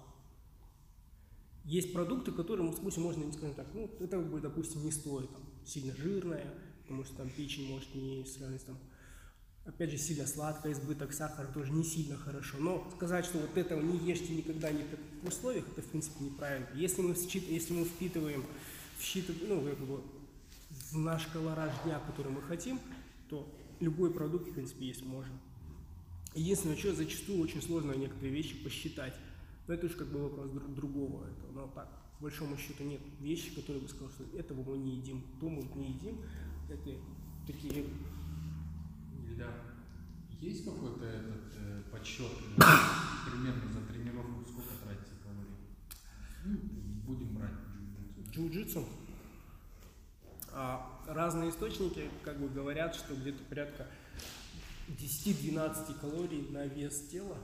Есть 1.63 1.91
продукты, 1.93 2.31
которые, 2.31 2.65
ну, 2.65 2.73
допустим, 2.73 3.03
можно, 3.03 3.31
скажем 3.33 3.53
так, 3.55 3.67
ну, 3.73 3.89
это, 3.99 4.21
допустим, 4.21 4.83
не 4.83 4.91
стоит, 4.91 5.29
там, 5.31 5.41
сильно 5.65 5.93
жирное, 5.95 6.53
потому 6.87 7.03
что 7.03 7.15
там 7.15 7.29
печень 7.29 7.67
может 7.69 7.93
не 7.93 8.25
сравнить, 8.25 8.65
там, 8.65 8.77
опять 9.65 9.91
же, 9.91 9.97
сильно 9.97 10.25
сладкое, 10.25 10.71
избыток 10.71 11.11
сахара 11.11 11.47
тоже 11.47 11.73
не 11.73 11.83
сильно 11.83 12.15
хорошо. 12.15 12.57
Но 12.59 12.89
сказать, 12.95 13.25
что 13.25 13.39
вот 13.39 13.57
этого 13.57 13.81
не 13.81 13.97
ешьте 13.97 14.33
никогда 14.33 14.71
ни 14.71 14.85
в 15.21 15.27
условиях, 15.27 15.67
это, 15.67 15.81
в 15.81 15.85
принципе, 15.85 16.23
неправильно. 16.23 16.67
Если 16.73 17.01
мы, 17.01 17.13
счит- 17.15 17.49
если 17.49 17.73
мы 17.73 17.83
впитываем, 17.83 18.45
вsчитыв- 18.99 19.45
ну, 19.47 19.61
как 19.61 19.79
бы, 19.79 20.01
в 20.91 20.97
наш 20.97 21.25
колораж 21.27 21.73
дня, 21.83 21.99
который 21.99 22.31
мы 22.31 22.41
хотим, 22.41 22.79
то 23.29 23.45
любой 23.81 24.13
продукт, 24.13 24.47
в 24.49 24.53
принципе, 24.53 24.85
есть 24.87 25.03
можно. 25.03 25.37
Единственное, 26.33 26.77
что 26.77 26.95
зачастую 26.95 27.41
очень 27.41 27.61
сложно 27.61 27.91
некоторые 27.93 28.31
вещи 28.33 28.55
посчитать. 28.63 29.13
Но 29.67 29.73
это 29.73 29.87
уж 29.87 29.93
как 29.93 30.07
бы 30.07 30.19
вопрос 30.23 30.49
друг- 30.51 30.73
другого. 30.73 31.25
Это, 31.25 31.51
но 31.53 31.67
так, 31.75 31.89
по 32.17 32.23
большому 32.23 32.57
счету 32.57 32.83
нет 32.85 33.01
вещи, 33.19 33.53
которые 33.53 33.81
бы 33.81 33.89
сказал, 33.89 34.09
что 34.11 34.23
этого 34.37 34.63
мы 34.63 34.77
не 34.77 34.95
едим, 34.95 35.23
то 35.41 35.49
мы 35.49 35.63
не 35.75 35.89
едим. 35.89 36.19
Это 36.69 36.91
такие 37.45 37.85
Илья, 39.25 39.49
есть 40.41 40.65
какой-то 40.65 41.05
этот 41.05 41.53
э, 41.55 41.83
подсчет 41.91 42.31
э, 42.31 42.61
примерно 43.29 43.71
за 43.71 43.81
тренировку 43.91 44.43
сколько 44.49 44.73
тратите 44.83 45.11
калорий? 45.23 45.55
Ну, 46.45 46.57
Будем 47.05 47.35
брать 47.35 47.53
джиу-джитсу. 48.31 48.85
А, 50.51 51.03
разные 51.07 51.49
источники 51.49 52.09
как 52.23 52.39
бы 52.39 52.49
говорят, 52.49 52.95
что 52.95 53.15
где-то 53.15 53.43
порядка 53.45 53.87
10-12 54.89 55.99
калорий 55.99 56.47
на 56.49 56.65
вес 56.65 57.07
тела 57.07 57.37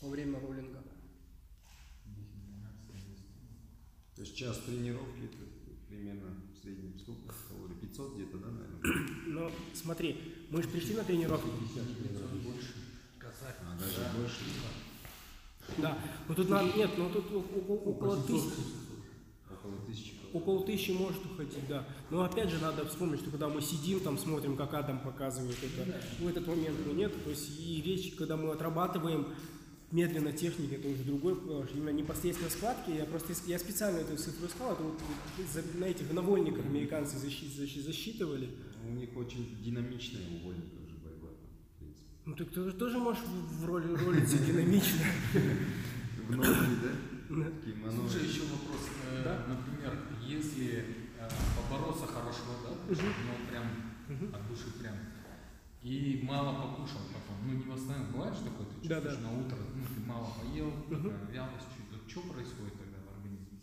во 0.00 0.08
время 0.08 0.40
роллинга. 0.40 0.82
То 4.14 4.22
есть 4.22 4.36
час 4.36 4.58
тренировки 4.60 5.24
это 5.24 5.38
примерно 5.88 6.36
среднем 6.64 6.98
сколько 6.98 7.34
калорий? 7.48 7.76
500 7.76 8.14
где-то, 8.14 8.38
да, 8.38 8.46
наверное? 8.48 9.08
Но 9.26 9.50
смотри, 9.74 10.16
мы 10.50 10.62
же 10.62 10.68
пришли 10.68 10.94
на 10.94 11.04
тренировку. 11.04 11.48
А 13.20 13.76
даже 13.78 14.16
больше. 14.16 14.40
Да, 15.78 15.98
но 16.28 16.34
тут 16.34 16.48
надо, 16.50 16.76
нет, 16.76 16.90
но 16.98 17.08
тут 17.08 17.24
о- 17.32 17.38
о- 17.38 17.90
около 17.90 18.22
тысячи, 18.22 18.52
Около 19.50 19.78
тысячи 19.86 20.12
около 20.34 20.66
тысячи 20.66 20.90
может 20.90 21.24
уходить, 21.24 21.66
да. 21.68 21.86
Но 22.10 22.22
опять 22.22 22.50
же 22.50 22.58
надо 22.58 22.84
вспомнить, 22.86 23.20
что 23.20 23.30
когда 23.30 23.48
мы 23.48 23.62
сидим, 23.62 24.00
там 24.00 24.18
смотрим, 24.18 24.56
как 24.56 24.74
Адам 24.74 24.98
показывает 25.00 25.56
это, 25.62 26.00
в 26.18 26.26
этот 26.28 26.46
момент 26.46 26.76
мы 26.86 26.92
нет. 26.92 27.12
То 27.24 27.30
есть 27.30 27.58
и 27.60 27.80
речь, 27.80 28.14
когда 28.16 28.36
мы 28.36 28.50
отрабатываем 28.52 29.28
медленно 29.94 30.32
техники, 30.32 30.74
это 30.74 30.88
уже 30.88 31.04
другой, 31.04 31.34
э, 31.34 31.66
именно 31.74 31.90
непосредственно 31.90 32.50
складки. 32.50 32.90
Я 32.90 33.04
просто 33.04 33.32
я 33.46 33.58
специально 33.58 33.98
эту 33.98 34.16
цифру 34.16 34.46
искал, 34.48 34.72
это 34.72 34.82
вот 34.82 34.98
за- 35.52 35.78
на 35.78 35.84
этих 35.84 36.12
навольниках 36.12 36.64
американцы 36.66 37.16
защи- 37.16 37.48
защи- 37.48 37.80
засчитывали. 37.80 38.50
У 38.86 38.90
них 38.92 39.16
очень 39.16 39.56
динамичная 39.62 40.22
увольника 40.40 40.74
уже 40.84 40.96
борьба, 40.96 41.28
в 41.28 41.78
принципе. 41.78 42.08
Ну 42.26 42.34
ты 42.34 42.44
тоже, 42.72 42.98
можешь 42.98 43.22
в 43.24 43.64
роли 43.66 43.86
ролиться 43.94 44.36
динамично. 44.38 45.00
В 46.28 46.30
ноги, 46.36 46.74
да? 46.82 46.90
Слушай, 47.92 48.28
еще 48.28 48.40
вопрос. 48.42 48.82
Э. 49.12 49.22
Например, 49.48 49.98
если 50.26 50.84
э, 51.20 51.28
побороться 51.56 52.06
хорошего, 52.06 52.54
да, 52.64 52.70
ну 52.88 53.48
прям 53.48 53.64
от 54.34 54.48
души 54.48 54.70
прям, 54.80 54.96
и 55.84 56.20
мало 56.24 56.54
покушал 56.62 57.02
потом, 57.12 57.36
ну 57.46 57.52
не 57.52 57.70
восстановил, 57.70 58.06
бывает 58.12 58.34
же 58.34 58.44
такое, 58.44 58.66
ты 58.66 58.88
Да, 58.88 58.94
чувствуешь 58.96 59.16
да. 59.16 59.30
на 59.30 59.38
утро, 59.40 59.58
ну 59.76 59.84
ты 59.94 60.00
мало 60.08 60.28
поел, 60.40 60.72
вялость, 61.30 61.66
чуть 61.76 62.10
что 62.10 62.20
происходит 62.20 62.72
тогда 62.78 62.98
в 63.06 63.16
организме? 63.18 63.58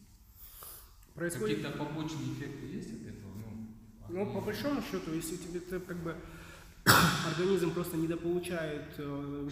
Происходит 1.15 1.57
Какие-то 1.57 1.77
побочные 1.77 2.33
эффекты 2.33 2.65
есть 2.67 2.89
от 2.93 3.01
этого? 3.07 3.31
Ну, 3.35 3.67
Ну, 4.09 4.33
по 4.33 4.41
большому 4.41 4.81
счету, 4.81 5.13
если 5.13 5.37
тебе 5.37 5.59
ты, 5.61 5.79
как 5.79 5.97
бы 6.03 6.15
организм 7.27 7.71
просто 7.71 7.97
недополучает 7.97 8.93
э, 8.97 9.49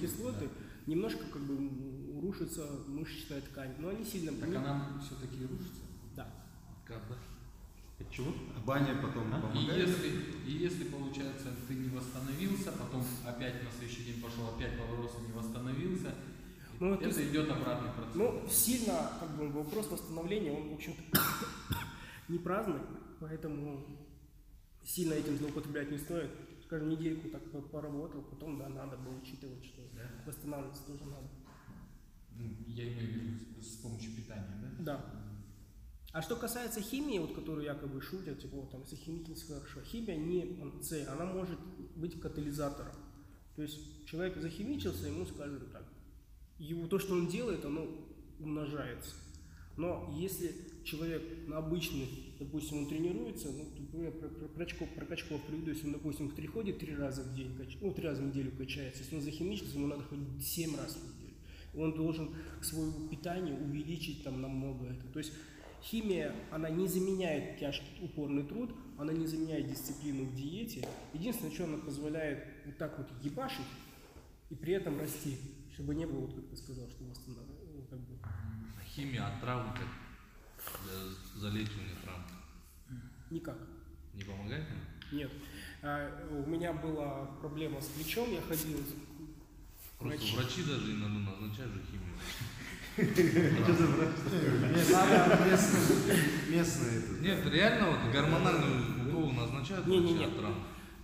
кислоты, 0.00 0.48
немножко 0.86 1.24
как 1.32 1.42
бы 1.42 2.20
рушится 2.20 2.68
мышечная 2.88 3.40
ткань. 3.40 3.74
Но 3.78 3.88
они 3.88 4.04
сильно 4.04 4.32
Так 4.32 4.48
она 4.54 5.00
все-таки 5.04 5.44
рушится? 5.46 5.82
Да. 6.14 6.28
Как, 6.84 7.00
да? 7.08 7.16
Чего? 8.10 8.32
А 8.56 8.60
баня 8.66 8.94
потом 9.00 9.28
И 9.28 9.30
помогает? 9.32 9.88
если, 9.88 10.08
и 10.46 10.52
если, 10.52 10.84
получается, 10.84 11.48
ты 11.68 11.74
не 11.74 11.88
восстановился, 11.88 12.72
потом 12.72 13.04
опять 13.26 13.62
на 13.62 13.70
следующий 13.70 14.04
день 14.04 14.22
пошел, 14.22 14.48
опять 14.54 14.78
поборолся, 14.78 15.20
не 15.20 15.32
восстановился, 15.32 16.14
Ну, 16.80 16.96
то 16.96 17.04
это 17.04 17.20
есть- 17.20 17.30
идет 17.30 17.50
обратный 17.50 17.90
процесс. 17.92 18.14
Ну, 18.14 18.42
сильно, 18.50 19.10
как 19.20 19.30
бы, 19.36 19.48
вопрос 19.50 19.90
восстановления, 19.90 20.52
он, 20.52 20.70
в 20.70 20.74
общем-то, 20.74 21.02
не 22.28 22.38
праздный, 22.38 22.80
поэтому 23.20 23.84
сильно 24.82 25.14
этим 25.14 25.36
злоупотреблять 25.38 25.90
не 25.90 25.98
стоит. 25.98 26.30
Скажем, 26.64 26.88
недельку 26.88 27.28
так 27.28 27.50
по- 27.50 27.60
поработал, 27.60 28.22
потом, 28.22 28.58
да, 28.58 28.68
надо 28.68 28.96
было 28.96 29.14
учитывать, 29.18 29.64
что 29.64 29.82
восстанавливаться 30.26 30.82
тоже 30.86 31.04
надо. 31.04 31.28
Ну, 32.34 32.50
я 32.66 32.84
имею 32.84 33.10
в 33.10 33.14
виду 33.14 33.62
с 33.62 33.76
помощью 33.76 34.12
питания, 34.16 34.58
да? 34.78 34.84
Да. 34.84 35.21
А 36.12 36.20
что 36.20 36.36
касается 36.36 36.82
химии, 36.82 37.18
вот 37.18 37.34
которую 37.34 37.64
якобы 37.64 38.02
шутят, 38.02 38.38
типа, 38.38 38.56
вот, 38.56 38.70
там, 38.70 38.82
если 38.82 38.96
химичился 38.96 39.54
хорошо, 39.54 39.80
химия 39.80 40.16
не 40.16 40.58
цель, 40.82 41.06
она 41.06 41.24
может 41.24 41.58
быть 41.96 42.20
катализатором. 42.20 42.94
То 43.56 43.62
есть 43.62 44.06
человек 44.06 44.36
захимичился, 44.36 45.06
ему 45.06 45.24
скажут 45.24 45.72
так, 45.72 45.84
его 46.58 46.86
то, 46.86 46.98
что 46.98 47.14
он 47.14 47.28
делает, 47.28 47.64
оно 47.64 47.86
умножается. 48.38 49.14
Но 49.78 50.14
если 50.18 50.54
человек 50.84 51.22
на 51.46 51.58
обычный, 51.58 52.06
допустим, 52.38 52.78
он 52.78 52.88
тренируется, 52.88 53.48
ну, 53.92 54.02
я 54.02 54.10
про, 54.10 54.28
про, 54.28 55.06
качков 55.06 55.40
приведу, 55.46 55.70
если 55.70 55.86
он, 55.86 55.92
допустим, 55.94 56.30
три 56.30 56.46
ходит 56.46 56.78
три 56.78 56.94
раза 56.94 57.22
в 57.22 57.34
день, 57.34 57.56
кач- 57.56 57.78
ну, 57.80 57.92
три 57.92 58.04
раза 58.04 58.20
в 58.20 58.26
неделю 58.26 58.52
качается, 58.56 59.02
если 59.02 59.16
он 59.16 59.22
захимичился, 59.22 59.78
ему 59.78 59.86
надо 59.86 60.02
ходить 60.02 60.44
семь 60.44 60.76
раз 60.76 60.96
в 60.96 61.04
неделю. 61.04 61.34
Он 61.74 61.94
должен 61.94 62.34
свое 62.60 62.92
питание 63.10 63.54
увеличить 63.54 64.24
там 64.24 64.42
намного 64.42 64.86
это. 64.86 65.06
То 65.10 65.18
есть 65.20 65.32
химия, 65.82 66.34
она 66.50 66.70
не 66.70 66.86
заменяет 66.88 67.58
тяжкий 67.58 67.98
упорный 68.04 68.44
труд, 68.44 68.74
она 68.98 69.12
не 69.12 69.26
заменяет 69.26 69.68
дисциплину 69.68 70.24
в 70.24 70.34
диете. 70.34 70.86
Единственное, 71.12 71.52
что 71.52 71.64
она 71.64 71.78
позволяет 71.78 72.46
вот 72.64 72.76
так 72.78 72.96
вот 72.98 73.08
ебашить 73.22 73.66
и 74.50 74.54
при 74.54 74.74
этом 74.74 74.98
расти, 75.00 75.38
чтобы 75.74 75.94
не 75.94 76.06
было, 76.06 76.20
вот 76.20 76.34
как 76.34 76.48
ты 76.48 76.56
сказал, 76.56 76.88
что 76.90 77.04
восстанавливать, 77.04 77.74
ну, 77.74 77.82
как 77.90 77.98
бы, 78.00 78.18
Химия 78.86 79.26
от 79.26 79.40
травм 79.40 79.72
как 79.72 79.88
для 80.84 81.40
залечивания 81.40 81.96
травм. 82.02 82.22
Никак. 83.30 83.56
Не 84.14 84.24
помогает? 84.24 84.66
Нет. 85.10 85.30
А, 85.82 86.28
у 86.30 86.48
меня 86.48 86.74
была 86.74 87.24
проблема 87.40 87.80
с 87.80 87.86
плечом, 87.86 88.30
я 88.32 88.40
ходил 88.42 88.78
Просто 89.98 90.18
Врачи. 90.18 90.36
врачи 90.36 90.62
даже 90.64 90.92
иногда 90.92 91.30
назначают 91.30 91.72
же 91.74 91.80
химию. 91.90 92.18
Местные. 96.50 97.02
Нет, 97.20 97.46
реально 97.46 97.90
вот 97.90 98.12
гормональную 98.12 99.08
уколы 99.08 99.32
назначают 99.32 99.86
врачи 99.86 100.24
от 100.24 100.36
травм. 100.36 100.54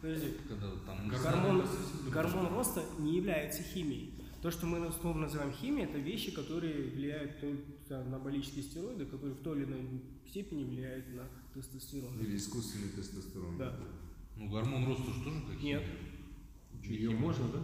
Подожди, 0.00 0.34
Когда 0.48 0.66
вот 0.68 0.84
там 0.86 1.08
гормон, 1.08 1.66
гормон 2.12 2.46
роста 2.54 2.84
не 2.98 3.16
является 3.16 3.62
химией. 3.62 4.12
То, 4.42 4.50
что 4.52 4.66
мы 4.66 4.86
условно 4.86 5.22
называем 5.22 5.52
химией, 5.52 5.88
это 5.88 5.98
вещи, 5.98 6.30
которые 6.30 6.90
влияют 6.90 7.40
то- 7.40 7.56
на 7.88 8.00
анаболические 8.02 8.62
стероиды, 8.62 9.06
которые 9.06 9.34
в 9.34 9.38
той 9.40 9.58
или 9.58 9.64
иной 9.64 10.00
степени 10.28 10.64
влияют 10.64 11.06
на 11.16 11.24
тестостерон. 11.54 12.16
Или 12.20 12.36
искусственный 12.36 12.90
тестостерон. 12.90 13.58
Да. 13.58 13.74
Ну 14.36 14.48
гормон 14.48 14.86
роста 14.86 15.12
же 15.12 15.24
тоже 15.24 15.40
как 15.50 15.60
Нет. 15.60 15.82
Ее 16.84 17.10
можно, 17.10 17.48
да? 17.48 17.58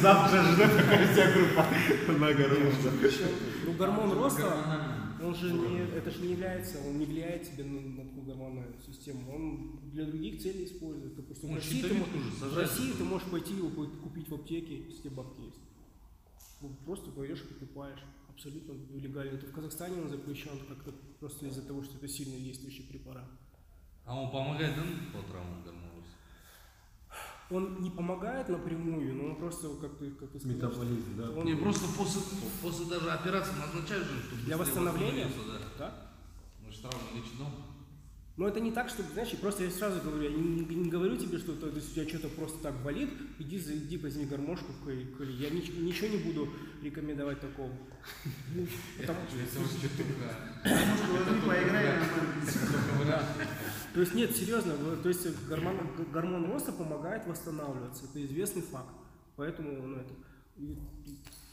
Завтра 0.00 0.42
же 0.42 0.56
такая 0.56 1.12
вся 1.12 1.30
группа 1.32 1.66
на 2.18 2.32
горошку. 2.34 2.88
Ну, 3.66 3.72
гормон 3.74 4.12
роста, 4.12 5.16
он 5.22 5.34
же 5.34 5.52
не, 5.52 5.78
это 5.96 6.10
же 6.10 6.22
не 6.22 6.32
является, 6.32 6.78
он 6.86 6.98
не 6.98 7.06
влияет 7.06 7.44
тебе 7.50 7.64
на, 7.64 7.80
на 7.80 8.04
твою 8.08 8.22
гормональную 8.26 8.80
систему. 8.84 9.32
Он 9.34 9.80
для 9.92 10.04
других 10.06 10.42
целей 10.42 10.64
используется. 10.64 11.16
Допустим, 11.22 11.50
в 11.52 11.54
России, 11.54 11.82
ты, 11.82 11.94
в. 12.46 12.56
России 12.58 12.92
можешь 13.02 13.28
пойти 13.28 13.54
его 13.54 13.68
ку- 13.70 13.86
купить 14.02 14.28
в 14.28 14.34
аптеке, 14.34 14.84
если 14.84 15.02
тебе 15.02 15.10
бабки 15.10 15.40
есть. 15.42 15.60
Ну, 16.60 16.76
Просто 16.84 17.10
пойдешь 17.10 17.42
и 17.42 17.54
покупаешь. 17.54 18.00
Абсолютно 18.28 18.74
легально. 18.98 19.36
Это 19.36 19.46
в 19.46 19.52
Казахстане 19.52 20.02
он 20.02 20.08
запрещен 20.10 20.50
как-то 20.68 20.92
просто 21.20 21.46
из-за 21.46 21.62
того, 21.62 21.82
что 21.82 21.96
это 21.96 22.08
сильно 22.08 22.36
действующий 22.38 22.82
препарат. 22.82 23.28
А 24.04 24.20
он 24.20 24.30
помогает, 24.30 24.74
да, 24.76 24.82
по 25.18 25.22
травмам 25.30 25.62
гормон 25.64 25.82
роста? 25.84 25.95
Он 27.48 27.80
не 27.80 27.90
помогает 27.90 28.48
напрямую, 28.48 29.14
но 29.14 29.24
он 29.30 29.36
просто, 29.36 29.68
как 29.80 29.96
ты, 29.98 30.10
как 30.10 30.30
ты 30.30 30.40
сказал, 30.40 30.56
Метаболизм, 30.56 31.16
да. 31.16 31.30
Он- 31.30 31.44
Не, 31.46 31.54
просто 31.54 31.86
после, 31.96 32.20
после 32.60 32.86
даже 32.86 33.10
операции 33.12 33.52
назначают 33.54 34.04
же, 34.08 34.20
чтобы 34.24 34.42
Для 34.42 34.56
восстановления? 34.56 35.28
да. 35.46 35.60
да? 35.78 35.94
Мы 36.64 36.72
же 36.72 36.80
травмы 36.80 36.98
лечим 37.14 37.38
дома. 37.38 37.52
Но 38.36 38.46
это 38.48 38.60
не 38.60 38.70
так, 38.70 38.90
что, 38.90 39.02
знаешь, 39.14 39.30
просто 39.40 39.64
я 39.64 39.70
сразу 39.70 39.98
говорю, 40.02 40.22
я 40.24 40.30
не, 40.36 40.60
не 40.74 40.90
говорю 40.90 41.16
тебе, 41.16 41.38
что 41.38 41.54
то, 41.54 41.68
есть 41.68 41.92
у 41.92 41.94
тебя 41.94 42.06
что-то 42.08 42.28
просто 42.28 42.58
так 42.58 42.82
болит, 42.82 43.08
иди, 43.38 43.58
за- 43.58 43.74
иди 43.76 43.96
возьми 43.96 44.26
гармошку, 44.26 44.72
коли, 44.84 45.06
я 45.32 45.48
нич- 45.48 45.78
ничего 45.80 46.08
не 46.08 46.18
буду 46.18 46.48
рекомендовать 46.82 47.40
такого. 47.40 47.70
Ну, 48.54 48.66
потому- 48.98 49.20
Если 49.32 49.58
что-то 49.88 51.46
Поиграем. 51.46 51.85
То 53.96 54.00
есть 54.00 54.12
нет, 54.12 54.36
серьезно, 54.36 54.74
то 55.02 55.08
есть 55.08 55.26
гормон, 55.48 55.78
гормон 56.12 56.52
роста 56.52 56.70
помогает 56.70 57.26
восстанавливаться, 57.26 58.04
это 58.04 58.22
известный 58.26 58.60
факт. 58.60 58.90
Поэтому, 59.36 59.72
ну, 59.86 59.96
это, 59.96 60.12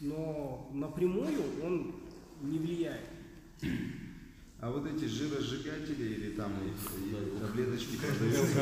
но 0.01 0.69
напрямую 0.73 1.41
он 1.63 1.95
не 2.41 2.59
влияет. 2.59 3.07
А 4.59 4.69
вот 4.69 4.85
эти 4.85 5.05
жиросжигатели 5.05 6.03
или 6.03 6.35
там 6.35 6.51
таблеточки 7.39 7.95
продаются, 7.95 8.57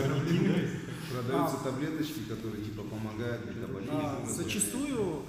продаются 1.11 1.57
таблеточки, 1.63 2.19
которые 2.29 2.63
типа 2.63 2.84
помогают 2.84 3.47
метаболизму. 3.47 3.97
А, 3.97 4.23
зачастую 4.27 5.23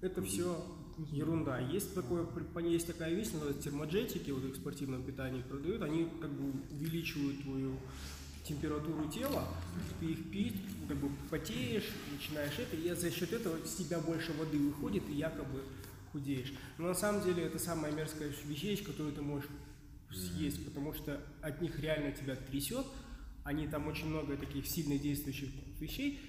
это 0.00 0.22
все 0.22 0.56
ерунда. 1.10 1.58
Есть, 1.60 1.94
такое, 1.94 2.26
есть 2.62 2.86
такая 2.86 3.14
вещь, 3.14 3.32
называется 3.32 3.62
термоджетики, 3.62 4.30
вот 4.30 4.44
их 4.44 4.54
в 4.54 4.56
спортивном 4.56 5.02
питании 5.02 5.42
продают, 5.42 5.82
они 5.82 6.08
как 6.20 6.30
бы 6.30 6.52
увеличивают 6.70 7.42
твою 7.42 7.76
температуру 8.44 9.08
тела, 9.10 9.46
ты 10.00 10.06
их 10.06 10.30
пить, 10.30 10.56
как 10.88 10.96
бы 10.96 11.10
потеешь, 11.30 11.88
начинаешь 12.12 12.58
это, 12.58 12.76
и 12.76 12.92
за 12.94 13.10
счет 13.10 13.32
этого 13.32 13.56
с 13.64 13.74
тебя 13.74 14.00
больше 14.00 14.32
воды 14.32 14.58
выходит, 14.58 15.08
и 15.08 15.14
якобы 15.14 15.62
худеешь. 16.12 16.52
Но 16.78 16.88
на 16.88 16.94
самом 16.94 17.22
деле 17.22 17.44
это 17.44 17.58
самая 17.58 17.92
мерзкая 17.92 18.32
вещь, 18.44 18.82
которую 18.82 19.14
ты 19.14 19.22
можешь 19.22 19.48
съесть, 20.10 20.64
потому 20.64 20.92
что 20.92 21.20
от 21.40 21.60
них 21.60 21.78
реально 21.78 22.12
тебя 22.12 22.34
трясет, 22.34 22.86
они 23.44 23.68
там 23.68 23.86
очень 23.86 24.06
много 24.06 24.36
таких 24.36 24.66
сильно 24.66 24.98
действующих 24.98 25.50
вещей, 25.78 26.20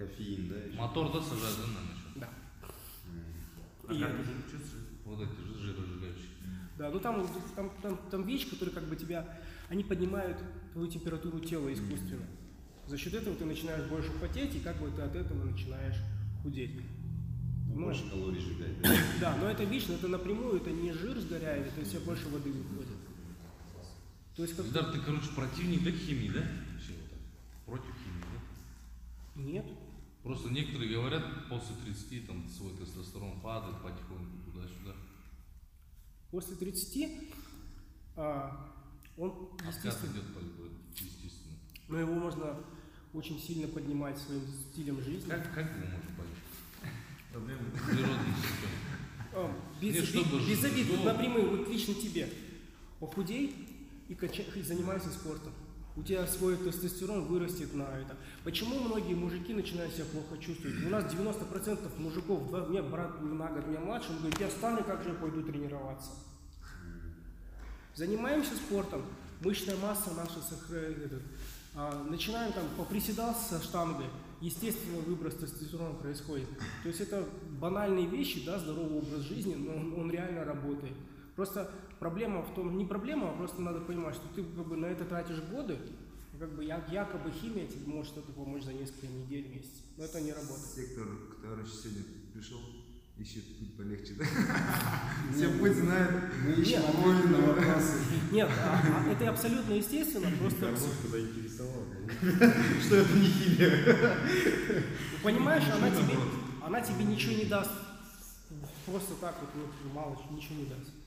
Кофеин, 0.00 0.48
да? 0.48 0.56
еще? 0.56 0.78
Мотор, 0.78 1.12
да, 1.12 1.20
сажают, 1.20 1.58
да, 1.58 1.66
нам 1.66 1.84
еще? 1.94 2.09
А 3.90 3.92
И 3.92 4.00
как 4.00 4.10
учиться? 4.12 4.76
Вот 5.04 5.20
эти 5.20 5.58
жиросжигающие. 5.58 6.28
Да, 6.78 6.90
ну 6.90 7.00
там, 7.00 7.26
там, 7.56 7.70
там, 7.82 7.98
там 8.10 8.22
вещи, 8.22 8.48
которые 8.48 8.74
как 8.74 8.84
бы 8.84 8.96
тебя, 8.96 9.38
они 9.68 9.84
поднимают 9.84 10.38
твою 10.72 10.88
температуру 10.88 11.40
тела 11.40 11.72
искусственно. 11.72 12.24
За 12.86 12.96
счет 12.96 13.14
этого 13.14 13.36
ты 13.36 13.44
начинаешь 13.44 13.88
больше 13.88 14.10
потеть, 14.20 14.54
и 14.54 14.60
как 14.60 14.76
бы 14.78 14.90
ты 14.90 15.02
от 15.02 15.14
этого 15.14 15.44
начинаешь 15.44 15.96
худеть. 16.42 16.80
Ну, 17.68 17.74
Ну, 17.76 17.84
Больше 17.86 18.08
калорий 18.08 18.40
сжигать, 18.40 18.80
да? 18.82 18.90
да, 19.20 19.36
но 19.36 19.48
это 19.50 19.64
видишь, 19.64 19.88
но 19.88 19.94
это 19.94 20.08
напрямую, 20.08 20.56
это 20.56 20.70
не 20.70 20.92
жир 20.92 21.18
сгоряет, 21.18 21.66
это 21.66 21.88
тебя 21.88 22.00
больше 22.00 22.28
воды 22.28 22.50
выходит. 22.50 22.96
То 24.36 24.42
есть 24.42 24.56
как 24.56 24.66
Ильдар, 24.66 24.84
ты, 24.92 25.00
короче, 25.00 25.28
противник, 25.36 25.84
да, 25.84 25.90
химии, 25.90 26.28
да? 26.30 26.40
Вообще 26.40 26.92
вот 26.94 27.10
так. 27.10 27.18
Против 27.66 27.94
химии, 28.02 28.24
да? 29.36 29.42
нет. 29.42 29.66
Просто 30.30 30.48
некоторые 30.50 30.92
говорят, 30.94 31.48
после 31.48 31.74
30 31.84 32.24
там 32.28 32.46
свой 32.48 32.72
тестостерон 32.76 33.40
падает 33.40 33.82
потихоньку 33.82 34.36
туда-сюда. 34.52 34.94
После 36.30 36.54
30 36.54 37.32
а, 38.14 38.70
он, 39.16 39.48
Откат 39.54 39.74
естественно, 39.74 40.12
идет 40.12 40.32
по 40.32 40.38
естественно. 40.94 41.56
но 41.88 41.98
его 41.98 42.14
можно 42.14 42.60
очень 43.12 43.40
сильно 43.40 43.66
поднимать 43.66 44.18
своим 44.18 44.42
стилем 44.46 45.02
жизни. 45.02 45.28
Как, 45.28 45.52
как 45.52 45.64
его 45.68 45.86
можно? 45.88 46.36
Проблемы. 47.32 47.62
Природный. 47.88 48.34
А, 49.34 49.56
Без, 49.80 49.94
Нет, 49.96 50.04
обид- 50.04 50.06
чтобы 50.26 50.46
без 50.48 50.60
ж- 50.60 50.64
обид, 50.64 50.86
ну- 50.96 51.04
напрямую, 51.06 51.58
вот 51.58 51.68
лично 51.68 51.94
тебе. 51.94 52.32
Похудей 53.00 53.66
и, 54.08 54.14
кача- 54.14 54.46
и 54.56 54.62
занимайся 54.62 55.10
спортом. 55.10 55.52
У 55.96 56.02
тебя 56.02 56.26
свой 56.26 56.56
тестостерон 56.56 57.24
вырастет 57.24 57.74
на 57.74 57.82
это. 57.82 58.16
Почему 58.44 58.78
многие 58.78 59.14
мужики 59.14 59.52
начинают 59.52 59.92
себя 59.92 60.04
плохо 60.12 60.38
чувствовать? 60.40 60.84
У 60.84 60.88
нас 60.88 61.04
90% 61.12 62.00
мужиков, 62.00 62.48
два, 62.48 62.66
меня 62.66 62.82
брат 62.82 63.20
на 63.20 63.48
год 63.48 63.66
меня 63.66 63.80
младше, 63.80 64.10
он 64.10 64.18
говорит, 64.18 64.40
я 64.40 64.48
стану, 64.48 64.84
как 64.84 65.02
же 65.02 65.10
я 65.10 65.14
пойду 65.16 65.42
тренироваться? 65.42 66.10
Занимаемся 67.94 68.54
спортом, 68.54 69.02
мышечная 69.40 69.76
масса 69.76 70.12
наша 70.16 70.40
сохраняет 70.40 70.98
этот, 70.98 71.22
а, 71.74 72.04
начинаем 72.08 72.52
там, 72.52 72.64
поприседал 72.76 73.34
со 73.34 73.60
штангой, 73.60 74.06
естественно, 74.40 75.00
выброс 75.00 75.34
тестостерона 75.34 75.94
происходит. 75.94 76.48
То 76.82 76.88
есть 76.88 77.00
это 77.00 77.28
банальные 77.60 78.06
вещи, 78.06 78.44
да, 78.46 78.58
здоровый 78.58 78.98
образ 78.98 79.22
жизни, 79.22 79.54
но 79.54 79.74
он, 79.74 80.00
он 80.00 80.10
реально 80.10 80.44
работает. 80.44 80.94
Просто 81.40 81.70
проблема 81.98 82.42
в 82.42 82.54
том, 82.54 82.76
не 82.76 82.84
проблема, 82.84 83.30
а 83.30 83.32
просто 83.32 83.62
надо 83.62 83.80
понимать, 83.80 84.14
что 84.14 84.28
ты 84.34 84.42
как 84.44 84.66
бы 84.68 84.76
на 84.76 84.84
это 84.84 85.06
тратишь 85.06 85.40
годы, 85.50 85.78
и 86.34 86.38
как 86.38 86.52
бы 86.54 86.62
я- 86.62 86.84
якобы 86.92 87.30
химия 87.30 87.66
тебе 87.66 87.86
может 87.86 88.12
что-то 88.12 88.30
помочь 88.32 88.62
за 88.64 88.74
несколько 88.74 89.06
недель, 89.06 89.48
месяцев. 89.48 89.80
Но 89.96 90.04
это 90.04 90.20
не 90.20 90.32
работает. 90.34 90.68
Сектор, 90.76 91.06
который 91.34 91.66
сегодня 91.66 92.02
пришел, 92.34 92.58
ищет 93.16 93.58
путь 93.58 93.74
полегче, 93.74 94.16
да? 94.18 94.24
Все 95.34 95.48
путь 95.58 95.72
знают. 95.76 96.24
Мы 96.44 96.52
ищем 96.62 96.80
Нет. 96.82 96.90
ответы 96.90 97.28
на 97.28 97.38
вопросы. 97.38 97.94
Нет, 98.32 98.50
а- 98.62 98.82
а 99.06 99.10
это 99.10 99.30
абсолютно 99.30 99.72
естественно, 99.72 100.28
просто 100.38 100.60
Гармошку 100.60 101.08
заинтересовал. 101.10 101.84
Что 102.84 102.96
это 102.96 103.12
не 103.14 103.26
химия? 103.28 103.96
Ну, 103.96 105.18
Понимаешь, 105.22 105.64
она 105.72 105.88
тебе, 105.90 106.18
она 106.60 106.82
тебе 106.82 107.04
ничего 107.04 107.32
не 107.32 107.46
даст. 107.46 107.70
Просто 108.84 109.14
так 109.22 109.36
вот, 109.40 109.94
мало 109.94 110.14
чего, 110.16 110.36
ничего 110.36 110.56
не 110.56 110.66
даст. 110.66 110.99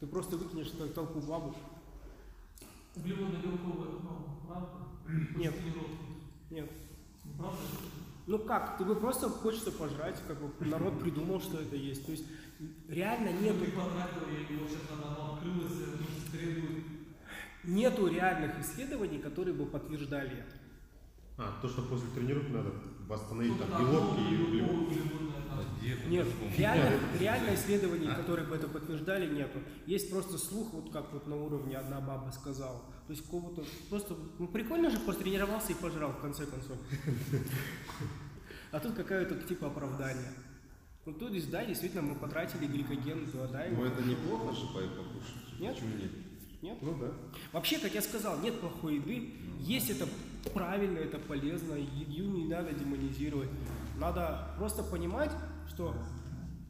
Ты 0.00 0.06
просто 0.06 0.36
выкинешь 0.36 0.68
тол- 0.68 0.88
толпу 0.88 1.20
бабок. 1.20 1.54
Углеводно-белковая 2.96 3.96
основа, 3.96 4.40
правда? 4.46 4.68
Нет. 5.36 5.54
Нет. 6.50 6.70
Ну, 7.24 7.32
Правда? 7.38 7.58
Ну 8.26 8.38
как, 8.38 8.78
ты 8.78 8.84
бы 8.84 8.94
просто 8.96 9.28
хочется 9.28 9.72
пожрать, 9.72 10.16
как 10.26 10.40
бы 10.40 10.52
народ 10.66 11.00
придумал, 11.00 11.40
что 11.40 11.60
это 11.60 11.76
есть. 11.76 12.04
То 12.06 12.12
есть 12.12 12.24
реально 12.88 13.28
Я 13.28 13.40
нету, 13.40 13.64
нету 17.64 18.06
реальных 18.06 18.58
исследований, 18.60 19.18
которые 19.18 19.54
бы 19.54 19.66
подтверждали 19.66 20.38
это. 20.38 20.56
А, 21.42 21.58
то, 21.62 21.68
что 21.68 21.82
после 21.82 22.06
тренировки 22.14 22.50
надо 22.50 22.70
восстановить 23.08 23.52
Ну, 23.52 23.58
там 23.58 23.80
белок 23.80 24.18
и 24.18 24.36
белковая, 24.36 24.46
углеводы. 24.46 24.84
углеводная, 24.84 25.40
да. 25.48 25.64
А 26.04 26.08
Нет, 26.08 26.26
реально, 26.58 27.00
реально 27.18 27.54
исследований, 27.54 28.08
которые 28.08 28.46
бы 28.46 28.54
это 28.56 28.68
подтверждали, 28.68 29.34
нету. 29.34 29.58
Есть 29.86 30.10
просто 30.10 30.36
слух, 30.36 30.72
вот 30.74 30.92
как 30.92 31.10
вот 31.14 31.26
на 31.26 31.36
уровне 31.36 31.78
одна 31.78 32.00
баба 32.00 32.30
сказала. 32.30 32.80
То 33.06 33.12
есть 33.14 33.26
кого-то 33.28 33.64
просто, 33.88 34.16
ну 34.38 34.48
прикольно 34.48 34.90
же, 34.90 34.98
потренировался 35.00 35.72
и 35.72 35.74
пожрал 35.76 36.12
в 36.12 36.20
конце 36.20 36.44
концов. 36.46 36.76
А 38.70 38.78
тут 38.78 38.94
какое-то 38.94 39.34
типа 39.36 39.68
оправдание. 39.68 40.32
Ну 41.06 41.14
тут 41.14 41.32
да, 41.50 41.64
действительно, 41.64 42.02
мы 42.02 42.14
потратили 42.16 42.66
гликоген, 42.66 43.26
да, 43.32 43.46
да, 43.48 43.64
Ну 43.70 43.76
его. 43.76 43.86
это 43.86 44.02
неплохо 44.02 44.54
же 44.54 44.66
по- 44.66 44.80
покушать. 44.80 45.58
Нет? 45.58 45.74
Почему 45.74 45.96
нет? 45.96 46.10
Нет? 46.62 46.76
Ну 46.82 46.94
да. 46.98 47.12
Вообще, 47.52 47.78
как 47.78 47.94
я 47.94 48.02
сказал, 48.02 48.38
нет 48.40 48.60
плохой 48.60 48.96
еды. 48.96 49.32
Есть 49.60 49.90
это 49.90 50.06
правильно, 50.52 50.98
это 50.98 51.18
полезно. 51.18 51.74
Еду 51.74 52.30
не 52.30 52.46
надо 52.46 52.72
демонизировать. 52.72 53.48
Надо 53.98 54.54
просто 54.58 54.82
понимать, 54.82 55.30
что 55.68 55.94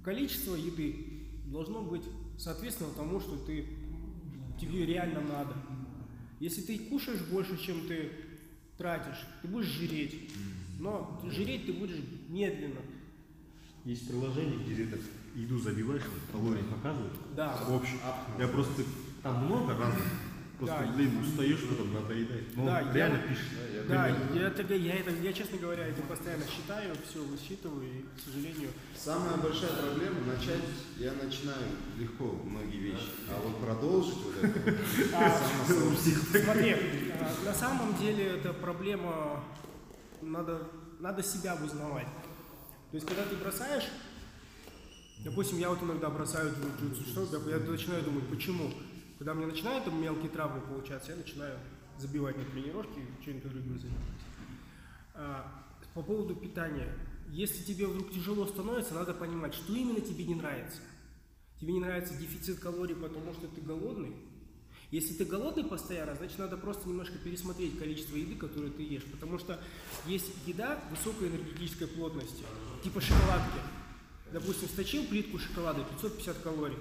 количество 0.05 0.55
еды 0.55 1.27
должно 1.47 1.83
быть 1.83 2.05
соответственно 2.39 2.91
тому, 2.97 3.21
что 3.21 3.37
ты, 3.45 3.67
тебе 4.61 4.87
реально 4.87 5.21
надо. 5.23 5.55
Если 6.39 6.63
ты 6.63 6.79
кушаешь 6.79 7.23
больше, 7.23 7.59
чем 7.59 7.87
ты 7.87 8.13
тратишь, 8.79 9.27
ты 9.43 9.49
будешь 9.49 9.67
жиреть. 9.67 10.31
Но 10.79 11.21
жиреть 11.31 11.67
ты 11.67 11.73
будешь 11.73 12.01
медленно. 12.29 12.81
Есть 13.85 14.09
приложение, 14.09 14.59
где 14.65 14.85
ты 14.85 14.93
так 14.93 15.01
еду 15.35 15.59
забиваешь, 15.59 16.03
калории 16.33 16.63
показывают. 16.63 17.13
Да. 17.35 17.57
В 17.69 17.75
общем, 17.75 17.99
я 18.39 18.49
просто 18.49 18.83
там 19.23 19.45
много 19.47 19.77
разных. 19.77 20.05
Просто, 20.59 20.77
Да. 20.85 20.93
блин, 20.93 21.19
устаешь 21.23 21.61
потом, 21.71 21.95
надо 21.95 22.09
доедать. 22.09 22.55
Ну, 22.55 22.67
Да, 22.67 22.93
реально 22.93 23.17
я- 23.17 23.23
пишешь, 23.29 23.47
да, 23.89 24.07
я 24.07 24.15
Да, 24.35 24.39
я, 24.41 24.51
тогда, 24.51 24.75
я, 24.75 24.95
это, 24.97 25.11
я, 25.11 25.33
честно 25.33 25.57
говоря, 25.57 25.87
это 25.87 26.03
постоянно 26.03 26.45
считаю, 26.45 26.95
все 27.09 27.23
высчитываю, 27.23 27.83
и, 27.89 28.03
к 28.03 28.21
сожалению, 28.23 28.69
Самая 28.95 29.39
большая 29.39 29.71
проблема 29.71 30.21
начать, 30.27 30.61
я 30.99 31.13
начинаю 31.13 31.63
легко 31.99 32.25
многие 32.45 32.77
вещи, 32.77 33.09
а 33.31 33.41
вот 33.43 33.57
продолжить 33.65 34.17
вот 34.23 34.37
это 34.45 34.77
А. 35.15 35.41
Смотри, 36.45 36.77
а, 37.19 37.45
на 37.47 37.55
самом 37.55 37.97
деле 37.97 38.25
это 38.27 38.53
проблема, 38.53 39.43
надо, 40.21 40.69
надо 40.99 41.23
себя 41.23 41.55
узнавать. 41.55 42.09
То 42.91 42.97
есть, 42.97 43.07
когда 43.07 43.25
ты 43.25 43.35
бросаешь, 43.37 43.85
допустим, 45.25 45.59
я 45.59 45.71
вот 45.71 45.83
иногда 45.83 46.11
бросаю 46.11 46.51
джиу-джитсу, 46.51 47.27
что 47.27 47.49
я 47.49 47.57
начинаю 47.59 48.03
думать, 48.03 48.29
почему? 48.29 48.71
Когда 49.21 49.35
мне 49.35 49.45
начинают 49.45 49.85
там 49.85 50.01
мелкие 50.01 50.31
травмы 50.31 50.63
получаться, 50.63 51.11
я 51.11 51.19
начинаю 51.19 51.59
забивать 51.99 52.39
на 52.39 52.45
тренировки, 52.47 53.05
что-нибудь 53.21 53.53
другим 53.53 53.79
заниматься. 53.79 54.25
А, 55.13 55.63
по 55.93 56.01
поводу 56.01 56.35
питания. 56.35 56.89
Если 57.29 57.63
тебе 57.63 57.87
вдруг 57.87 58.11
тяжело 58.11 58.47
становится, 58.47 58.95
надо 58.95 59.13
понимать, 59.13 59.53
что 59.53 59.75
именно 59.75 60.01
тебе 60.01 60.25
не 60.25 60.37
нравится. 60.37 60.79
Тебе 61.61 61.75
не 61.75 61.81
нравится 61.81 62.17
дефицит 62.17 62.61
калорий, 62.61 62.97
потому 62.97 63.35
что 63.35 63.47
ты 63.47 63.61
голодный. 63.61 64.17
Если 64.91 65.13
ты 65.13 65.27
голодный 65.27 65.65
постоянно, 65.65 66.15
значит 66.15 66.39
надо 66.39 66.57
просто 66.57 66.89
немножко 66.89 67.19
пересмотреть 67.19 67.79
количество 67.79 68.17
еды, 68.17 68.37
которую 68.37 68.73
ты 68.73 68.85
ешь. 68.85 69.05
Потому 69.05 69.39
что 69.39 69.61
есть 70.07 70.33
еда 70.47 70.83
высокой 70.91 71.29
энергетической 71.29 71.89
плотности, 71.89 72.43
типа 72.83 73.03
шоколадки. 73.03 73.61
Допустим, 74.33 74.67
сточил 74.71 75.05
плитку 75.05 75.39
шоколада, 75.39 75.85
550 76.01 76.39
калорий. 76.39 76.79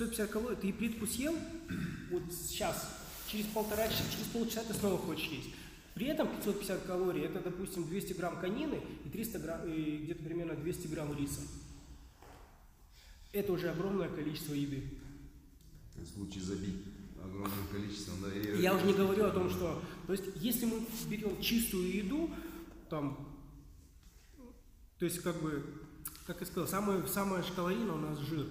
550 0.00 0.30
калорий, 0.30 0.56
ты 0.56 0.68
и 0.68 0.72
плитку 0.72 1.06
съел, 1.06 1.36
вот 2.10 2.22
сейчас, 2.32 2.88
через 3.30 3.46
полтора 3.46 3.86
часа, 3.88 4.02
через 4.10 4.26
полчаса 4.26 4.64
ты 4.64 4.74
снова 4.74 4.98
хочешь 4.98 5.28
есть. 5.28 5.50
При 5.94 6.06
этом 6.06 6.28
550 6.28 6.82
калорий, 6.84 7.22
это, 7.22 7.40
допустим, 7.40 7.84
200 7.86 8.14
грамм 8.14 8.40
конины 8.40 8.80
и 9.04 9.08
300 9.10 9.38
грамм, 9.38 9.68
и 9.68 9.98
где-то 9.98 10.22
примерно 10.22 10.54
200 10.54 10.86
грамм 10.86 11.16
риса. 11.16 11.40
Это 13.32 13.52
уже 13.52 13.70
огромное 13.70 14.08
количество 14.08 14.54
еды. 14.54 14.82
В 15.96 16.06
случае 16.06 16.42
забить 16.42 16.82
огромным 17.22 17.66
количеством, 17.70 18.14
да, 18.22 18.32
и- 18.34 18.62
Я 18.62 18.74
уже 18.74 18.86
не 18.86 18.94
говорю 18.94 19.26
о 19.26 19.30
том, 19.30 19.50
что... 19.50 19.82
То 20.06 20.12
есть, 20.14 20.24
если 20.36 20.64
мы 20.64 20.80
берем 21.08 21.40
чистую 21.42 21.94
еду, 21.94 22.30
там... 22.88 23.28
То 24.98 25.04
есть, 25.04 25.20
как 25.20 25.40
бы, 25.42 25.62
как 26.26 26.40
я 26.40 26.46
сказал, 26.46 26.66
самое, 26.68 27.06
самое 27.06 27.42
же 27.42 27.52
калорийное 27.52 27.92
у 27.92 27.98
нас 27.98 28.18
жир. 28.20 28.46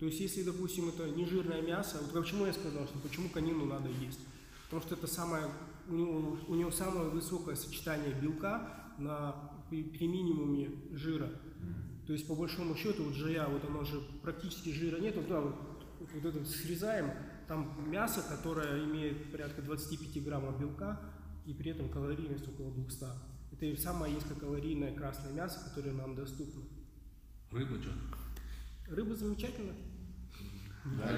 То 0.00 0.06
есть, 0.06 0.18
если, 0.18 0.42
допустим, 0.42 0.88
это 0.88 1.08
не 1.10 1.26
жирное 1.26 1.60
мясо, 1.60 1.98
вот 2.00 2.12
почему 2.22 2.46
я 2.46 2.52
сказал, 2.54 2.86
что 2.86 2.98
почему 2.98 3.28
конину 3.28 3.66
надо 3.66 3.90
есть? 3.90 4.18
Потому 4.64 4.80
что 4.82 4.94
это 4.94 5.06
самое, 5.06 5.44
у 5.88 5.92
него, 5.94 6.38
у 6.48 6.54
него 6.54 6.70
самое 6.70 7.10
высокое 7.10 7.54
сочетание 7.54 8.14
белка 8.14 8.94
на, 8.98 9.32
при, 9.68 9.82
при 9.82 10.06
минимуме 10.08 10.70
жира. 10.92 11.28
То 12.06 12.14
есть, 12.14 12.26
по 12.26 12.34
большому 12.34 12.74
счету, 12.76 13.04
вот 13.04 13.14
жая, 13.14 13.46
вот 13.46 13.62
оно 13.64 13.84
же 13.84 14.00
практически 14.22 14.70
жира 14.72 14.98
нет. 14.98 15.16
Вот, 15.16 15.28
да, 15.28 15.40
вот, 15.42 15.54
вот 16.14 16.24
это 16.24 16.44
срезаем, 16.46 17.10
там 17.46 17.90
мясо, 17.90 18.22
которое 18.26 18.82
имеет 18.84 19.30
порядка 19.30 19.60
25 19.60 20.24
граммов 20.24 20.58
белка, 20.58 20.98
и 21.44 21.52
при 21.52 21.72
этом 21.72 21.90
калорийность 21.90 22.48
около 22.48 22.72
200. 22.72 23.04
Это 23.52 23.66
и 23.66 23.76
самое 23.76 24.14
низкокалорийное 24.14 24.94
красное 24.94 25.32
мясо, 25.32 25.60
которое 25.68 25.92
нам 25.92 26.14
доступно. 26.14 26.62
Рыба 27.50 27.82
что? 27.82 27.90
Рыба 28.94 29.14
замечательна. 29.14 29.72
Оленина. 29.72 29.80
Но- 29.80 29.98
Она 30.40 30.54
как 30.54 30.64
конина, 30.64 30.69
да. 30.84 31.12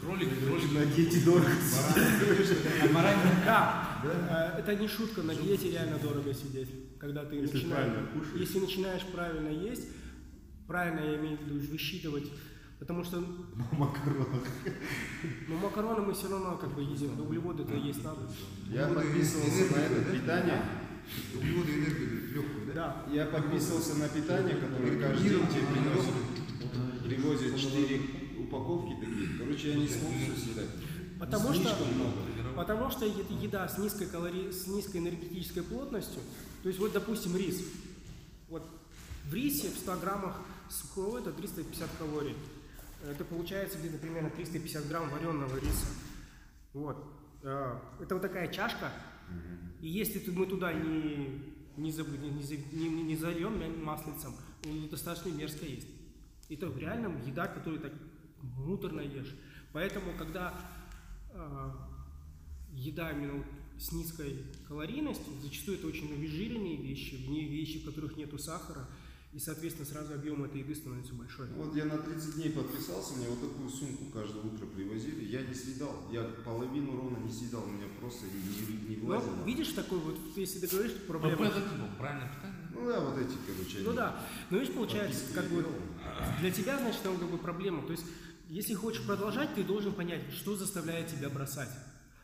Кролик, 0.00 0.28
кролик. 0.46 0.72
На 0.72 0.86
диете 0.86 1.20
дорого. 1.24 1.50
Да, 3.44 4.00
э, 4.56 4.60
это 4.60 4.74
не 4.76 4.88
шутка, 4.88 5.22
на 5.22 5.34
диете 5.34 5.70
реально 5.72 5.98
дорого 5.98 6.32
сидеть. 6.32 6.68
Когда 6.98 7.24
ты 7.24 7.42
начинаешь, 7.42 7.92
если 8.34 8.60
начинаешь 8.60 9.02
правильно 9.12 9.48
есть, 9.48 9.88
правильно 10.66 11.00
я 11.00 11.16
имею 11.16 11.36
в 11.36 11.42
виду 11.42 11.58
высчитывать, 11.70 12.30
потому 12.78 13.04
что 13.04 13.18
Макаронах. 13.72 14.42
ну, 15.48 15.56
макароны 15.58 16.02
мы 16.02 16.14
все 16.14 16.30
равно 16.30 16.56
как 16.56 16.74
бы 16.74 16.82
едим, 16.82 17.16
но 17.16 17.24
углеводы 17.24 17.64
это 17.64 17.74
есть 17.74 18.02
надо. 18.02 18.22
Я 18.70 18.88
подписывался 18.88 19.74
на 19.74 19.80
это 19.80 20.12
питание. 20.12 20.62
Углеводы, 21.34 21.72
энергию 21.72 22.34
легкую, 22.34 22.66
да? 22.66 22.72
Да, 23.06 23.12
Я 23.12 23.26
подписывался 23.26 23.94
на 23.96 24.08
питание, 24.08 24.56
которое 24.56 24.98
каждый 25.00 25.28
день 25.28 25.46
тебе 25.48 25.66
приносит. 25.72 26.14
Привозят 27.04 27.58
4 27.58 28.00
упаковки 28.38 28.94
такие. 29.00 29.38
Короче, 29.38 29.70
я 29.70 29.76
не 29.76 29.88
смог 29.88 30.12
все 30.14 30.36
съедать. 30.40 30.70
потому 31.18 31.52
что, 31.52 31.76
потому 32.56 32.90
что 32.90 33.04
еда 33.06 33.68
с 33.68 33.78
низкой, 33.78 34.06
калори... 34.06 34.52
с 34.52 34.66
низкой 34.66 34.98
энергетической 34.98 35.62
плотностью, 35.62 36.20
то 36.62 36.68
есть 36.68 36.78
вот, 36.80 36.92
допустим, 36.92 37.36
рис. 37.36 37.62
Вот 38.48 38.68
в 39.28 39.34
рисе 39.34 39.68
в 39.68 39.76
100 39.78 39.96
граммах 39.96 40.36
сухого 40.68 41.18
это 41.18 41.32
350 41.32 41.88
калорий. 41.98 42.36
Это 43.08 43.24
получается 43.24 43.78
где-то 43.78 43.98
примерно 43.98 44.30
350 44.30 44.88
грамм 44.88 45.08
вареного 45.10 45.56
риса. 45.58 45.86
Вот. 46.74 46.96
Э, 47.42 47.76
Это 48.00 48.14
вот 48.14 48.22
такая 48.22 48.48
чашка. 48.52 48.92
И 49.80 49.88
если 49.88 50.30
мы 50.30 50.46
туда 50.46 50.72
не, 50.72 51.40
не, 51.76 51.90
заб- 51.90 52.18
не, 52.18 52.30
не, 52.30 52.88
не- 52.88 53.02
не 53.04 53.16
зальем 53.16 53.84
маслицем, 53.84 54.34
ну, 54.64 54.88
достаточно 54.88 55.30
мерзко 55.30 55.64
есть. 55.64 55.88
Это 56.48 56.70
реально 56.78 57.16
еда, 57.26 57.46
которую 57.46 57.80
так 57.80 57.92
муторно 58.42 59.00
ешь. 59.00 59.34
Поэтому, 59.72 60.12
когда 60.18 60.54
э, 61.32 61.70
еда 62.72 63.12
именно 63.12 63.34
вот 63.34 63.46
с 63.78 63.92
низкой 63.92 64.44
калорийностью, 64.68 65.32
зачастую 65.42 65.78
это 65.78 65.86
очень 65.86 66.12
обезжиренные 66.12 66.76
вещи, 66.76 67.14
в 67.14 67.30
ней 67.30 67.46
вещи, 67.48 67.78
в 67.80 67.84
которых 67.86 68.16
нету 68.16 68.38
сахара, 68.38 68.86
и, 69.32 69.38
соответственно, 69.38 69.86
сразу 69.86 70.14
объем 70.14 70.42
этой 70.42 70.60
еды 70.60 70.74
становится 70.74 71.14
большой. 71.14 71.46
Вот 71.50 71.74
я 71.76 71.84
на 71.84 71.98
30 71.98 72.34
дней 72.34 72.50
подписался, 72.50 73.14
мне 73.14 73.28
вот 73.28 73.40
такую 73.40 73.70
сумку 73.70 74.06
каждое 74.12 74.42
утро 74.42 74.66
привозили. 74.66 75.24
Я 75.24 75.42
не 75.42 75.54
съедал, 75.54 76.08
я 76.10 76.24
половину 76.44 76.96
ровно 76.96 77.18
не 77.18 77.32
съедал, 77.32 77.62
у 77.62 77.68
меня 77.68 77.86
просто 78.00 78.26
не, 78.26 78.88
не, 78.88 78.96
влазило. 78.96 79.36
Ну, 79.36 79.44
видишь 79.44 79.68
такой 79.68 79.98
вот, 80.00 80.18
если 80.34 80.58
ты 80.58 80.66
говоришь, 80.66 80.92
что 80.92 81.06
проблема... 81.06 81.36
ПП 81.36 81.54
закинул, 81.54 81.88
правильное 81.96 82.28
питание. 82.34 82.68
Ну 82.74 82.88
да, 82.88 83.00
вот 83.00 83.18
эти, 83.18 83.36
короче, 83.46 83.78
Ну 83.84 83.92
да, 83.92 84.26
но 84.50 84.58
видишь, 84.58 84.74
получается, 84.74 85.20
подписки 85.20 85.34
как 85.34 85.48
бы 85.50 85.66
для 86.40 86.50
тебя, 86.50 86.78
значит, 86.78 87.02
там 87.02 87.16
как 87.16 87.30
бы 87.30 87.38
проблема. 87.38 87.86
То 87.86 87.92
есть, 87.92 88.04
если 88.48 88.74
хочешь 88.74 89.06
продолжать, 89.06 89.54
ты 89.54 89.62
должен 89.62 89.92
понять, 89.92 90.32
что 90.32 90.56
заставляет 90.56 91.06
тебя 91.06 91.30
бросать. 91.30 91.70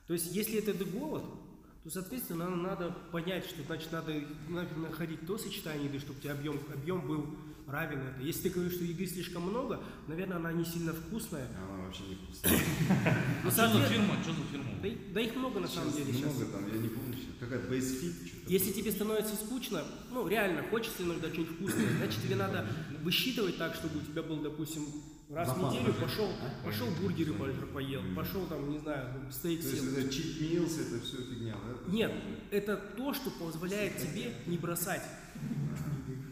То 0.09 0.13
есть, 0.13 0.35
если 0.35 0.59
это 0.59 0.85
голод, 0.85 1.25
то, 1.87 1.91
соответственно, 1.93 2.51
нам 2.51 2.65
надо 2.65 2.91
понять, 3.13 3.47
что 3.47 3.63
значит 3.63 3.93
надо 3.93 4.13
на- 4.49 4.67
находить 4.89 5.25
то 5.25 5.39
сочетание 5.39 5.87
еды, 5.87 6.01
чтобы 6.01 6.19
у 6.19 6.21
тебя 6.23 6.33
объем, 6.33 6.59
объем 6.75 7.07
был 7.07 7.27
равен 7.69 8.01
это. 8.01 8.23
Если 8.23 8.49
ты 8.49 8.51
говоришь, 8.51 8.73
что 8.75 8.83
еды 8.85 9.07
слишком 9.07 9.43
много, 9.43 9.81
наверное, 10.09 10.39
она 10.39 10.53
не 10.53 10.65
сильно 10.65 10.93
вкусная. 10.93 11.47
Она 11.57 11.85
вообще 11.85 12.03
не 12.09 12.17
вкусная. 12.17 12.61
Ну, 13.45 13.49
А 13.49 13.53
что 13.53 13.69
за 13.79 13.85
фирма? 13.87 14.15
Что 14.21 14.33
за 14.33 14.43
фирма? 14.51 14.71
Да, 15.15 15.21
их 15.21 15.37
много 15.37 15.61
на 15.61 15.69
самом 15.69 15.93
деле 15.93 16.13
сейчас. 16.13 16.35
много 16.35 16.47
там, 16.47 16.67
я 16.75 16.77
не 16.81 16.89
помню, 16.89 17.17
какая-то 17.39 17.69
бейсфит. 17.69 18.15
Если 18.49 18.73
тебе 18.73 18.91
становится 18.91 19.37
скучно, 19.37 19.85
ну 20.11 20.27
реально 20.27 20.65
хочется 20.65 21.05
иногда 21.05 21.29
что-нибудь 21.29 21.55
вкусное, 21.55 21.87
значит 21.99 22.21
тебе 22.21 22.35
надо 22.35 22.67
высчитывать 23.05 23.59
так, 23.59 23.77
чтобы 23.77 23.99
у 24.01 24.03
тебя 24.03 24.25
был, 24.25 24.39
допустим, 24.41 24.87
раз 25.31 25.49
в 25.57 25.59
неделю 25.59 25.95
пошел, 25.95 26.29
пошел 26.65 26.87
бургеры 27.01 27.33
по- 27.33 27.67
поел, 27.75 28.03
пошел 28.15 28.47
там, 28.47 28.71
не 28.71 28.79
знаю, 28.79 29.13
там, 29.13 29.33
стейк 29.33 29.61
То 29.61 29.69
есть 29.69 29.81
съел. 29.81 29.99
это 29.99 30.09
cheat 30.09 30.41
meals, 30.41 30.81
это 30.81 31.05
все 31.05 31.17
фигня, 31.19 31.55
да? 31.55 31.93
Нет, 31.93 32.13
это 32.51 32.77
то, 32.77 33.13
что 33.13 33.31
позволяет 33.31 33.97
тебе 33.99 34.33
не 34.47 34.59
бросать. 34.59 35.03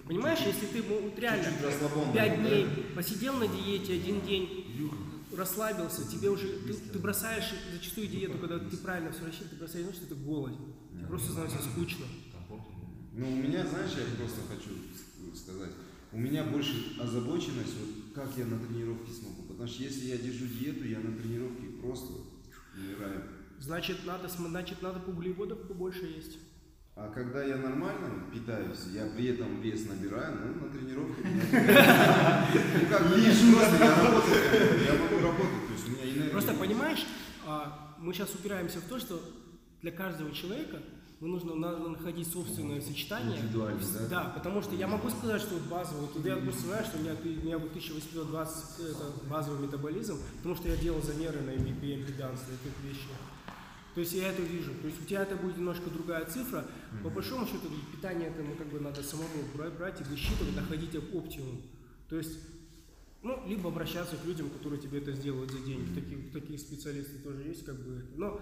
Понимаешь, 0.07 0.41
если 0.41 0.67
ты 0.67 0.83
ну, 0.87 1.01
вот 1.01 1.19
реально 1.19 1.45
Чуть-чуть 1.45 2.13
пять 2.13 2.37
да? 2.37 2.37
дней 2.37 2.67
посидел 2.95 3.35
на 3.35 3.49
диете, 3.49 3.95
один 3.95 4.21
день 4.21 4.91
расслабился, 5.35 6.07
тебе 6.09 6.29
уже 6.31 6.47
ты, 6.61 6.75
ты 6.75 6.99
бросаешь 6.99 7.53
зачастую 7.73 8.07
диету, 8.09 8.39
когда 8.39 8.59
ты 8.59 8.77
правильно 8.77 9.11
все 9.13 9.25
рассчитываешь, 9.25 9.51
ты 9.51 9.57
бросаешь, 9.57 9.95
что 9.95 10.05
это 10.05 10.15
голод. 10.15 10.53
Тебе 10.93 11.07
просто 11.07 11.33
становится 11.33 11.59
скучно. 11.63 12.05
Ну, 13.17 13.29
у 13.29 13.37
меня, 13.37 13.65
знаешь, 13.67 13.93
я 13.93 14.17
просто 14.17 14.41
хочу 14.49 14.71
сказать. 15.35 15.71
У 16.15 16.19
меня 16.19 16.45
больше 16.45 16.95
озабоченность, 17.01 17.75
вот 17.81 18.15
как 18.15 18.39
я 18.39 18.47
на 18.47 18.57
тренировке 18.61 19.11
смогу. 19.11 19.43
Потому 19.49 19.67
что 19.67 19.83
если 19.83 20.07
я 20.07 20.17
держу 20.17 20.47
диету, 20.47 20.85
я 20.85 21.01
на 21.01 21.11
тренировке 21.19 21.67
просто 21.83 22.13
умираю. 22.77 23.25
Значит, 23.59 24.07
надо, 24.07 24.29
значит, 24.29 24.81
надо 24.81 25.01
углеводов 25.11 25.67
побольше 25.67 26.07
есть. 26.07 26.39
А 26.95 27.11
когда 27.11 27.43
я 27.43 27.57
нормально 27.57 28.31
питаюсь, 28.33 28.79
я 28.93 29.07
при 29.07 29.27
этом 29.27 29.61
вес 29.61 29.89
набираю, 29.89 30.39
ну, 30.39 30.67
на 30.67 30.73
тренировке 30.73 31.23
меня... 31.25 31.43
Ну, 31.53 32.89
как 32.89 33.03
просто 33.09 33.85
я 33.85 33.97
работаю, 33.97 34.85
я 34.85 34.93
могу 34.93 35.17
работать, 35.21 35.67
то 35.67 35.73
есть 35.73 35.89
у 35.89 35.91
меня 35.91 36.05
энергия... 36.05 36.31
Просто 36.31 36.55
понимаешь, 36.55 37.05
а, 37.45 37.97
мы 37.99 38.15
сейчас 38.15 38.33
упираемся 38.37 38.79
в 38.79 38.85
то, 38.85 39.01
что 39.01 39.21
для 39.83 39.91
каждого 39.91 40.31
человека 40.31 40.81
ну, 41.25 41.31
нужно, 41.31 41.55
надо 41.55 41.89
находить 41.89 42.31
собственное 42.31 42.83
сочетание. 42.83 43.39
Индивидуально, 43.39 43.81
да? 43.81 44.09
Да, 44.09 44.25
потому 44.35 44.61
что 44.61 44.75
я 44.75 44.87
могу 44.87 45.09
сказать, 45.09 45.41
что 45.41 45.55
вот 45.55 45.63
базово, 45.63 46.01
вот 46.03 46.23
я 46.23 46.37
допустим, 46.37 46.67
знаешь, 46.67 46.87
что 46.87 46.99
у 46.99 47.01
меня, 47.01 47.15
у 47.15 47.27
меня 47.27 47.57
вот 47.57 47.71
1820 47.71 48.81
это 48.81 49.27
базовый 49.31 49.67
метаболизм, 49.67 50.19
потому 50.37 50.55
что 50.55 50.69
я 50.69 50.77
делал 50.77 51.01
замеры 51.01 51.41
на 51.41 51.55
импеданс, 51.55 52.41
на 52.43 52.53
этих 52.53 52.77
вещах. 52.85 53.17
То 53.95 54.01
есть 54.01 54.13
я 54.13 54.29
это 54.29 54.43
вижу. 54.43 54.73
То 54.83 54.87
есть 54.89 55.01
у 55.01 55.05
тебя 55.07 55.23
это 55.23 55.37
будет 55.37 55.57
немножко 55.57 55.89
другая 55.89 56.27
цифра. 56.27 56.67
По 57.03 57.09
большому 57.09 57.47
счету 57.47 57.69
питание 57.91 58.29
это 58.29 58.43
ну, 58.43 58.55
как 58.57 58.67
бы 58.67 58.81
надо 58.81 59.03
самому 59.03 59.45
брать, 59.55 59.73
брать 59.79 60.01
и 60.03 60.05
высчитывать, 60.05 60.55
находить 60.55 60.95
оптимум. 60.95 61.63
То 62.11 62.17
есть 62.17 62.39
ну, 63.23 63.43
либо 63.47 63.71
обращаться 63.71 64.17
к 64.17 64.27
людям, 64.27 64.51
которые 64.51 64.79
тебе 64.79 64.99
это 64.99 65.13
сделают 65.13 65.51
за 65.51 65.61
деньги. 65.61 65.99
Такие, 65.99 66.19
такие 66.31 66.59
специалисты 66.59 67.19
тоже 67.21 67.45
есть, 67.45 67.65
как 67.65 67.77
бы. 67.77 68.05
Но 68.17 68.39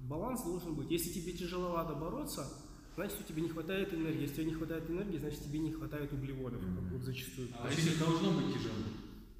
баланс 0.00 0.42
должен 0.42 0.74
быть. 0.74 0.90
Если 0.90 1.10
тебе 1.10 1.32
тяжеловато 1.32 1.94
бороться, 1.94 2.46
значит, 2.94 3.20
у 3.20 3.24
тебя 3.24 3.42
не 3.42 3.48
хватает 3.48 3.92
энергии. 3.94 4.22
Если 4.22 4.36
тебе 4.36 4.46
не 4.46 4.54
хватает 4.54 4.88
энергии, 4.90 5.18
значит, 5.18 5.42
тебе 5.44 5.58
не 5.58 5.72
хватает 5.72 6.12
углеводов, 6.12 6.60
как 6.60 6.92
вот 6.92 7.02
зачастую. 7.02 7.48
А 7.58 7.68
не 7.68 7.96
должно 7.98 8.30
быть 8.32 8.54
тяжело. 8.54 8.74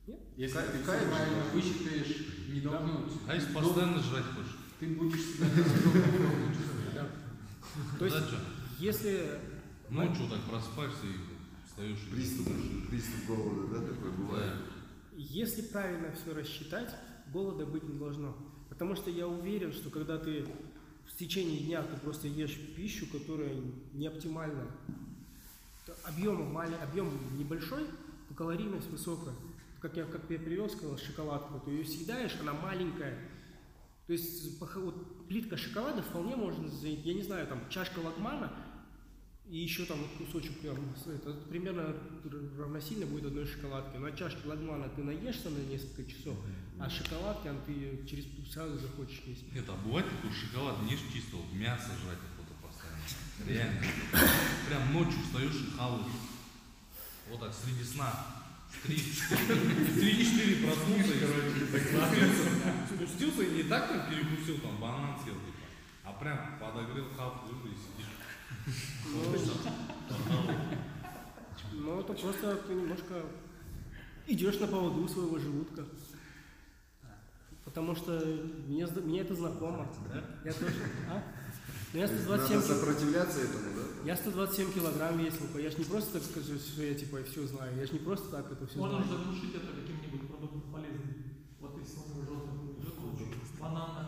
Нет. 0.07 0.21
Если 0.37 0.57
Кайф- 0.57 0.71
ты 0.73 0.79
кайф 0.85 1.09
правильно 1.11 1.43
да. 1.45 1.53
высчитаешь, 1.53 2.27
не 2.49 2.61
должно 2.61 2.99
быть. 3.01 3.13
А 3.27 3.35
если 3.35 3.53
Дол- 3.53 3.63
постоянно 3.63 4.03
жрать 4.03 4.25
хочешь? 4.25 4.57
Ты 4.79 4.87
будешь 4.89 5.21
себя 5.21 5.47
комфортно 5.49 6.55
чувствовать. 6.55 6.95
Да. 6.95 7.09
То 7.99 8.05
есть, 8.05 8.17
Да, 8.31 8.39
если 8.79 9.41
Ночью 9.91 10.29
так 10.29 10.41
просыпаешься 10.51 11.07
и 11.07 11.67
встаешь 11.67 11.99
и 12.09 12.15
Приступ, 12.15 12.47
приступ 12.89 13.27
голода, 13.27 13.81
да, 13.81 13.87
такой 13.89 14.11
бывает? 14.13 14.55
Если 15.17 15.63
правильно 15.63 16.13
все 16.13 16.35
рассчитать, 16.35 16.95
голода 17.33 17.65
быть 17.67 17.83
не 17.85 17.99
должно. 17.99 18.37
Потому 18.77 18.95
что 18.95 19.11
я 19.11 19.27
уверен, 19.27 19.73
что 19.73 19.89
когда 19.89 20.19
ты 20.19 20.45
в 21.07 21.17
течение 21.17 21.61
дня 21.61 21.83
ты 21.83 21.97
просто 21.99 22.29
ешь 22.29 22.59
пищу, 22.77 23.07
которая 23.11 23.57
не 23.95 24.07
оптимальна, 24.07 24.67
объем, 26.05 26.53
мали- 26.53 26.77
объем 26.83 27.11
небольшой, 27.39 27.87
то 28.29 28.35
калорийность 28.35 28.91
высокая. 28.91 29.35
Как 29.81 29.97
я, 29.97 30.05
как 30.05 30.23
я 30.29 30.39
привез, 30.39 30.73
сказал, 30.73 30.99
шоколадку, 30.99 31.59
ты 31.61 31.71
ее 31.71 31.87
съедаешь, 31.87 32.37
она 32.41 32.53
маленькая. 32.53 33.19
То 34.07 34.13
есть 34.13 34.61
вот 34.61 35.27
плитка 35.27 35.57
шоколада 35.57 36.03
вполне 36.03 36.37
можно 36.37 36.69
я 36.83 37.15
не 37.15 37.23
знаю, 37.23 37.47
там 37.47 37.61
чашка 37.71 38.01
лагмана 38.01 38.53
и 39.49 39.59
еще 39.59 39.85
там 39.85 39.99
кусочек 40.19 40.59
прям, 40.61 40.77
это 41.07 41.33
примерно 41.49 41.95
равносильно 42.59 43.07
будет 43.07 43.27
одной 43.27 43.47
шоколадке. 43.47 43.99
Но 43.99 44.07
от 44.07 44.19
чашки 44.19 44.45
лагмана 44.45 44.89
ты 44.89 45.03
наешься 45.03 45.51
на 45.51 45.59
несколько 45.59 46.05
часов, 46.11 46.37
а 46.81 46.91
шоколадки 46.91 47.49
а 47.49 47.55
ты 47.65 48.05
через 48.09 48.27
сразу 48.53 48.77
захочешь 48.79 49.23
есть. 49.27 49.53
Нет, 49.53 49.65
а 49.69 49.77
бывает 49.85 50.07
такой 50.11 50.33
шоколад, 50.33 50.83
не 50.83 50.91
чисто, 50.91 51.37
вот 51.37 51.53
мясо 51.53 51.93
жрать 52.03 52.19
охота 52.19 52.55
постоянно. 52.61 53.05
Реально. 53.47 53.83
Прям 54.69 54.93
ночью 54.93 55.21
встаешь 55.23 55.55
и 55.55 55.77
хаваешь. 55.77 56.07
Вот 57.31 57.41
так, 57.41 57.55
среди 57.55 57.85
сна. 57.85 58.13
Три-четыре 58.83 60.67
проснулся 60.67 61.13
и 61.13 61.19
спустился. 62.95 63.43
И 63.43 63.55
не 63.55 63.63
так 63.63 63.89
там 63.89 64.11
перекусил, 64.11 64.59
там 64.59 64.77
банан 64.79 65.19
съел, 65.23 65.35
типа. 65.35 65.65
А 66.05 66.13
прям 66.13 66.59
подогрел 66.59 67.07
хавку. 67.17 67.49
Ну, 71.73 72.01
это 72.01 72.13
просто 72.15 72.57
ты 72.67 72.75
немножко 72.75 73.23
идешь 74.27 74.59
на 74.59 74.67
поводу 74.67 75.09
своего 75.09 75.39
желудка. 75.39 75.85
Потому 77.65 77.95
что 77.95 78.13
мне, 78.67 78.87
мне 78.87 79.21
это 79.21 79.35
знакомо. 79.35 79.89
Я 80.45 80.53
тоже. 80.53 80.75
А? 81.11 81.23
Ну, 81.93 82.01
я 82.01 82.09
127 82.09 82.57
Надо 82.57 82.75
сопротивляться 82.75 83.41
этому, 83.41 83.65
да? 83.77 83.83
Я 84.11 84.17
127 84.17 84.73
килограмм 84.73 85.19
весил, 85.19 85.47
я 85.59 85.71
ж 85.71 85.79
не 85.79 85.85
просто 85.85 86.13
так 86.15 86.23
скажу, 86.23 86.59
что 86.59 86.83
я 86.83 86.95
типа 86.95 87.23
все 87.23 87.47
знаю, 87.47 87.77
я 87.77 87.87
ж 87.87 87.93
не 87.93 87.99
просто 88.01 88.29
так 88.29 88.51
это 88.51 88.67
все 88.67 88.79
Можно 88.79 89.03
знаю. 89.03 89.11
же 89.11 89.19
заглушить 89.19 89.55
это 89.55 89.67
каким-нибудь 89.67 90.29
продуктом 90.29 90.63
полезным. 90.73 91.15
Вот 91.61 91.81
из 91.81 91.95
самого 91.95 92.25
желтого 92.27 92.67
банан. 93.61 94.07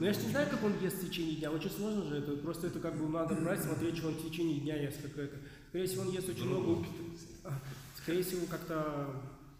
Но 0.00 0.06
я 0.06 0.14
ж 0.14 0.16
не 0.24 0.30
знаю, 0.30 0.48
как 0.50 0.64
он 0.64 0.72
ест 0.80 0.96
в 1.02 1.06
течение 1.06 1.36
дня, 1.36 1.50
очень 1.50 1.70
сложно 1.70 2.02
же 2.04 2.16
это, 2.16 2.32
просто 2.38 2.68
это 2.68 2.80
как 2.80 2.96
бы 2.96 3.06
надо 3.06 3.34
брать, 3.34 3.62
смотреть, 3.62 3.98
что 3.98 4.08
он 4.08 4.14
в 4.14 4.28
течение 4.28 4.58
дня 4.60 4.76
ест, 4.82 5.02
как 5.02 5.16
это. 5.18 5.36
Скорее 5.68 5.86
всего, 5.86 6.02
он 6.02 6.10
ест 6.10 6.28
очень 6.28 6.46
много, 6.48 6.86
а, 7.44 7.52
скорее 8.02 8.22
всего, 8.22 8.46
как-то 8.46 9.10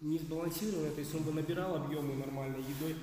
не 0.01 0.17
сбалансированно, 0.17 0.89
то 0.89 0.99
есть 0.99 1.13
он 1.13 1.21
бы 1.23 1.31
набирал 1.31 1.75
объемы 1.75 2.15
нормальной 2.15 2.57
едой, 2.59 2.95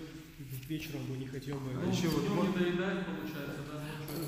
вечером 0.68 1.04
бы 1.06 1.16
не 1.16 1.26
хотел 1.26 1.56
бы. 1.58 1.72
Ну, 1.74 1.88
еще 1.90 2.08
вот 2.08 2.28
мон- 2.28 2.48
не 2.48 2.54
доедать, 2.54 3.06
получается, 3.06 3.62
да? 3.72 3.82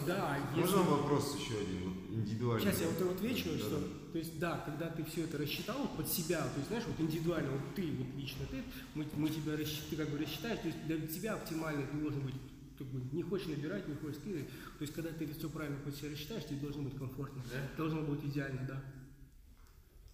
Да, 0.06 0.38
если... 0.56 0.60
Можно 0.60 0.90
вопрос 0.90 1.36
еще 1.36 1.54
один, 1.58 1.88
вот 1.88 2.16
индивидуальный? 2.16 2.64
Сейчас 2.70 2.80
я 2.80 2.86
вот 2.88 3.00
вот 3.00 3.16
отвечу, 3.16 3.48
Да, 3.52 3.58
что, 3.58 3.70
да. 3.80 3.86
то 4.12 4.18
есть, 4.18 4.38
да, 4.38 4.62
когда 4.64 4.86
ты 4.88 5.04
все 5.04 5.24
это 5.24 5.36
рассчитал 5.38 5.88
под 5.96 6.08
себя, 6.08 6.42
то 6.42 6.52
есть, 6.58 6.68
знаешь, 6.68 6.84
вот 6.86 7.00
индивидуально, 7.00 7.50
вот 7.50 7.74
ты, 7.74 7.90
вот 7.90 8.06
лично 8.16 8.46
ты, 8.50 8.62
мы, 8.94 9.04
мы 9.16 9.28
тебя 9.30 9.56
рассчит, 9.56 9.88
ты 9.90 9.96
как 9.96 10.08
бы 10.10 10.18
рассчитаешь, 10.18 10.60
то 10.60 10.68
есть 10.68 10.86
для 10.86 11.06
тебя 11.08 11.34
оптимально 11.34 11.86
ты 11.86 11.96
должен 11.96 12.20
быть, 12.20 12.34
как 12.80 12.88
бы, 12.88 13.14
не 13.14 13.22
хочешь 13.22 13.48
набирать, 13.48 13.86
не 13.88 13.94
хочешь 13.94 14.16
скидывать, 14.16 14.48
то 14.48 14.80
есть, 14.82 14.94
когда 14.94 15.10
ты 15.10 15.26
все 15.32 15.50
правильно 15.50 15.76
под 15.84 15.94
себя 15.94 16.10
рассчитаешь, 16.12 16.46
тебе 16.46 16.60
должно 16.60 16.82
быть 16.84 16.96
комфортно, 16.96 17.42
должно 17.76 18.00
быть 18.02 18.24
идеально, 18.24 18.66
да. 18.66 18.82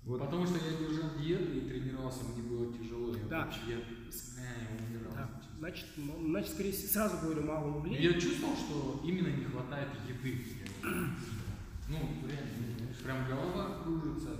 Вот 0.04 0.20
Потому 0.20 0.46
что 0.46 0.54
я 0.56 0.76
держал 0.78 1.10
диету 1.18 1.52
и 1.52 1.60
тренировался, 1.68 2.24
мне 2.24 2.42
было 2.42 2.72
тяжело. 2.76 3.14
Я 3.16 3.24
Да. 3.24 3.44
вообще 3.44 3.60
я, 3.68 3.76
я 3.76 4.86
умирал. 4.88 5.12
Да. 5.14 5.40
Значит, 5.58 5.86
м- 5.96 6.26
значит, 6.30 6.50
скорее 6.52 6.72
всего, 6.72 6.88
сразу 6.92 7.16
говорю, 7.26 7.42
мало 7.42 7.76
углей. 7.78 8.02
Я 8.02 8.12
чувствовал, 8.20 8.54
что 8.56 9.00
именно 9.04 9.28
не 9.28 9.44
хватает 9.44 9.88
еды. 10.08 10.44
Ну, 11.88 11.98
реально, 12.28 12.92
прям 13.04 13.28
голова 13.28 13.82
кружится. 13.84 14.30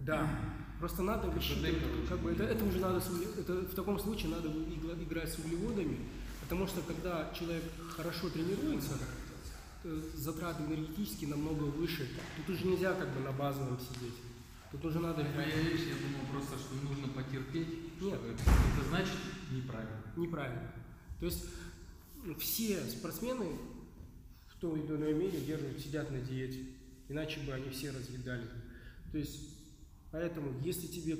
Да. 0.00 0.28
Просто 0.78 1.02
надо 1.02 1.28
как 2.08 2.18
бы 2.20 2.32
это, 2.32 2.44
это 2.44 2.62
уже 2.64 2.78
надо, 2.78 2.98
это 3.38 3.54
в 3.62 3.74
таком 3.74 3.98
случае 3.98 4.32
надо 4.32 4.48
играть 5.02 5.32
с 5.32 5.38
углеводами, 5.38 5.98
потому 6.54 6.68
что 6.68 6.82
когда 6.82 7.32
человек 7.36 7.64
хорошо 7.96 8.30
тренируется, 8.30 8.96
э, 9.82 10.02
затраты 10.14 10.62
энергетические 10.62 11.30
намного 11.30 11.64
выше. 11.64 12.08
Тут 12.36 12.54
уже 12.54 12.64
нельзя 12.68 12.94
как 12.94 13.12
бы 13.12 13.20
на 13.22 13.32
базовом 13.32 13.76
сидеть. 13.80 14.14
Тут 14.70 14.84
уже 14.84 15.00
надо 15.00 15.24
Моя 15.24 15.56
вещь, 15.62 15.88
я 15.88 15.94
думал 15.96 16.30
просто, 16.30 16.56
что 16.56 16.76
нужно 16.76 17.08
потерпеть. 17.08 18.00
Нет. 18.00 18.20
Это, 18.22 18.88
значит 18.88 19.16
неправильно. 19.50 20.00
неправильно. 20.16 20.72
То 21.18 21.26
есть 21.26 21.44
все 22.38 22.80
спортсмены 22.84 23.58
в 24.46 24.60
той 24.60 24.78
или 24.78 24.94
иной 24.94 25.12
мере 25.12 25.40
держат, 25.40 25.76
сидят 25.80 26.08
на 26.12 26.20
диете, 26.20 26.66
иначе 27.08 27.40
бы 27.40 27.52
они 27.52 27.68
все 27.70 27.90
разъедали. 27.90 28.48
То 29.10 29.18
есть, 29.18 29.58
поэтому, 30.12 30.56
если 30.60 30.86
тебе 30.86 31.18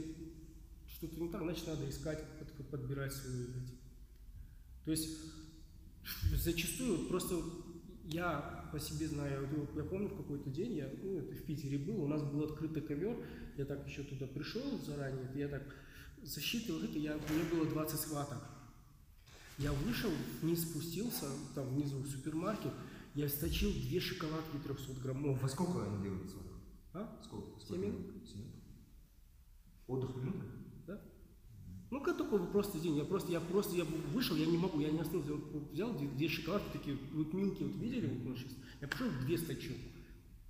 что-то 0.86 1.16
не 1.16 1.28
так, 1.28 1.42
значит 1.42 1.66
надо 1.66 1.90
искать, 1.90 2.22
под- 2.38 2.70
подбирать 2.70 3.12
свои 3.12 3.46
эти. 3.46 3.73
То 4.84 4.90
есть, 4.90 5.08
зачастую 6.32 7.08
просто 7.08 7.42
я 8.04 8.68
по 8.70 8.78
себе 8.78 9.08
знаю, 9.08 9.48
я 9.74 9.84
помню 9.84 10.08
в 10.08 10.16
какой-то 10.16 10.50
день, 10.50 10.74
я 10.74 10.90
ну, 11.02 11.18
это 11.18 11.34
в 11.34 11.44
Питере 11.44 11.78
был, 11.78 12.02
у 12.02 12.08
нас 12.08 12.22
был 12.22 12.44
открытый 12.44 12.82
ковер, 12.82 13.16
я 13.56 13.64
так 13.64 13.86
еще 13.88 14.02
туда 14.02 14.26
пришел 14.26 14.62
заранее, 14.84 15.30
я 15.34 15.48
так 15.48 15.62
засчитывал 16.22 16.82
это, 16.82 16.98
я, 16.98 17.14
меня 17.14 17.50
было 17.50 17.66
20 17.66 17.98
схваток. 17.98 18.38
Я 19.56 19.72
вышел, 19.72 20.10
вниз 20.42 20.62
спустился, 20.62 21.26
там 21.54 21.68
внизу 21.74 21.98
в 21.98 22.08
супермаркет, 22.08 22.72
я 23.14 23.28
сточил 23.28 23.70
две 23.72 24.00
шоколадки 24.00 24.56
300 24.64 25.00
граммов. 25.00 25.40
Во 25.40 25.48
сколько 25.48 25.84
они 25.84 26.02
делаются? 26.02 26.36
А? 26.92 27.20
Сколько? 27.24 27.60
Семь 27.60 27.80
минут. 27.80 28.06
Семь 28.26 28.40
минут. 28.40 28.54
Отдых 29.86 30.16
минуты? 30.16 30.63
Ну, 31.94 32.00
как 32.00 32.16
такой 32.18 32.40
вот 32.40 32.50
просто 32.50 32.80
день. 32.80 32.96
Я 32.96 33.04
просто, 33.04 33.30
я 33.30 33.38
просто, 33.38 33.76
я 33.76 33.84
вышел, 34.12 34.34
я 34.34 34.46
не 34.46 34.58
могу, 34.58 34.80
я 34.80 34.90
не 34.90 34.98
остановился. 34.98 35.32
Вот 35.52 35.70
взял 35.70 35.96
две, 35.96 36.08
две 36.08 36.28
шоколадки 36.28 36.72
такие, 36.72 36.98
вот 37.12 37.32
милки, 37.32 37.62
вот 37.62 37.76
видели, 37.76 38.08
вот 38.08 38.24
мы 38.30 38.36
сейчас. 38.36 38.50
Я 38.80 38.88
пошел, 38.88 39.06
две 39.24 39.38
сточил. 39.38 39.76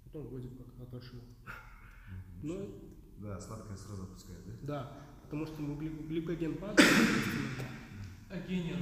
Потом 0.05 0.27
вроде 0.29 0.49
как 0.49 0.89
отошел. 0.89 1.21
Ну, 2.43 2.71
Да, 3.19 3.39
сладкое 3.39 3.77
сразу 3.77 4.05
опускает, 4.05 4.41
да? 4.47 4.53
да, 4.63 4.93
потому 5.25 5.45
что 5.45 5.57
угле- 5.63 6.07
гликоген 6.09 6.55
падает. 6.57 6.89
А 8.31 8.41
генер, 8.49 8.79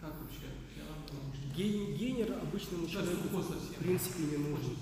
как 0.00 0.20
вообще? 0.20 0.46
Я 0.76 1.54
Ген- 1.56 1.94
Гейнер 1.96 2.32
обычному 2.42 2.88
Сейчас 2.88 3.04
человеку 3.04 3.28
в 3.38 3.74
принципе 3.84 4.22
не 4.24 4.36
нужен. 4.48 4.74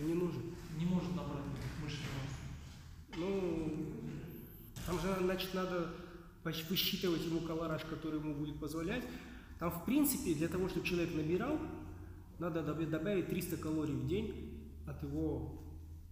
Не 0.00 0.14
нужен. 0.14 0.42
Не 0.80 0.86
может 0.86 1.14
набрать 1.14 1.44
мышечную 1.80 2.10
массу. 2.24 3.18
Ну, 3.18 3.86
на- 4.88 5.18
значит, 5.24 5.54
надо 5.54 5.94
высчитывать 6.70 7.24
ему 7.24 7.40
колораж, 7.40 7.82
который 7.84 8.20
ему 8.20 8.34
будет 8.34 8.58
позволять. 8.60 9.04
Там, 9.58 9.70
в 9.70 9.84
принципе, 9.84 10.34
для 10.34 10.48
того, 10.48 10.68
чтобы 10.68 10.86
человек 10.86 11.14
набирал, 11.14 11.58
надо 12.38 12.60
доб- 12.60 12.86
добавить 12.86 13.28
300 13.28 13.56
калорий 13.56 13.94
в 13.94 14.06
день 14.06 14.60
от 14.86 15.02
его 15.02 15.62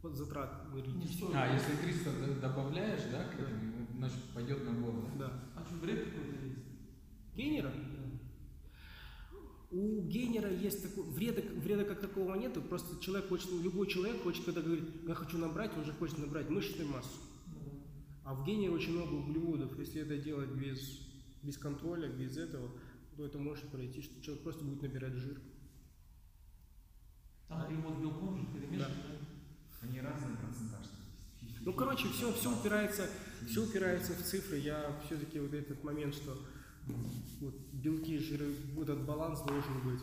вот 0.02 0.14
затрат 0.14 0.66
стоит. 1.06 1.32
А, 1.34 1.52
если 1.54 1.76
300 1.76 2.10
д- 2.10 2.40
добавляешь, 2.40 3.02
да, 3.10 3.24
к 3.24 3.34
этому, 3.40 3.86
значит, 3.96 4.18
пойдет 4.34 4.64
набор, 4.64 4.94
да? 5.18 5.26
Да. 5.26 5.32
А 5.56 5.64
что, 5.66 5.74
бред 5.80 6.04
какой-то 6.04 6.44
есть? 6.46 6.58
Гейнера? 7.36 7.72
У 9.70 10.02
гейнера 10.02 10.50
есть 10.52 10.82
такой 10.82 11.10
вреда, 11.10 11.42
вреда 11.56 11.84
как 11.84 12.00
такого 12.00 12.34
нету, 12.36 12.62
просто 12.62 13.02
человек 13.02 13.28
хочет, 13.28 13.50
любой 13.62 13.86
человек 13.88 14.22
хочет, 14.22 14.44
когда 14.44 14.60
говорит, 14.60 14.84
я 15.06 15.14
хочу 15.14 15.36
набрать, 15.38 15.72
он 15.76 15.84
же 15.84 15.92
хочет 15.92 16.18
набрать 16.18 16.48
мышечную 16.48 16.88
массу. 16.90 17.08
А 18.24 18.34
в 18.34 18.44
гене 18.44 18.70
очень 18.70 18.92
много 18.92 19.12
углеводов. 19.14 19.78
Если 19.78 20.00
это 20.00 20.16
делать 20.16 20.50
без, 20.50 21.00
без 21.42 21.58
контроля, 21.58 22.08
без 22.08 22.36
этого, 22.38 22.70
то 23.16 23.24
это 23.24 23.38
может 23.38 23.68
пройти, 23.68 24.02
что 24.02 24.20
человек 24.22 24.42
просто 24.42 24.64
будет 24.64 24.82
набирать 24.82 25.12
жир. 25.12 25.40
Там 27.48 27.68
перевод 27.68 27.98
белком 27.98 28.38
же 28.38 28.46
перемешан, 28.46 28.92
да? 29.08 29.86
Они 29.86 30.00
разные 30.00 30.36
процентаж. 30.36 30.86
Ну, 31.60 31.72
короче, 31.74 32.08
все, 32.08 32.32
все 32.32 32.58
упирается, 32.58 33.08
все 33.46 33.62
упирается 33.62 34.14
в 34.14 34.22
цифры. 34.22 34.58
Я 34.58 35.00
все-таки 35.04 35.38
вот 35.38 35.52
этот 35.52 35.84
момент, 35.84 36.14
что 36.14 36.38
вот 37.40 37.54
белки, 37.72 38.18
жиры, 38.18 38.54
вот 38.74 38.88
этот 38.88 39.04
баланс 39.04 39.40
должен 39.42 39.80
быть. 39.84 40.00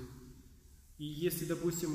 И 1.00 1.06
если, 1.06 1.46
допустим, 1.46 1.90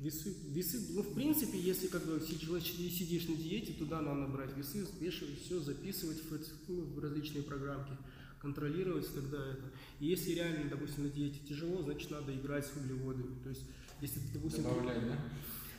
весы, 0.00 0.34
весы, 0.48 0.94
ну, 0.94 1.02
в 1.02 1.14
принципе, 1.14 1.58
если 1.58 1.86
как 1.86 2.04
бы 2.04 2.20
сидишь 2.20 3.28
на 3.28 3.36
диете, 3.36 3.72
туда 3.74 4.00
надо 4.00 4.26
брать 4.26 4.56
весы, 4.56 4.84
взвешивать 4.84 5.40
все, 5.42 5.60
записывать 5.60 6.18
в, 6.18 6.68
ну, 6.68 6.80
в 6.82 6.98
различные 6.98 7.42
программки, 7.42 7.92
контролировать 8.40 9.12
тогда 9.14 9.38
это. 9.52 9.70
И 10.00 10.06
если 10.06 10.32
реально, 10.32 10.70
допустим, 10.70 11.04
на 11.04 11.10
диете 11.10 11.38
тяжело, 11.46 11.82
значит, 11.82 12.10
надо 12.10 12.34
играть 12.34 12.66
с 12.66 12.76
углеводами. 12.76 13.38
То 13.42 13.50
есть, 13.50 13.62
если 14.00 14.20
допустим, 14.32 14.64
Добавлять, 14.64 15.06
да? 15.06 15.18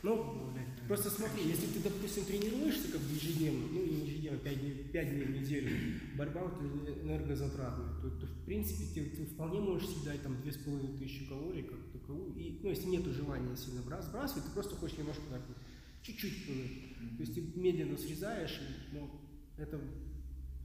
ну, 0.03 0.50
просто 0.91 1.09
смотри, 1.09 1.47
если 1.47 1.67
ты, 1.67 1.79
допустим, 1.79 2.25
тренируешься 2.25 2.91
как 2.91 2.99
бы 2.99 3.15
ежедневно, 3.15 3.65
ну 3.71 3.85
не 3.85 4.05
ежедневно, 4.05 4.39
5 4.39 4.59
дней, 4.59 4.73
5 4.91 5.09
дней 5.09 5.23
в 5.23 5.31
неделю, 5.31 5.69
борьба 6.17 6.41
вот 6.41 6.61
энергозатратная, 6.61 8.01
то, 8.01 8.09
то 8.09 8.27
в 8.27 8.43
принципе 8.43 8.83
ты, 8.93 9.09
ты 9.15 9.25
вполне 9.25 9.61
можешь 9.61 9.87
съедать 9.87 10.21
там 10.21 10.41
2500 10.41 11.29
калорий 11.29 11.63
как 11.63 11.79
таковую. 11.93 12.35
И, 12.35 12.59
ну, 12.61 12.69
если 12.69 12.87
нет 12.87 13.05
желания 13.05 13.55
сильно 13.55 13.79
брас- 13.79 14.05
сбрасывать, 14.05 14.43
ты 14.43 14.51
просто 14.51 14.75
хочешь 14.75 14.97
немножко 14.97 15.23
так 15.29 15.41
вот, 15.47 15.55
чуть-чуть. 16.01 16.49
э, 16.49 17.15
То 17.15 17.21
есть 17.21 17.35
ты 17.35 17.41
медленно 17.57 17.97
срезаешь, 17.97 18.59
ну, 18.91 19.09
это 19.57 19.79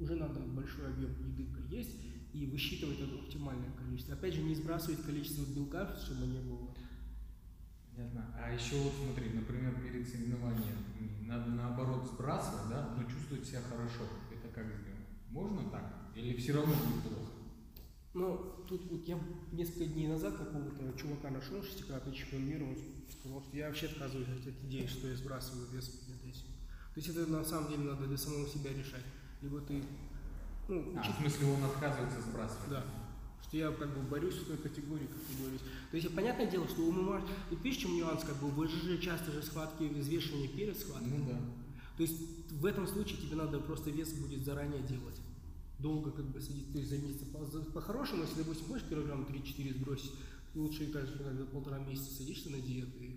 уже 0.01 0.17
надо 0.17 0.41
большой 0.41 0.89
объем 0.89 1.11
еды 1.25 1.47
есть 1.71 2.01
и 2.33 2.47
высчитывать 2.47 2.99
это 2.99 3.15
оптимальное 3.15 3.71
количество. 3.79 4.15
Опять 4.15 4.35
же, 4.35 4.43
не 4.43 4.57
сбрасывать 4.57 5.03
количество 5.03 5.45
белка, 5.55 5.97
чтобы 6.05 6.27
не 6.27 6.41
было. 6.41 6.75
Понятно. 7.97 8.27
А 8.39 8.53
еще 8.53 8.77
вот 8.77 8.93
смотри, 9.03 9.31
например, 9.31 9.75
перед 9.81 10.07
соревнованием 10.07 10.77
надо 11.27 11.51
наоборот 11.51 12.07
сбрасывать, 12.07 12.69
да, 12.69 12.95
но 12.97 13.05
чувствовать 13.09 13.47
себя 13.47 13.61
хорошо. 13.63 14.05
Это 14.31 14.49
как 14.55 14.67
сделать? 14.67 15.01
Можно 15.31 15.71
так? 15.71 15.93
Или 16.15 16.37
все 16.37 16.53
равно 16.55 16.75
будет 16.75 17.03
плохо? 17.03 17.33
Ну, 18.15 18.65
тут 18.69 18.91
вот 18.91 19.07
я 19.09 19.19
несколько 19.53 19.87
дней 19.87 20.09
назад 20.09 20.37
какого-то 20.37 20.93
чувака 20.99 21.31
нашел, 21.31 21.63
шестикратный 21.63 22.15
чемпион 22.15 22.47
мира, 22.47 22.65
он 22.65 22.77
сказал, 23.21 23.43
что 23.43 23.57
я 23.57 23.67
вообще 23.69 23.87
отказываюсь 23.87 24.29
от 24.29 24.47
этой 24.47 24.67
идеи, 24.69 24.87
что 24.87 25.09
я 25.09 25.17
сбрасываю 25.17 25.67
вес 25.71 25.89
перед 25.89 26.23
этим. 26.25 26.47
То 26.95 27.01
есть 27.01 27.09
это 27.11 27.31
на 27.31 27.45
самом 27.45 27.69
деле 27.71 27.83
надо 27.91 28.07
для 28.07 28.17
самого 28.17 28.47
себя 28.49 28.71
решать. 28.73 29.05
Либо 29.43 29.61
ты, 29.61 29.83
ну, 30.69 30.95
А, 30.97 31.01
учит- 31.01 31.15
в 31.15 31.19
смысле 31.19 31.47
он 31.49 31.65
отказывается 31.65 32.23
сбрасывать? 32.23 32.71
да, 32.71 32.85
что 33.43 33.57
я 33.57 33.71
как 33.71 33.95
бы 33.95 34.03
борюсь 34.03 34.35
в 34.35 34.47
той 34.47 34.57
категории, 34.57 35.07
как 35.07 35.19
ты 35.23 35.43
говоришь. 35.43 35.61
То 35.91 35.97
есть 35.97 36.15
понятное 36.15 36.47
дело, 36.47 36.67
что 36.69 36.83
у 36.83 36.91
ММА, 36.91 37.23
тут 37.51 37.63
видишь, 37.63 37.81
чем 37.81 37.97
нюанс, 37.97 38.25
как 38.25 38.37
бы 38.37 38.49
в 38.49 38.67
ВЖЖ 38.67 39.01
часто 39.01 39.33
же 39.33 39.43
схватки 39.43 39.85
взвешивания 39.85 40.49
перед 40.49 40.79
схваткой. 40.79 41.09
Ну 41.09 41.27
да. 41.27 41.39
То 41.97 42.03
есть 42.03 42.17
в 42.51 42.67
этом 42.67 42.87
случае 42.87 43.19
тебе 43.19 43.37
надо 43.37 43.59
просто 43.61 43.91
вес 43.91 44.13
будет 44.13 44.45
заранее 44.45 44.83
делать. 44.83 45.21
Долго 45.79 46.11
как 46.11 46.25
бы 46.27 46.41
сидеть, 46.41 46.73
то 46.73 46.79
есть 46.79 46.91
за 46.91 46.99
месяц. 46.99 47.23
По-хорошему, 47.75 48.23
если, 48.23 48.39
допустим, 48.39 48.67
хочешь 48.67 48.89
килограмм 48.89 49.23
3-4 49.23 49.75
сбросить, 49.75 50.13
лучше, 50.55 50.87
кажется, 50.87 51.19
когда 51.19 51.45
полтора 51.45 51.79
месяца 51.79 52.15
садишься 52.15 52.51
на 52.51 52.59
диету. 52.59 52.99
И 53.01 53.11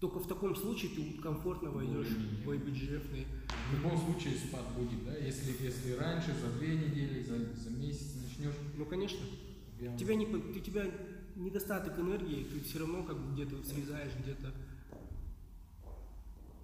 только 0.00 0.18
в 0.18 0.26
таком 0.26 0.56
случае 0.56 0.90
ты 0.92 1.20
комфортно 1.22 1.70
войдешь 1.70 2.08
в 2.44 2.50
IBGF. 2.50 3.26
В 3.70 3.74
любом 3.76 3.98
случае 3.98 4.36
спад 4.36 4.64
будет, 4.76 5.04
да? 5.04 5.16
Если, 5.16 5.54
если 5.62 5.92
раньше, 5.92 6.34
за 6.40 6.58
две 6.58 6.74
недели, 6.76 7.22
за, 7.22 7.36
за 7.60 7.70
месяц 7.70 8.14
начнешь. 8.16 8.54
Ну, 8.76 8.84
конечно. 8.86 9.20
У 9.80 9.96
тебя, 9.98 10.14
не, 10.14 10.26
у 10.26 10.60
тебя 10.60 10.90
недостаток 11.36 11.98
энергии, 11.98 12.44
ты 12.44 12.60
все 12.60 12.80
равно 12.80 13.02
как 13.02 13.18
бы 13.18 13.32
где-то 13.34 13.64
срезаешь, 13.64 14.12
где-то. 14.22 14.52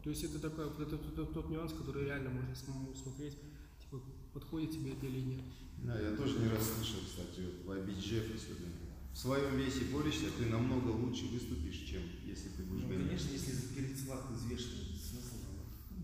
То 0.03 0.11
есть 0.11 0.23
это 0.25 0.39
такой, 0.39 0.69
вот 0.69 0.81
это 0.81 0.97
тот, 0.99 1.33
тот 1.33 1.51
нюанс, 1.51 1.73
который 1.73 2.05
реально 2.05 2.31
можно 2.31 2.55
самому 2.55 2.95
смотреть, 2.95 3.37
типа, 3.81 4.01
подходит 4.33 4.71
тебе 4.73 4.93
это 4.93 5.07
или 5.07 5.21
нет. 5.21 5.45
Да, 5.83 5.99
я 6.01 6.17
тоже 6.17 6.39
не 6.39 6.49
раз 6.49 6.75
слышал, 6.77 7.01
кстати, 7.05 7.41
вот 7.41 7.67
в 7.67 7.71
IBGF 7.71 8.37
особенно. 8.37 8.73
В 9.13 9.19
своем 9.19 9.57
весе 9.57 9.87
борешься, 9.93 10.27
ты 10.39 10.47
намного 10.47 10.91
лучше 10.91 11.25
выступишь, 11.27 11.89
чем 11.89 12.03
если 12.25 12.51
ты 12.51 12.63
будешь 12.65 12.83
Ну, 12.83 12.89
гонять. 12.89 13.07
конечно, 13.07 13.33
если 13.33 13.75
перед 13.75 13.99
схваткой 13.99 14.37
взвешивать, 14.37 15.01
смысл. 15.03 15.37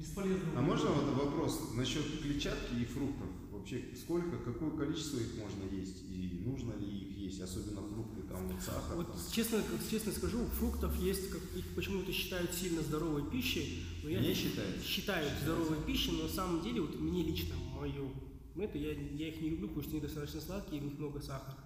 Бесполезно. 0.00 0.48
А 0.56 0.62
можно 0.62 0.88
вот 0.90 1.14
вопрос 1.14 1.74
насчет 1.74 2.20
клетчатки 2.22 2.74
и 2.74 2.84
фруктов? 2.86 3.28
Вообще, 3.52 3.84
сколько, 3.94 4.38
какое 4.38 4.70
количество 4.70 5.18
их 5.18 5.36
можно 5.38 5.62
есть 5.70 6.02
и 6.10 6.42
нужно 6.44 6.72
ли 6.78 7.01
есть, 7.32 7.42
особенно 7.42 7.82
фрукты, 7.82 8.22
там 8.28 8.46
вот 8.46 8.62
сахар. 8.62 8.96
Вот 8.96 9.06
там. 9.08 9.16
честно, 9.32 9.62
честно 9.90 10.12
скажу, 10.12 10.44
фруктов 10.58 10.94
есть, 11.00 11.30
как, 11.30 11.40
их 11.56 11.74
почему-то 11.74 12.12
считают 12.12 12.52
сильно 12.52 12.82
здоровой 12.82 13.28
пищей, 13.30 13.84
но 14.02 14.10
я 14.10 14.20
Не 14.20 14.34
считают? 14.34 14.82
считают 14.82 15.32
здоровой 15.42 15.78
пищей, 15.86 16.12
но 16.12 16.24
на 16.24 16.28
самом 16.28 16.62
деле, 16.62 16.82
вот 16.82 16.98
мне 17.00 17.22
лично, 17.24 17.54
мое, 17.78 18.10
это 18.56 18.78
я, 18.78 18.92
я 18.92 19.28
их 19.28 19.40
не 19.40 19.50
люблю, 19.50 19.68
потому 19.68 19.82
что 19.82 19.92
они 19.92 20.00
достаточно 20.00 20.40
сладкие, 20.40 20.78
и 20.78 20.84
в 20.84 20.84
них 20.88 20.98
много 20.98 21.20
сахара. 21.20 21.58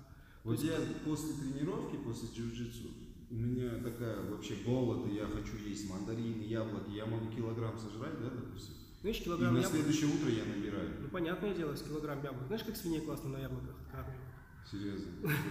Вот 0.44 0.62
я 0.62 0.78
после 1.04 1.32
тренировки, 1.34 1.96
после 1.96 2.28
джиу-джитсу, 2.28 2.90
у 3.30 3.34
меня 3.34 3.70
такая 3.82 4.22
вообще 4.30 4.54
голод, 4.64 5.10
и 5.10 5.16
я 5.16 5.26
хочу 5.26 5.56
есть 5.68 5.90
мандарины, 5.90 6.42
яблоки, 6.44 6.90
я 6.94 7.06
могу 7.06 7.26
килограмм 7.34 7.76
сожрать, 7.78 8.20
да, 8.20 8.30
допустим? 8.30 8.74
Знаешь, 9.00 9.20
И 9.20 9.24
килограмм 9.24 9.54
на 9.54 9.58
яблок, 9.58 9.74
следующее 9.74 10.10
утро 10.10 10.30
я 10.30 10.44
набираю. 10.44 10.90
ну 11.02 11.08
понятное 11.08 11.54
дело, 11.54 11.74
с 11.74 11.82
килограмм 11.82 12.22
яблок. 12.22 12.46
Знаешь, 12.46 12.62
как 12.62 12.76
свиней 12.76 13.00
классно 13.00 13.30
на 13.30 13.38
яблоках 13.38 13.74
откармливают? 13.86 14.25
Серьезно. 14.70 15.06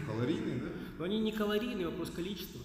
Калорийные, 0.05 0.57
да? 0.59 0.69
Но 0.99 1.05
они 1.05 1.19
не 1.19 1.31
калорийные, 1.31 1.87
вопрос 1.87 2.09
количества. 2.11 2.61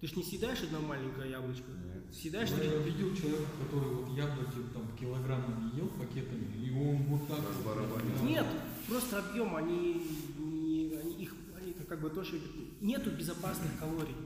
Ты 0.00 0.06
ж 0.06 0.16
не 0.16 0.22
съедаешь 0.22 0.62
одно 0.62 0.80
маленькое 0.80 1.30
яблочко, 1.30 1.70
Нет. 1.72 2.14
съедаешь 2.14 2.48
Я 2.50 2.56
три- 2.56 2.90
видел 2.90 3.14
человека, 3.14 3.50
который 3.64 3.90
вот 3.94 4.16
яблоки 4.16 4.56
там 4.72 4.96
килограммами 4.98 5.76
ел 5.76 5.88
пакетами, 5.88 6.54
и 6.56 6.70
он 6.70 7.02
вот 7.04 7.28
так 7.28 7.40
вот. 7.40 8.22
Нет, 8.22 8.46
просто 8.88 9.18
объем, 9.18 9.54
они, 9.56 10.02
не- 10.38 10.94
они 10.96 11.14
их, 11.22 11.34
они 11.60 11.72
как 11.74 12.00
бы 12.00 12.08
тоже 12.10 12.40
нету 12.80 13.10
безопасных 13.10 13.78
калорий. 13.78 14.16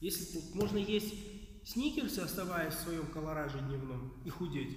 Если 0.00 0.40
можно 0.54 0.78
есть 0.78 1.14
сникерсы, 1.64 2.18
оставаясь 2.18 2.74
в 2.74 2.80
своем 2.80 3.06
колораже 3.06 3.60
дневном, 3.60 4.12
и 4.24 4.30
худеть. 4.30 4.76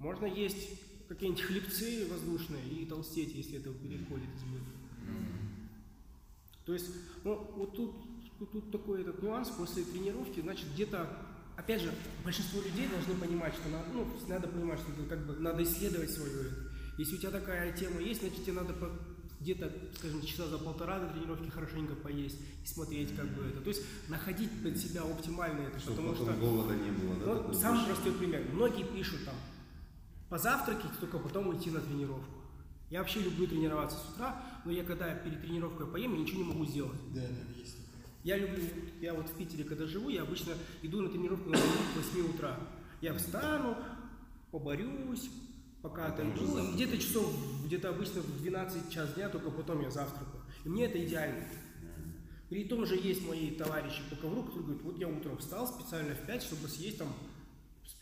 Можно 0.00 0.26
есть 0.26 0.68
какие-нибудь 1.14 1.42
хлебцы 1.42 2.06
воздушные 2.10 2.62
и 2.68 2.84
толстеть, 2.86 3.34
если 3.34 3.58
это 3.58 3.70
переходит 3.70 4.28
избыток. 4.36 4.74
То 6.66 6.72
есть, 6.72 6.86
ну, 7.24 7.50
вот 7.56 7.74
тут, 7.76 7.94
тут, 8.38 8.52
тут 8.52 8.70
такой 8.70 9.02
этот 9.02 9.22
нюанс 9.22 9.48
после 9.50 9.84
тренировки, 9.84 10.40
значит, 10.40 10.66
где-то, 10.74 11.08
опять 11.56 11.82
же, 11.82 11.92
большинство 12.24 12.62
людей 12.62 12.88
должны 12.88 13.14
понимать, 13.14 13.54
что 13.54 13.68
надо, 13.68 13.86
ну, 13.92 14.06
надо 14.28 14.48
понимать, 14.48 14.80
что 14.80 14.92
это 14.92 15.04
как 15.04 15.26
бы 15.26 15.34
надо 15.40 15.62
исследовать 15.62 16.10
свою. 16.10 16.32
Если 16.98 17.16
у 17.16 17.18
тебя 17.18 17.30
такая 17.30 17.72
тема 17.76 18.00
есть, 18.00 18.20
значит, 18.20 18.42
тебе 18.44 18.54
надо 18.54 18.72
по- 18.72 18.92
где-то, 19.40 19.70
скажем, 19.98 20.22
часа 20.22 20.46
за 20.48 20.56
полтора 20.58 21.00
до 21.00 21.08
тренировки 21.12 21.50
хорошенько 21.50 21.94
поесть 21.94 22.38
и 22.64 22.66
смотреть, 22.66 23.14
как 23.14 23.26
бы 23.36 23.44
это. 23.44 23.60
То 23.60 23.68
есть 23.68 23.82
находить 24.08 24.50
под 24.62 24.78
себя 24.78 25.02
оптимально 25.02 25.66
это, 25.68 25.78
Чтобы 25.78 25.96
потому 25.96 26.14
потом 26.14 26.34
что... 26.34 26.40
голода 26.40 26.74
не 26.76 26.90
было, 26.92 27.14
да? 27.16 27.36
Такой 27.42 27.54
самый 27.54 27.84
простой 27.84 28.12
пример. 28.12 28.48
Многие 28.52 28.84
пишут 28.84 29.24
там, 29.26 29.34
позавтракать, 30.28 30.98
только 31.00 31.18
потом 31.18 31.56
идти 31.56 31.70
на 31.70 31.80
тренировку. 31.80 32.34
Я 32.90 33.00
вообще 33.00 33.20
люблю 33.20 33.46
тренироваться 33.46 33.98
с 33.98 34.10
утра, 34.10 34.42
но 34.64 34.72
я 34.72 34.84
когда 34.84 35.14
перед 35.14 35.40
тренировкой 35.40 35.86
поем, 35.86 36.14
я 36.14 36.20
ничего 36.20 36.42
не 36.42 36.48
могу 36.48 36.64
сделать. 36.64 36.98
Да, 37.14 37.22
да, 37.22 37.58
есть. 37.58 37.76
Я 38.22 38.38
люблю, 38.38 38.62
я 39.00 39.14
вот 39.14 39.28
в 39.28 39.36
Питере, 39.36 39.64
когда 39.64 39.86
живу, 39.86 40.08
я 40.08 40.22
обычно 40.22 40.54
иду 40.82 41.02
на 41.02 41.08
тренировку 41.08 41.50
на 41.50 41.58
8 41.58 42.30
утра. 42.30 42.58
Я 43.00 43.12
встану, 43.14 43.76
поборюсь, 44.50 45.28
пока 45.82 46.08
завтрак. 46.08 46.74
где-то 46.74 46.96
часов, 46.96 47.34
где-то 47.66 47.90
обычно 47.90 48.22
в 48.22 48.38
12 48.40 48.90
час 48.90 49.12
дня, 49.14 49.28
только 49.28 49.50
потом 49.50 49.82
я 49.82 49.90
завтракаю. 49.90 50.42
И 50.64 50.68
мне 50.68 50.86
это 50.86 51.04
идеально. 51.04 51.44
При 52.48 52.64
том 52.64 52.86
же 52.86 52.94
есть 52.94 53.26
мои 53.26 53.50
товарищи 53.50 54.00
по 54.08 54.16
ковру, 54.16 54.44
которые 54.44 54.64
говорят, 54.64 54.82
вот 54.84 54.98
я 54.98 55.08
утром 55.08 55.36
встал 55.38 55.66
специально 55.66 56.14
в 56.14 56.26
5, 56.26 56.42
чтобы 56.42 56.68
съесть 56.68 56.98
там 56.98 57.08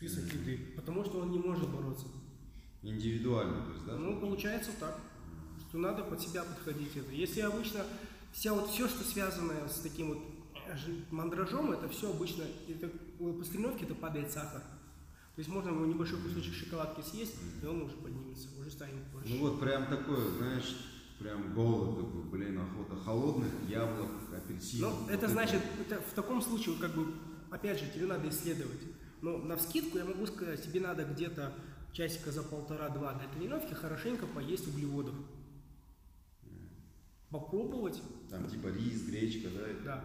список 0.03 0.33
еды, 0.33 0.59
потому 0.75 1.03
что 1.05 1.19
он 1.19 1.31
не 1.31 1.39
может 1.39 1.69
бороться. 1.69 2.07
Индивидуально, 2.81 3.65
то 3.65 3.71
есть, 3.71 3.85
да? 3.85 3.95
Ну, 3.95 4.19
получается 4.19 4.71
так, 4.77 4.99
что 5.69 5.77
надо 5.77 6.03
под 6.03 6.19
себя 6.19 6.43
подходить 6.43 6.95
это. 6.97 7.11
Если 7.11 7.39
обычно 7.39 7.85
вся 8.33 8.53
вот 8.53 8.69
все, 8.69 8.89
что 8.89 9.03
связано 9.05 9.53
с 9.69 9.79
таким 9.79 10.09
вот 10.09 10.19
э, 10.67 10.75
мандражом, 11.11 11.71
это 11.71 11.87
все 11.87 12.09
обычно, 12.09 12.43
это, 12.67 12.89
после 13.17 13.53
тренировки 13.53 13.83
это 13.83 13.95
падает 13.95 14.31
сахар. 14.31 14.61
То 14.61 15.39
есть 15.39 15.49
можно 15.49 15.69
ему 15.69 15.85
небольшой 15.85 16.19
кусочек 16.19 16.53
шоколадки 16.53 17.01
съесть, 17.01 17.35
и 17.61 17.65
он 17.65 17.83
уже 17.83 17.95
поднимется, 17.95 18.49
уже 18.59 18.69
станет 18.69 19.01
больше. 19.13 19.29
Ну 19.29 19.39
вот 19.39 19.61
прям 19.61 19.87
такое, 19.87 20.29
знаешь, 20.37 20.75
прям 21.17 21.53
голод 21.53 21.95
такой, 21.95 22.23
блин, 22.23 22.59
охота 22.59 23.01
холодных 23.01 23.51
яблок, 23.69 24.11
апельсинов. 24.35 24.91
Ну, 24.91 24.99
вот 24.99 25.09
это 25.09 25.27
значит, 25.29 25.61
это 25.79 26.01
в 26.01 26.13
таком 26.13 26.41
случае, 26.41 26.75
как 26.75 26.93
бы, 26.93 27.07
опять 27.49 27.79
же, 27.79 27.89
тебе 27.89 28.05
надо 28.05 28.27
исследовать. 28.27 28.81
Но 29.23 29.37
на 29.37 29.55
вскидку 29.55 29.97
я 29.97 30.03
могу 30.03 30.25
сказать, 30.27 30.61
тебе 30.61 30.81
надо 30.81 31.05
где-то 31.05 31.53
часика 31.93 32.29
за 32.29 32.43
полтора-два 32.43 33.13
до 33.13 33.25
тренировки 33.29 33.73
хорошенько 33.73 34.27
поесть 34.27 34.67
углеводов. 34.67 35.15
Попробовать, 37.29 38.01
Там 38.29 38.47
типа 38.49 38.67
рис, 38.67 39.03
гречка, 39.07 39.47
да? 39.49 39.65
да. 39.85 40.03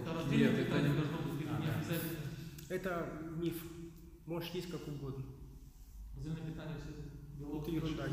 Это 0.00 0.14
рождение 0.14 0.50
Нет, 0.50 0.54
это 0.60 0.64
питания 0.66 0.88
не- 0.88 0.94
должно 0.94 1.18
быть 1.18 1.40
не 1.40 1.46
обязательно. 1.50 2.18
Это 2.68 3.12
миф. 3.42 3.62
Можешь 4.26 4.50
есть 4.50 4.70
как 4.70 4.86
угодно. 4.86 5.24
Рождение 6.14 6.46
питания 6.46 6.74
все 6.80 6.90
это 6.90 7.02
белок. 7.40 7.66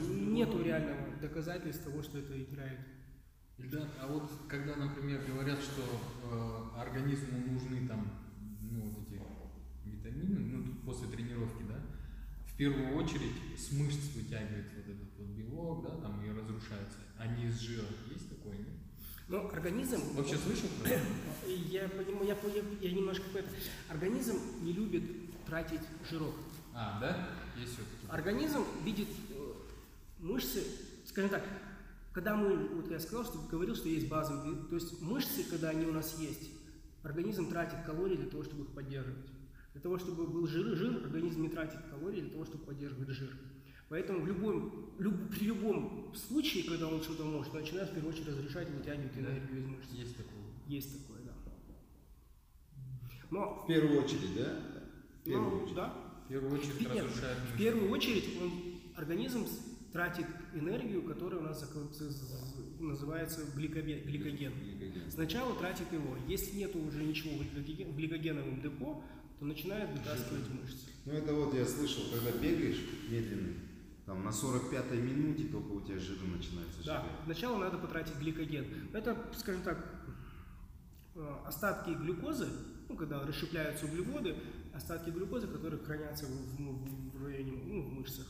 Нету 0.10 0.64
реального 0.64 1.16
доказательств 1.22 1.84
того, 1.84 2.02
что 2.02 2.18
это 2.18 2.42
играет. 2.42 2.80
Ильдар, 3.60 3.88
а 4.02 4.08
вот 4.08 4.28
когда, 4.48 4.76
например, 4.76 5.22
говорят, 5.28 5.60
что 5.60 5.84
э, 6.74 6.80
организму 6.80 7.38
нужны 7.52 7.88
там, 7.88 8.00
ну, 8.02 8.10
витамины, 10.22 10.58
ну, 10.58 10.76
после 10.86 11.08
тренировки, 11.08 11.64
да, 11.68 11.80
в 12.48 12.56
первую 12.58 12.96
очередь 12.96 13.36
с 13.58 13.72
мышц 13.72 14.14
вытягивает 14.16 14.68
вот 14.76 14.86
этот 14.86 15.18
вот 15.18 15.28
белок, 15.30 15.84
да, 15.84 15.90
там 16.02 16.24
и 16.24 16.30
разрушается, 16.30 17.00
а 17.18 17.28
не 17.28 17.48
из 17.48 17.60
жира. 17.60 17.86
Есть 18.10 18.30
такое, 18.30 18.58
нет? 18.58 18.68
Но 19.28 19.50
организм... 19.50 20.02
Вообще 20.14 20.38
слышал 20.38 20.68
про 20.82 20.90
это? 20.90 21.06
Я 21.48 21.88
понимаю, 21.88 22.28
я, 22.28 22.36
я, 22.54 22.64
я 22.90 22.96
немножко 22.96 23.24
это. 23.34 23.50
Организм 23.90 24.38
не 24.62 24.74
любит 24.74 25.04
тратить 25.46 25.82
жирок. 26.10 26.36
А, 26.74 27.00
да? 27.00 27.30
Есть 27.60 27.74
все-таки. 27.74 28.08
Организм 28.10 28.66
видит 28.84 29.08
э, 29.30 29.54
мышцы, 30.20 30.64
скажем 31.06 31.30
так, 31.30 31.44
когда 32.14 32.36
мы, 32.36 32.68
вот 32.76 32.92
я 32.92 33.00
сказал, 33.00 33.24
что 33.24 33.40
говорил, 33.50 33.76
что 33.76 33.88
есть 33.88 34.10
базовые, 34.10 34.68
то 34.68 34.76
есть 34.76 35.02
мышцы, 35.02 35.44
когда 35.50 35.70
они 35.70 35.86
у 35.86 35.94
нас 35.94 36.20
есть, 36.20 36.50
организм 37.04 37.50
тратит 37.50 37.86
калории 37.86 38.18
для 38.18 38.30
того, 38.30 38.44
чтобы 38.44 38.64
их 38.64 38.70
поддерживать. 38.72 39.26
Для 39.74 39.82
того, 39.82 39.98
чтобы 39.98 40.28
был 40.28 40.48
жир, 40.48 40.76
жир 40.76 40.98
организм 41.04 41.42
не 41.44 41.50
тратит 41.50 41.80
калории 41.90 42.22
для 42.22 42.30
того, 42.32 42.46
чтобы 42.46 42.66
поддерживать 42.66 43.10
жир. 43.10 43.32
Поэтому 43.90 44.22
в 44.22 44.28
любом, 44.28 44.92
люб- 45.00 45.30
при 45.32 45.46
любом 45.46 46.14
случае, 46.16 46.64
когда 46.64 46.88
он 46.88 47.02
что-то 47.02 47.24
может, 47.26 47.54
он 47.54 47.62
начинает 47.62 47.90
в 47.90 47.94
первую 47.94 48.14
очередь 48.14 48.28
разрешать 48.30 48.70
и 48.70 48.74
вытягивать 48.74 49.18
энергию 49.18 49.60
из 49.60 49.66
мышц. 49.66 49.90
Есть 49.92 50.18
такое. 50.18 50.42
Есть 50.68 51.02
такое, 51.08 51.22
да. 51.26 51.32
Но, 53.30 53.64
В 53.64 53.68
первую 53.68 54.04
очередь, 54.04 54.36
да? 54.36 54.60
В 55.22 55.24
первую 55.24 55.50
ну, 55.52 55.64
очередь. 55.64 55.76
да, 55.76 55.94
В 56.26 56.28
первую 56.30 56.54
очередь 56.54 56.82
Нет, 56.82 57.04
разрушает 57.06 57.38
В 57.38 57.42
мышцы. 57.44 57.58
первую 57.58 57.92
очередь 57.92 58.42
он, 58.42 58.52
организм 58.96 59.46
тратит 59.94 60.26
энергию, 60.54 61.04
которая 61.04 61.40
у 61.42 61.44
нас 61.44 61.70
называется 62.80 63.46
гликоген. 63.56 64.04
гликоген. 64.04 64.54
Сначала 65.10 65.54
тратит 65.56 65.92
его. 65.92 66.16
Если 66.28 66.58
нет 66.58 66.76
уже 66.76 67.04
ничего 67.04 67.32
в 67.36 67.42
в 67.44 67.96
гликогеновом 67.98 68.62
депо, 68.62 69.04
то 69.42 69.46
начинает 69.48 69.90
вытаскивать 69.98 70.48
мышцы. 70.52 70.86
Ну 71.04 71.14
это 71.14 71.34
вот 71.34 71.56
я 71.56 71.66
слышал, 71.66 72.04
когда 72.14 72.32
бегаешь 72.38 72.80
медленно, 73.10 73.54
там 74.06 74.24
на 74.24 74.30
45-й 74.30 75.02
минуте 75.02 75.46
только 75.46 75.72
у 75.72 75.82
тебя 75.82 75.98
жиры 75.98 76.28
начинается 76.28 76.86
Да, 76.86 77.08
сначала 77.26 77.58
надо 77.58 77.80
потратить 77.80 78.16
гликоген. 78.18 78.66
Это, 78.94 79.18
скажем 79.36 79.64
так, 79.64 79.84
э, 81.16 81.36
остатки 81.48 81.90
глюкозы, 81.90 82.50
ну, 82.88 82.96
когда 82.96 83.26
расщепляются 83.26 83.88
углеводы, 83.88 84.36
остатки 84.76 85.10
глюкозы, 85.10 85.48
которые 85.48 85.84
хранятся 85.84 86.28
в, 86.28 86.30
в- 86.30 87.18
в 87.18 87.26
районе, 87.26 87.52
ну, 87.66 87.82
в 87.82 87.94
мышцах. 87.94 88.28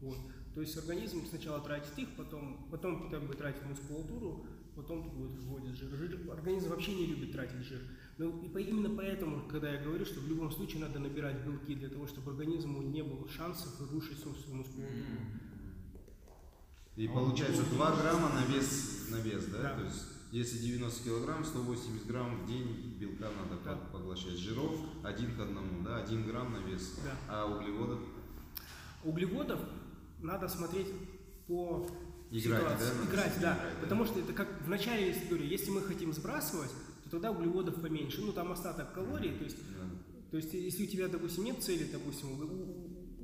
Вот. 0.00 0.18
То 0.54 0.60
есть 0.60 0.76
организм 0.78 1.26
сначала 1.26 1.60
тратит 1.60 1.98
их, 1.98 2.10
потом, 2.16 2.68
потом 2.70 3.10
как 3.10 3.24
бы 3.26 3.34
тратит 3.34 3.64
мускулатуру, 3.66 4.46
потом 4.76 5.10
будет 5.10 5.36
вводит 5.40 5.74
жир. 5.74 5.88
Жир- 5.96 6.30
Организм 6.30 6.68
вообще 6.68 6.94
не 6.94 7.06
любит 7.06 7.32
тратить 7.32 7.66
жир. 7.66 7.80
Но 8.16 8.26
и 8.28 8.48
по- 8.48 8.58
именно 8.58 8.90
поэтому, 8.90 9.42
когда 9.48 9.72
я 9.72 9.82
говорю, 9.82 10.04
что 10.04 10.20
в 10.20 10.28
любом 10.28 10.50
случае 10.52 10.80
надо 10.82 10.98
набирать 11.00 11.44
белки 11.44 11.74
для 11.74 11.88
того, 11.88 12.06
чтобы 12.06 12.30
организму 12.30 12.80
не 12.82 13.02
было 13.02 13.28
шансов 13.28 13.80
разрушить 13.80 14.18
собственную 14.22 14.58
мускулатуру. 14.58 14.94
И 16.96 17.08
получается 17.08 17.62
2 17.64 17.96
грамма 17.96 18.28
на 18.28 18.44
вес, 18.54 19.06
на 19.10 19.16
вес, 19.16 19.46
да? 19.46 19.62
Да. 19.62 19.74
То 19.78 19.84
есть 19.84 20.02
если 20.30 20.58
90 20.58 21.02
килограмм, 21.04 21.44
180 21.44 22.06
грамм 22.06 22.42
в 22.42 22.46
день 22.46 22.96
белка 23.00 23.30
надо 23.30 23.60
Да. 23.64 23.74
по- 23.74 23.98
поглощать. 23.98 24.38
Жиров 24.38 24.76
один 25.02 25.34
к 25.36 25.40
одному, 25.40 25.82
да, 25.82 25.98
1 26.04 26.24
грамм 26.24 26.52
на 26.52 26.58
вес. 26.58 26.94
Да. 27.04 27.16
А 27.28 27.46
углеводов 27.46 27.98
Углеводов 29.02 29.60
надо 30.22 30.48
смотреть 30.48 30.86
по 31.48 31.90
Играть, 32.30 32.62
ситуации. 32.62 32.84
да, 32.86 33.10
Играть, 33.10 33.32
да. 33.34 33.40
играть, 33.40 33.40
да. 33.40 33.58
Потому 33.82 34.06
что 34.06 34.20
это 34.20 34.32
как 34.32 34.62
в 34.62 34.68
начале 34.68 35.14
говорю, 35.28 35.44
если 35.44 35.70
мы 35.70 35.82
хотим 35.82 36.12
сбрасывать, 36.12 36.70
тогда 37.14 37.30
углеводов 37.30 37.80
поменьше. 37.80 38.20
Ну 38.20 38.32
там 38.32 38.52
остаток 38.52 38.92
калорий, 38.92 39.36
то 39.36 39.44
есть 39.44 39.56
да. 39.78 39.88
То 40.30 40.38
есть, 40.38 40.52
если 40.52 40.82
у 40.82 40.86
тебя, 40.88 41.06
допустим, 41.06 41.44
нет 41.44 41.62
цели, 41.62 41.88
допустим, 41.92 42.28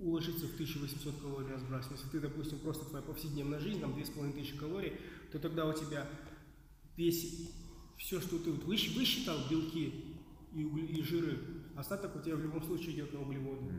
уложиться 0.01 0.47
в 0.47 0.55
1800 0.55 1.21
калорий 1.21 1.49
на 1.49 1.59
сбрасывание, 1.59 1.99
если 1.99 2.09
ты, 2.09 2.21
допустим, 2.21 2.61
просто 2.61 2.85
твоя 2.85 3.03
повседневная 3.03 3.59
жизнь, 3.59 3.81
там 3.81 3.95
2500 3.95 4.61
калорий, 4.61 4.93
то 5.33 5.41
тогда 5.41 5.67
у 5.67 5.73
тебя 5.73 6.09
весь, 6.97 7.51
все, 7.99 8.21
что 8.21 8.39
ты 8.39 8.53
вот 8.53 8.63
высчитал, 8.63 9.39
белки 9.51 10.17
и, 10.55 10.63
и 10.63 11.03
жиры, 11.03 11.39
остаток 11.75 12.15
у 12.15 12.21
тебя 12.21 12.37
в 12.37 12.43
любом 12.43 12.63
случае 12.63 12.95
идет 12.95 13.13
на 13.13 13.23
углеводы. 13.23 13.73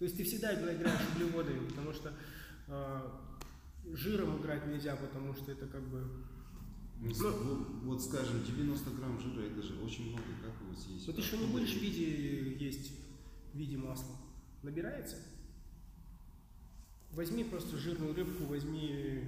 То 0.00 0.04
есть 0.04 0.16
ты 0.16 0.24
всегда 0.24 0.52
игра- 0.52 0.74
играешь 0.74 1.02
углеводами, 1.14 1.68
потому 1.68 1.92
что 1.92 2.12
э, 2.66 3.00
жиром 3.92 4.40
играть 4.40 4.66
нельзя, 4.66 4.96
потому 4.96 5.34
что 5.34 5.52
это 5.52 5.66
как 5.68 5.82
бы... 5.88 6.04
Ну, 7.00 7.14
с- 7.14 7.20
вот, 7.22 7.68
вот, 7.84 8.02
скажем, 8.04 8.44
90 8.44 8.90
грамм 8.90 9.18
жира, 9.20 9.40
это 9.42 9.62
же 9.62 9.74
очень 9.82 10.08
много, 10.10 10.24
как 10.42 10.52
его 10.62 10.74
съесть? 10.78 11.06
Но 11.06 11.12
ты 11.14 11.20
еще 11.22 11.38
не 11.38 11.46
будешь 11.46 11.72
в 11.74 11.80
виде 11.80 12.54
есть 12.64 12.92
в 13.54 13.58
виде 13.58 13.76
масла. 13.78 14.16
Набирается? 14.62 15.16
Возьми 17.12 17.44
просто 17.44 17.76
жирную 17.78 18.14
рыбку, 18.14 18.44
возьми 18.44 19.24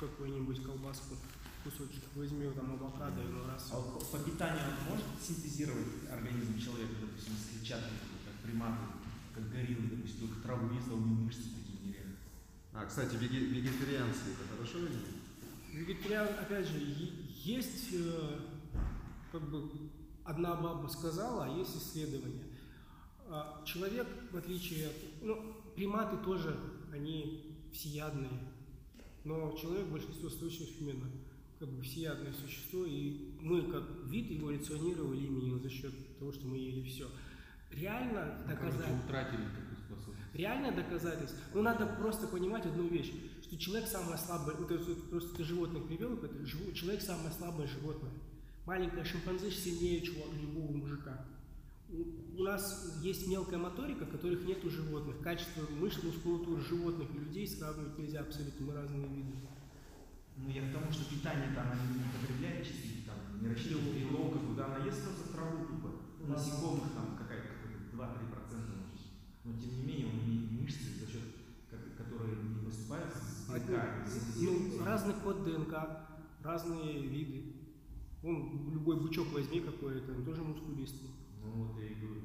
какую-нибудь 0.00 0.62
колбаску, 0.64 1.14
кусочек, 1.62 2.02
возьми 2.16 2.50
там 2.56 2.72
авокадо 2.72 3.20
и 3.22 3.28
ну 3.28 3.46
раз. 3.46 3.68
А 3.72 3.78
вот 3.78 4.10
по 4.10 4.18
питанию 4.18 4.62
он 4.66 4.90
может 4.94 5.06
синтезировать 5.24 5.86
организм 6.10 6.58
человека, 6.58 6.94
допустим, 7.00 7.34
с 7.34 7.50
клетчаткой, 7.54 7.90
как 8.24 8.34
приматы, 8.42 8.82
как 9.34 9.48
гориллы, 9.52 9.88
допустим, 9.94 10.26
только 10.26 10.40
траву 10.40 10.74
ест, 10.74 10.88
а 10.90 10.94
у 10.94 10.98
него 10.98 11.14
мышцы 11.22 11.42
такие 11.54 11.78
нереальные. 11.86 12.16
А, 12.72 12.84
кстати, 12.86 13.14
веге- 13.16 13.46
вегетарианцы 13.46 14.20
это 14.34 14.56
хорошо 14.56 14.78
или 14.78 14.88
нет? 14.94 15.21
Вегетариан, 15.72 16.28
опять 16.40 16.66
же, 16.66 16.78
есть 17.44 17.88
э, 17.94 18.38
как 19.32 19.48
бы 19.50 19.70
одна 20.22 20.54
баба 20.54 20.86
сказала, 20.88 21.46
а 21.46 21.58
есть 21.58 21.76
исследования. 21.76 22.44
А 23.28 23.62
Человек, 23.64 24.06
в 24.30 24.36
отличие 24.36 24.88
от... 24.88 24.94
Ну, 25.22 25.54
приматы 25.74 26.18
тоже, 26.18 26.54
они 26.92 27.56
всеядные. 27.72 28.30
Но 29.24 29.52
человек 29.52 29.86
в 29.86 29.92
большинстве 29.92 30.28
случаев 30.28 30.68
именно 30.78 31.10
как 31.58 31.70
бы 31.70 31.80
всеядное 31.82 32.32
существо, 32.32 32.84
и 32.84 33.36
мы 33.40 33.62
как 33.62 33.84
вид 34.06 34.32
эволюционировали 34.32 35.20
именно 35.20 35.58
за 35.58 35.70
счет 35.70 35.92
того, 36.18 36.32
что 36.32 36.46
мы 36.46 36.58
ели 36.58 36.86
все. 36.86 37.08
Реально 37.70 38.44
Короче, 38.46 38.76
доказать... 38.76 39.04
утратили 39.04 39.44
такую 39.44 39.76
способность. 39.86 40.34
Реальное 40.34 40.72
доказательство. 40.72 41.38
Ну, 41.54 41.62
надо 41.62 41.86
просто 41.86 42.26
понимать 42.26 42.66
одну 42.66 42.88
вещь, 42.88 43.12
что 43.52 43.58
человек 43.60 43.86
самое 43.88 44.16
слабое, 44.16 44.56
вот 44.56 44.70
это 44.70 44.94
просто 45.10 45.36
ты 45.36 45.44
животных 45.44 45.86
привел, 45.86 46.14
это 46.14 46.34
живо- 46.46 46.72
человек 46.72 47.02
самое 47.02 47.30
слабое 47.32 47.66
животное. 47.66 48.10
Маленькая 48.64 49.04
шимпанзе 49.04 49.50
сильнее 49.50 50.00
чувак, 50.00 50.28
любого 50.40 50.72
мужика. 50.72 51.26
У 51.90 52.22
у 52.38 52.44
нас 52.44 52.98
есть 53.02 53.28
мелкая 53.28 53.58
моторика, 53.58 54.06
которых 54.06 54.46
нет 54.46 54.64
у 54.64 54.70
животных. 54.70 55.20
Качество 55.20 55.66
мышц, 55.78 56.02
мускулатуры 56.02 56.62
животных 56.62 57.08
и 57.14 57.18
людей 57.18 57.46
сравнивать 57.46 57.98
нельзя 57.98 58.20
абсолютно, 58.20 58.66
мы 58.66 58.72
разные 58.72 59.06
виды. 59.06 59.36
Ну, 60.38 60.48
я 60.48 60.66
к 60.66 60.72
тому, 60.72 60.90
что 60.90 61.04
питание 61.14 61.54
там 61.54 61.70
они 61.72 61.98
не 61.98 62.04
потребляют 62.18 62.66
чистить, 62.66 63.04
там, 63.04 63.16
не 63.42 63.48
рассчитывают 63.48 63.94
белок, 63.94 64.32
как 64.32 64.42
бы, 64.48 64.54
да, 64.56 64.64
она 64.74 64.86
ест 64.86 65.04
просто 65.04 65.28
траву 65.34 65.66
тупо. 65.66 65.90
Ну, 66.20 66.26
насекомых 66.28 66.94
там 66.94 67.18
какая-то, 67.18 67.48
какой-то 67.52 67.94
2-3% 67.94 68.72
может. 68.88 69.06
Но 69.44 69.52
тем 69.60 69.76
не 69.76 69.82
менее 69.84 70.06
он 70.06 70.24
имеет 70.24 70.50
мышцы, 70.52 70.88
за 70.98 71.06
счет 71.12 71.36
ко- 71.68 72.02
которые 72.02 72.36
не 72.42 72.64
белка, 72.64 73.20
ну, 74.36 74.84
разный 74.84 75.14
код 75.14 75.44
ДНК, 75.44 75.74
разные 76.42 77.02
виды. 77.02 77.54
Вон, 78.22 78.70
любой 78.72 79.00
бычок 79.00 79.32
возьми 79.32 79.60
какой-то, 79.60 80.12
он 80.12 80.24
тоже 80.24 80.42
мускулистый. 80.42 81.10
Ну, 81.42 81.64
вот 81.64 81.80
я 81.80 81.88
и 81.88 81.94
говорю. 81.94 82.20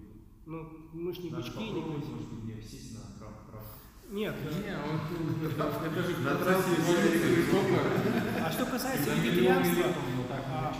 мы 0.93 1.13
ж 1.13 1.19
не 1.19 1.29
Надо 1.31 1.43
бычки, 1.43 1.59
не 1.59 1.81
может 1.81 2.09
быть, 2.09 2.43
мне 2.43 2.61
сесть 2.61 2.93
на 2.93 3.01
трав, 3.17 3.33
трав. 3.49 3.63
Нет, 4.09 4.35
Не, 4.63 4.77
он 4.77 4.99
это 5.45 6.03
же 6.03 6.17
На 6.19 6.31
а 8.45 8.51
что 8.51 8.65
касается 8.65 9.13
вегетарианства, 9.15 9.85
а, 10.29 10.75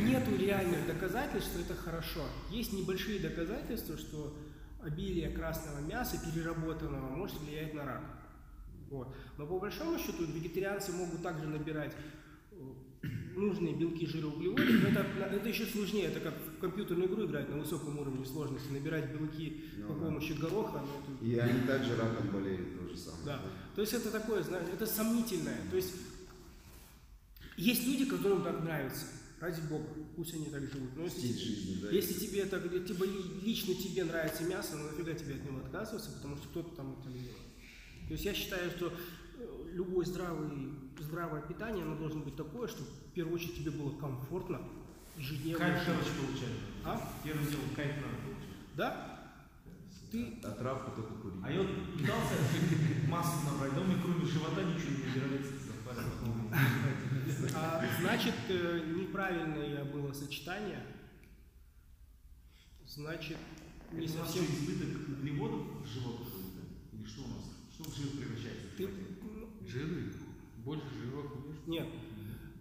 нету 0.00 0.36
реальных 0.36 0.86
доказательств, 0.86 1.50
что 1.50 1.60
это 1.60 1.74
хорошо. 1.74 2.20
Есть 2.50 2.72
небольшие 2.72 3.20
доказательства, 3.20 3.96
что 3.96 4.36
обилие 4.82 5.30
красного 5.30 5.80
мяса, 5.80 6.18
переработанного, 6.24 7.10
может 7.10 7.40
влиять 7.40 7.74
на 7.74 7.84
рак. 7.84 8.23
Вот. 8.94 9.08
Но 9.38 9.46
по 9.46 9.58
большому 9.58 9.98
счету 9.98 10.24
вегетарианцы 10.24 10.92
могут 10.92 11.22
также 11.22 11.46
набирать 11.48 11.92
э, 12.52 12.56
нужные 13.36 13.74
белки, 13.74 14.06
жиры, 14.06 14.28
углеводы. 14.28 14.62
Но 14.82 14.88
это, 14.88 15.00
это 15.36 15.48
еще 15.48 15.66
сложнее, 15.66 16.04
это 16.04 16.20
как 16.20 16.34
в 16.34 16.60
компьютерную 16.60 17.08
игру 17.08 17.26
играть 17.26 17.48
на 17.48 17.56
высоком 17.58 17.98
уровне 17.98 18.24
сложности, 18.24 18.70
набирать 18.70 19.10
белки 19.12 19.64
Ну 19.78 19.88
по 19.88 19.94
да. 19.94 20.06
помощи 20.06 20.32
гороха. 20.34 20.82
это- 20.84 21.24
И 21.24 21.36
они 21.38 21.66
также 21.66 21.96
раком 21.96 22.28
болеют, 22.30 22.78
то 22.78 22.88
же 22.88 22.96
самое. 22.96 23.24
Да. 23.26 23.42
То 23.74 23.80
есть 23.80 23.92
это 23.94 24.10
такое, 24.12 24.42
знаешь, 24.44 24.68
это 24.72 24.86
сомнительное. 24.86 25.58
То 25.70 25.76
есть 25.76 25.92
есть 27.56 27.86
люди, 27.86 28.04
которым 28.04 28.42
так 28.42 28.62
нравится. 28.62 29.06
Ради 29.40 29.60
бога, 29.68 29.84
пусть 30.16 30.32
они 30.34 30.46
так 30.46 30.62
живут. 30.62 30.96
Но 30.96 31.02
если, 31.04 31.26
жизни, 31.32 31.78
да. 31.82 31.90
если 31.90 32.14
тебе 32.14 32.40
это, 32.42 32.58
типа, 32.80 33.04
ли- 33.04 33.40
лично 33.42 33.74
тебе 33.74 34.04
нравится 34.04 34.42
мясо, 34.44 34.76
ну 34.76 34.84
нафига 34.84 35.12
тебе 35.12 35.34
от 35.34 35.44
него 35.44 35.58
отказываться, 35.58 36.10
потому 36.12 36.36
что 36.36 36.48
кто-то 36.48 36.76
там 36.76 36.96
это 36.98 37.10
делает. 37.10 37.43
То 38.08 38.12
есть 38.12 38.24
я 38.24 38.34
считаю, 38.34 38.70
что 38.70 38.88
э, 38.88 39.70
любое 39.72 40.04
здравый, 40.04 40.72
здравое 40.98 41.42
питание, 41.42 41.84
оно 41.84 41.96
должно 41.96 42.20
быть 42.20 42.36
такое, 42.36 42.68
чтобы 42.68 42.90
в 42.90 43.12
первую 43.12 43.36
очередь 43.36 43.56
тебе 43.56 43.70
было 43.70 43.96
комфортно, 43.98 44.60
ежедневно. 45.16 45.58
Кайф, 45.58 45.86
короче, 45.86 46.10
получать. 46.20 46.56
А? 46.84 47.12
Первым 47.24 47.46
делом 47.46 47.70
кайф 47.74 47.96
надо 47.96 48.16
получать. 48.22 48.54
Да? 48.76 49.10
Ты 50.10 50.38
А 50.44 50.50
травку 50.50 50.90
только 51.00 51.14
курить. 51.14 51.40
А 51.42 51.50
я 51.50 51.60
вот 51.60 51.98
пытался 51.98 52.34
массу 53.08 53.46
набрать, 53.46 53.74
да 53.74 53.80
у 53.80 53.84
меня 53.84 53.98
кроме 54.02 54.24
живота 54.26 54.62
ничего 54.62 54.90
не 54.90 55.20
набирается. 55.20 55.52
А, 57.56 57.84
значит, 58.00 58.34
э, 58.48 58.80
неправильное 58.96 59.84
было 59.84 60.12
сочетание. 60.12 60.80
Значит, 62.86 63.38
не 63.92 64.06
Это 64.06 64.14
у 64.14 64.18
нас 64.18 64.26
совсем... 64.26 64.44
избыток 64.44 65.08
углеводов 65.08 65.82
в 65.82 65.86
живот 65.86 66.20
уходит, 66.20 66.54
да? 66.54 66.96
Или 66.96 67.06
что 67.06 67.22
у 67.24 67.28
нас? 67.28 67.53
Что 67.74 67.84
в 67.90 67.96
жир 67.96 68.08
превращается 68.10 68.66
Ты, 68.76 68.88
Жиры. 69.66 70.12
Больше 70.64 70.86
жиров 71.02 71.32
нет. 71.66 71.88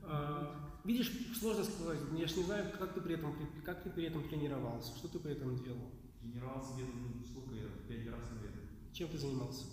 А, 0.03 0.80
видишь, 0.84 1.11
сложно 1.40 1.64
сказать. 1.64 1.99
Я 2.18 2.27
ж 2.27 2.35
не 2.35 2.44
знаю, 2.44 2.72
как 2.77 2.94
ты 2.94 3.02
при 3.02 3.14
этом, 3.15 3.34
как 3.64 3.84
ты 3.84 3.90
при 3.90 4.06
этом 4.06 4.27
тренировался, 4.27 4.95
что 4.98 5.07
ты 5.07 5.19
при 5.19 5.34
этом 5.34 5.56
делал, 5.64 5.91
Тренировался 6.22 6.73
где-то, 6.76 6.91
ну, 6.95 7.23
сколько 7.26 7.53
я, 7.56 7.68
пять 7.88 8.07
раз, 8.07 8.22
наверное. 8.34 8.68
чем 8.94 9.10
ты 9.10 9.18
занимался. 9.18 9.65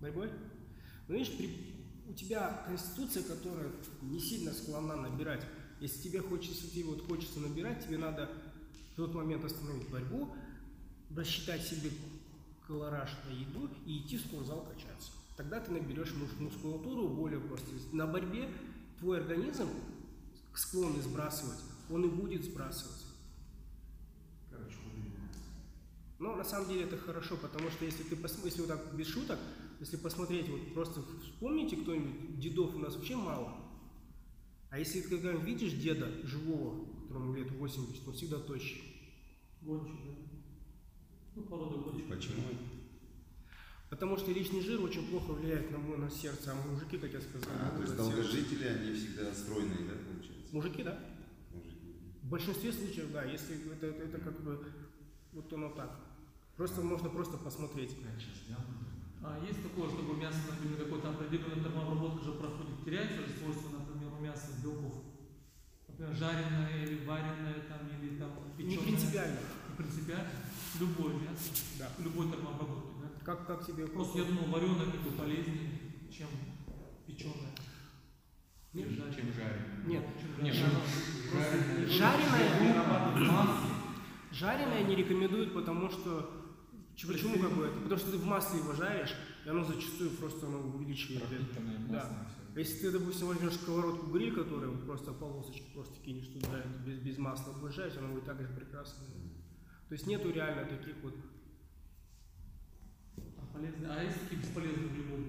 Борьбой? 0.00 0.30
Ну, 1.08 1.14
видишь, 1.14 1.36
при- 1.36 1.74
у 2.08 2.12
тебя 2.14 2.64
конституция, 2.66 3.22
которая 3.24 3.70
не 4.02 4.20
сильно 4.20 4.52
склонна 4.52 4.96
набирать. 4.96 5.44
Если 5.80 6.02
тебе 6.08 6.20
хочется, 6.20 6.68
тебе 6.70 6.84
вот 6.84 7.02
хочется 7.06 7.40
набирать, 7.40 7.84
тебе 7.84 7.98
надо 7.98 8.30
в 8.92 8.96
тот 8.96 9.14
момент 9.14 9.44
остановить 9.44 9.88
борьбу, 9.90 10.34
рассчитать 11.14 11.62
себе 11.62 11.90
колораж 12.68 13.10
на 13.26 13.32
еду 13.32 13.70
и 13.86 13.98
идти 13.98 14.18
в 14.18 14.20
спортзал 14.20 14.62
качаться. 14.62 15.10
Тогда 15.36 15.58
ты 15.58 15.72
наберешь 15.72 16.12
мус- 16.12 16.38
мускулатуру 16.38 17.08
более 17.08 17.40
просто. 17.40 17.66
На 17.92 18.06
борьбе 18.06 18.48
твой 18.98 19.20
организм 19.20 19.68
склонный 20.54 21.00
сбрасывать, 21.00 21.58
он 21.90 22.04
и 22.04 22.08
будет 22.08 22.44
сбрасывать. 22.44 23.06
Короче. 24.50 24.76
Но 26.18 26.36
на 26.36 26.44
самом 26.44 26.68
деле 26.68 26.82
это 26.82 26.98
хорошо, 26.98 27.36
потому 27.36 27.70
что 27.70 27.84
если 27.84 28.02
ты 28.02 28.16
если 28.16 28.60
вот 28.60 28.68
так 28.68 28.94
без 28.94 29.06
шуток, 29.06 29.38
если 29.80 29.96
посмотреть, 29.96 30.48
вот 30.48 30.74
просто 30.74 31.02
вспомните 31.22 31.76
кто-нибудь, 31.76 32.38
дедов 32.38 32.74
у 32.74 32.78
нас 32.78 32.96
вообще 32.96 33.16
мало. 33.16 33.54
А 34.70 34.78
если 34.78 35.00
ты 35.00 35.08
когда 35.08 35.32
видишь 35.32 35.72
деда 35.72 36.10
живого, 36.26 36.84
которому 37.02 37.34
лет 37.34 37.50
80, 37.52 38.06
он 38.06 38.14
всегда 38.14 38.38
тощий. 38.38 38.82
Гончик, 39.62 39.96
да? 40.04 40.27
Ну, 41.38 41.44
порода 41.44 41.76
гончик. 41.76 42.08
Почему? 42.08 42.42
Потому 43.90 44.16
что 44.18 44.32
лишний 44.32 44.60
жир 44.60 44.82
очень 44.82 45.06
плохо 45.08 45.32
влияет 45.32 45.70
на, 45.70 45.78
на 45.78 46.10
сердце, 46.10 46.52
а 46.52 46.68
мужики, 46.68 46.98
как 46.98 47.10
я 47.12 47.20
сказал, 47.20 47.48
А, 47.62 47.70
то 47.76 47.82
есть 47.82 47.96
долгожители, 47.96 48.64
они 48.66 48.92
всегда 48.92 49.32
стройные, 49.32 49.78
да, 49.88 49.94
получается? 50.04 50.52
Мужики, 50.54 50.82
да? 50.82 50.98
Мужики. 51.54 51.94
В 52.22 52.28
большинстве 52.28 52.72
случаев, 52.72 53.12
да, 53.12 53.24
если 53.24 53.72
это, 53.72 53.86
это, 53.86 54.02
это 54.02 54.18
как 54.18 54.40
бы 54.42 54.60
вот 55.32 55.52
оно 55.52 55.70
так. 55.70 55.98
Просто 56.56 56.82
можно 56.82 57.08
просто 57.08 57.38
посмотреть. 57.38 57.92
Я 57.92 58.20
сейчас. 58.20 58.58
А 59.22 59.38
есть 59.46 59.62
такое, 59.62 59.88
чтобы 59.88 60.16
мясо, 60.16 60.38
например, 60.50 60.84
какой-то 60.84 61.10
определенная 61.10 61.62
термообработка 61.62 62.24
же 62.24 62.32
проходит, 62.32 62.84
теряется 62.84 63.22
же 63.22 63.38
свойства, 63.38 63.70
например, 63.70 64.12
у 64.12 64.22
мяса 64.22 64.48
белков? 64.62 64.94
Например, 65.88 66.14
жареное 66.14 66.84
или 66.84 67.04
вареное 67.06 67.62
там, 67.68 67.88
или 68.00 68.18
там 68.18 68.30
Не 68.58 68.64
печеное. 68.64 68.84
принципиально. 68.84 69.40
Не 69.70 69.76
принципиально. 69.76 70.30
Любое 70.80 71.14
мясо, 71.14 71.50
Да. 71.78 71.88
любой 71.98 72.30
термообработки, 72.30 72.90
да? 73.02 73.24
Как, 73.24 73.46
как 73.46 73.66
тебе 73.66 73.86
Просто 73.86 74.18
я 74.18 74.24
думал, 74.24 74.44
вареное 74.46 74.86
как 74.90 75.00
бы 75.02 75.10
полезнее, 75.10 75.70
чем 76.10 76.28
печеное. 77.06 77.52
Нет. 78.74 78.88
Жареное. 78.90 79.12
Чем 79.14 79.32
жареное. 79.32 79.84
Нет. 79.86 80.04
Чем 80.20 80.44
Не, 80.44 80.52
жареное. 80.52 80.82
жареное. 81.32 81.88
Жареное, 81.88 82.58
Перерабатывать 82.60 83.28
масло. 83.30 83.70
жареное 84.32 84.84
не 84.84 84.94
рекомендуют, 84.96 85.54
потому 85.54 85.90
что 85.90 86.34
Почему 87.06 87.38
как 87.38 87.52
бы 87.52 87.64
это? 87.66 87.78
Потому 87.80 87.96
что 88.00 88.10
ты 88.10 88.16
в 88.18 88.24
масле 88.26 88.58
его 88.58 88.72
жаришь, 88.72 89.14
и 89.46 89.48
оно 89.48 89.62
зачастую 89.64 90.10
просто 90.10 90.46
оно 90.48 90.58
увеличивает. 90.58 91.22
это. 91.22 91.36
Пропитанное 91.36 91.78
Да. 91.88 92.28
Если 92.56 92.80
ты, 92.80 92.90
допустим, 92.90 93.28
возьмешь 93.28 93.52
сковородку 93.54 94.06
гриль, 94.10 94.34
которую 94.34 94.78
просто 94.78 95.12
полосочки 95.12 95.70
просто 95.74 95.94
кинешь 96.02 96.26
туда, 96.26 96.60
без, 96.84 96.98
без 96.98 97.16
масла 97.18 97.52
будешь 97.52 97.74
жарить, 97.76 97.96
оно 97.98 98.08
будет 98.08 98.24
так 98.24 98.40
же 98.40 98.48
прекрасно. 98.48 99.04
То 99.88 99.94
есть 99.94 100.06
нету 100.06 100.30
реально 100.30 100.64
таких 100.66 100.96
вот... 101.02 101.14
А, 103.38 103.46
полезные. 103.52 103.90
а 103.90 104.02
есть 104.04 104.20
такие 104.22 104.40
бесполезные 104.42 104.86
углеводы, 104.86 105.24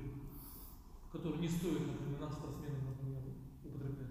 которые 1.12 1.40
не 1.42 1.48
стоит, 1.48 1.80
например, 1.88 2.20
нам 2.20 2.32
спортсменам, 2.32 2.86
например, 2.90 3.22
употреблять? 3.64 4.10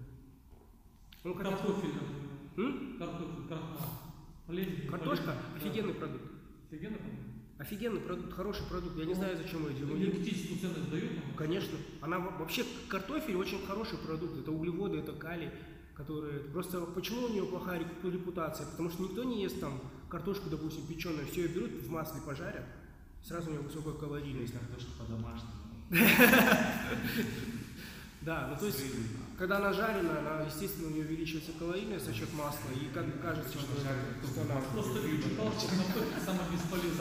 Ну, 1.23 1.33
Картофель, 1.35 1.93
например. 1.93 2.29
М? 2.57 2.97
Картофель, 2.97 3.47
крахмал. 3.47 3.77
Полезнее? 4.47 4.89
Картошка 4.89 5.35
полезнее?– 5.53 5.55
офигенный 5.57 5.93
продукт. 5.93 6.23
Да. 6.23 6.75
Офигенный 6.77 6.97
продукт. 6.97 7.19
Офигенный 7.59 7.99
продукт, 8.01 8.33
хороший 8.33 8.65
продукт. 8.67 8.95
Я 8.97 9.05
не 9.05 9.13
Ну, 9.13 9.19
знаю, 9.19 9.37
зачем 9.37 9.59
его 9.65 9.69
делают. 9.77 10.01
Энергетическую 10.01 10.59
ценность 10.59 10.91
нам? 10.91 11.35
Конечно. 11.37 11.77
Она 12.01 12.19
во- 12.19 12.31
вообще 12.39 12.65
картофель 12.87 13.35
очень 13.35 13.63
хороший 13.67 13.97
продукт. 13.99 14.35
Это 14.39 14.51
углеводы, 14.51 14.97
это 14.97 15.11
калий, 15.13 15.51
которые. 15.93 16.39
Просто 16.39 16.81
почему 16.85 17.25
у 17.25 17.29
нее 17.29 17.45
плохая 17.45 17.79
реп- 17.81 18.09
репутация? 18.11 18.65
Потому 18.65 18.89
что 18.89 19.03
никто 19.03 19.23
не 19.25 19.43
ест 19.43 19.59
там 19.59 19.79
картошку, 20.09 20.49
допустим, 20.49 20.85
печеную. 20.87 21.27
Все 21.27 21.43
ее 21.43 21.47
берут 21.49 21.71
в 21.83 21.89
масле 21.89 22.21
пожарят. 22.25 22.65
Сразу 23.23 23.49
у 23.49 23.53
нее 23.53 23.61
высокая 23.61 23.93
калорийность. 23.93 24.53
картошка 24.53 24.91
по-домашнему. 24.99 25.53
Да, 28.21 28.49
ну 28.51 28.59
то 28.59 28.65
есть, 28.65 28.83
когда 29.37 29.57
она 29.57 29.71
жареная, 29.71 30.19
она, 30.19 30.43
естественно, 30.45 30.87
у 30.87 30.91
нее 30.91 31.05
увеличивается 31.05 31.53
калорийность 31.57 32.05
за 32.05 32.13
счет 32.13 32.27
масла, 32.33 32.67
и 32.75 32.93
как 32.93 33.21
кажется, 33.21 33.57
что, 33.57 33.79
что 33.79 34.41
она... 34.41 34.59
Просто 34.73 35.07
я 35.07 35.21
читал, 35.23 35.47
что 35.57 35.71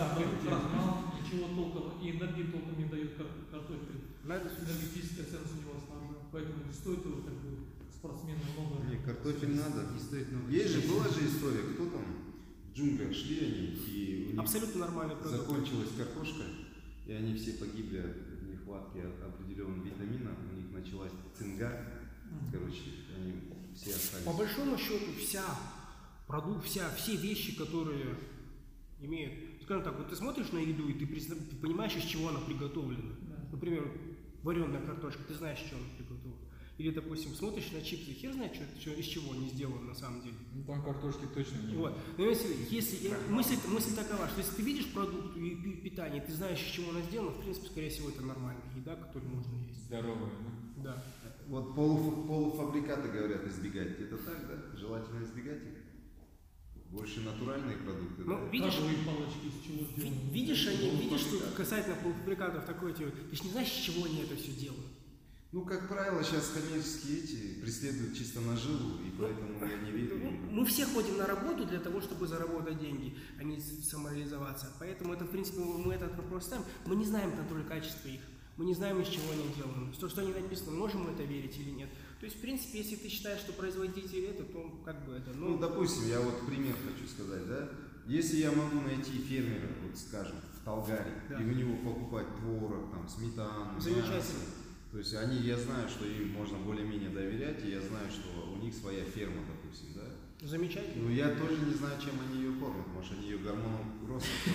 продукт. 0.06 0.46
Крахмал, 0.46 1.10
ничего 1.18 1.48
толком, 1.48 2.00
и 2.00 2.12
энергии 2.12 2.44
толком 2.44 2.78
не 2.78 2.84
дает 2.84 3.16
кар- 3.16 3.26
картофель. 3.50 3.98
Надо 4.22 4.46
Энергетическая 4.46 5.24
ценность 5.26 5.54
у 5.58 5.60
него 5.60 5.72
основная. 5.74 6.22
Поэтому 6.30 6.62
не 6.64 6.72
стоит 6.72 7.04
его 7.04 7.22
как 7.22 7.34
бы 7.34 7.66
спортсмену 7.90 8.44
много. 8.54 8.86
Не, 8.86 9.02
картофель 9.02 9.56
надо. 9.56 9.90
Не 9.92 9.98
стоит 9.98 10.30
много. 10.30 10.52
Есть 10.52 10.70
же, 10.70 10.80
была 10.86 11.08
же 11.08 11.26
история, 11.26 11.74
кто 11.74 11.86
там 11.86 12.04
в 12.72 12.76
джунглях 12.76 13.14
шли 13.14 13.38
они, 13.38 13.66
и 13.66 14.26
у 14.28 14.30
них 14.32 14.40
абсолютно 14.40 14.80
нормальный 14.80 15.16
продукт. 15.16 15.40
закончилась 15.40 15.90
картошка, 15.96 16.42
и 17.06 17.12
они 17.12 17.34
все 17.34 17.52
погибли 17.54 17.98
от 17.98 18.42
нехватки 18.48 18.98
определенного 18.98 19.84
витамина, 19.84 20.30
у 20.52 20.56
них 20.56 20.70
началась 20.72 21.12
цинга, 21.36 21.86
короче, 22.52 22.82
они 23.16 23.34
все 23.74 23.94
остались. 23.94 24.24
По 24.24 24.32
большому 24.32 24.76
счету, 24.76 25.06
вся 25.18 25.44
продукт, 26.26 26.64
вся, 26.66 26.90
все 26.96 27.16
вещи, 27.16 27.56
которые 27.56 28.16
имеют, 29.00 29.62
скажем 29.62 29.82
так, 29.84 29.96
вот 29.96 30.10
ты 30.10 30.16
смотришь 30.16 30.52
на 30.52 30.58
еду, 30.58 30.88
и 30.88 30.92
ты, 30.94 31.06
призна- 31.06 31.36
ты 31.36 31.56
понимаешь, 31.56 31.94
из 31.96 32.04
чего 32.04 32.28
она 32.28 32.40
приготовлена. 32.40 33.14
Да. 33.22 33.48
Например, 33.52 33.90
вареная 34.42 34.84
картошка, 34.84 35.22
ты 35.26 35.34
знаешь, 35.34 35.58
из 35.60 35.68
чего 35.70 35.78
она 35.78 35.88
приготовлена. 35.96 36.07
Или, 36.78 36.90
допустим, 36.90 37.34
смотришь 37.34 37.72
на 37.72 37.82
чипсы, 37.82 38.12
хер 38.12 38.32
знает, 38.32 38.54
что, 38.54 38.64
что- 38.80 38.92
из 38.92 39.04
чего 39.06 39.32
они 39.32 39.48
сделаны 39.48 39.80
на 39.82 39.94
самом 39.96 40.22
деле. 40.22 40.36
Ну 40.54 40.62
там 40.62 40.84
картошки 40.84 41.26
точно 41.34 41.56
не 41.66 41.74
Вот. 41.74 41.92
Но 42.16 42.24
если, 42.24 42.54
если 42.70 43.08
я- 43.08 43.18
мысль, 43.28 43.56
мысль 43.66 43.96
такова, 43.96 44.28
что 44.28 44.38
если 44.40 44.52
ты 44.54 44.62
видишь 44.62 44.86
продукт 44.92 45.36
и 45.36 45.56
пи- 45.56 45.72
питание, 45.90 46.22
ты 46.22 46.32
знаешь, 46.32 46.60
из 46.62 46.70
чего 46.70 46.90
она 46.90 47.02
сделана, 47.02 47.32
в 47.32 47.40
принципе, 47.40 47.66
скорее 47.66 47.90
всего, 47.90 48.10
это 48.10 48.22
нормальная 48.22 48.62
еда, 48.76 48.94
которую 48.94 49.28
можно 49.34 49.52
есть. 49.66 49.84
здоровые. 49.86 50.30
ну. 50.40 50.82
Да. 50.84 51.04
Вот 51.48 51.74
полуф- 51.76 52.26
полуфабрикаты 52.28 53.08
говорят 53.08 53.44
избегать. 53.48 53.98
Это 53.98 54.16
так, 54.18 54.46
да? 54.46 54.76
Желательно 54.78 55.24
избегать 55.24 55.62
их. 55.64 55.78
Больше 56.92 57.20
натуральные 57.20 57.76
продукты, 57.78 58.22
Ну, 58.24 58.36
да? 58.36 58.48
видишь, 58.50 58.74
Крабовые 58.74 58.98
палочки 59.04 59.46
видишь, 60.32 60.66
они, 60.68 60.90
видишь, 61.02 61.20
что 61.20 61.38
касательно 61.56 61.96
полуфабрикатов 61.96 62.64
такой, 62.64 62.94
типа, 62.94 63.10
ты 63.30 63.36
же 63.36 63.42
не 63.44 63.50
знаешь, 63.50 63.68
с 63.68 63.76
чего 63.82 64.04
они 64.04 64.20
это 64.22 64.36
все 64.36 64.52
делают. 64.52 64.86
Ну, 65.50 65.64
как 65.64 65.88
правило, 65.88 66.22
сейчас 66.22 66.48
коммерческие 66.50 67.20
эти 67.24 67.60
преследуют 67.62 68.14
чисто 68.14 68.40
наживу, 68.42 68.98
и 69.02 69.10
поэтому 69.18 69.58
я 69.66 69.78
не 69.78 69.90
верю. 69.92 70.18
Ну, 70.22 70.50
Мы 70.60 70.66
все 70.66 70.84
ходим 70.84 71.16
на 71.16 71.26
работу 71.26 71.64
для 71.64 71.80
того, 71.80 72.02
чтобы 72.02 72.26
заработать 72.26 72.78
деньги, 72.78 73.16
а 73.38 73.44
не 73.44 73.58
самореализоваться. 73.58 74.70
Поэтому 74.78 75.14
это, 75.14 75.24
в 75.24 75.30
принципе, 75.30 75.60
мы 75.60 75.94
этот 75.94 76.14
вопрос 76.16 76.44
ставим. 76.44 76.64
Мы 76.84 76.96
не 76.96 77.06
знаем 77.06 77.32
контроль 77.34 77.64
качества 77.64 78.08
их. 78.08 78.20
Мы 78.58 78.66
не 78.66 78.74
знаем, 78.74 79.00
из 79.00 79.08
чего 79.08 79.30
они 79.32 79.44
сделаны. 79.54 79.90
То, 79.98 80.08
что 80.08 80.20
они 80.20 80.34
написано, 80.34 80.72
можем 80.72 81.04
мы 81.04 81.12
это 81.12 81.22
верить 81.22 81.56
или 81.58 81.70
нет. 81.70 81.88
То 82.20 82.26
есть, 82.26 82.36
в 82.36 82.40
принципе, 82.40 82.78
если 82.78 82.96
ты 82.96 83.08
считаешь, 83.08 83.40
что 83.40 83.52
производитель 83.54 84.26
это, 84.26 84.42
то 84.44 84.82
как 84.84 85.06
бы 85.06 85.12
это, 85.14 85.30
Ну, 85.32 85.50
ну, 85.50 85.58
допустим, 85.58 86.08
я 86.08 86.20
вот 86.20 86.44
пример 86.44 86.74
хочу 86.84 87.08
сказать, 87.08 87.46
да? 87.48 87.70
Если 88.06 88.38
я 88.38 88.50
могу 88.52 88.80
найти 88.80 89.12
фермера, 89.18 89.68
вот 89.86 89.96
скажем, 89.96 90.36
в 90.60 90.64
Талгаре, 90.64 91.22
Да. 91.30 91.40
и 91.40 91.44
у 91.44 91.52
него 91.54 91.76
покупать 91.76 92.26
творог, 92.36 92.90
там, 92.90 93.08
сметану, 93.08 93.80
Замечательно. 93.80 94.14
мясо, 94.16 94.32
то 94.98 95.02
есть 95.02 95.14
они, 95.14 95.38
я 95.46 95.56
знаю, 95.56 95.88
что 95.88 96.04
им 96.06 96.30
можно 96.30 96.58
более-менее 96.58 97.10
доверять, 97.10 97.64
и 97.64 97.70
я 97.70 97.80
знаю, 97.80 98.10
что 98.10 98.50
у 98.52 98.56
них 98.56 98.74
своя 98.74 99.04
ферма, 99.04 99.44
допустим, 99.46 99.94
да? 99.94 100.02
замечательно. 100.44 101.04
Ну, 101.04 101.14
я 101.14 101.28
тоже 101.36 101.54
не 101.66 101.74
знаю, 101.74 101.94
чем 102.02 102.14
они 102.26 102.42
ее 102.42 102.58
кормят. 102.58 102.84
Может, 102.88 103.12
они 103.12 103.30
ее 103.30 103.38
гормоном 103.38 103.94
роста. 104.08 104.28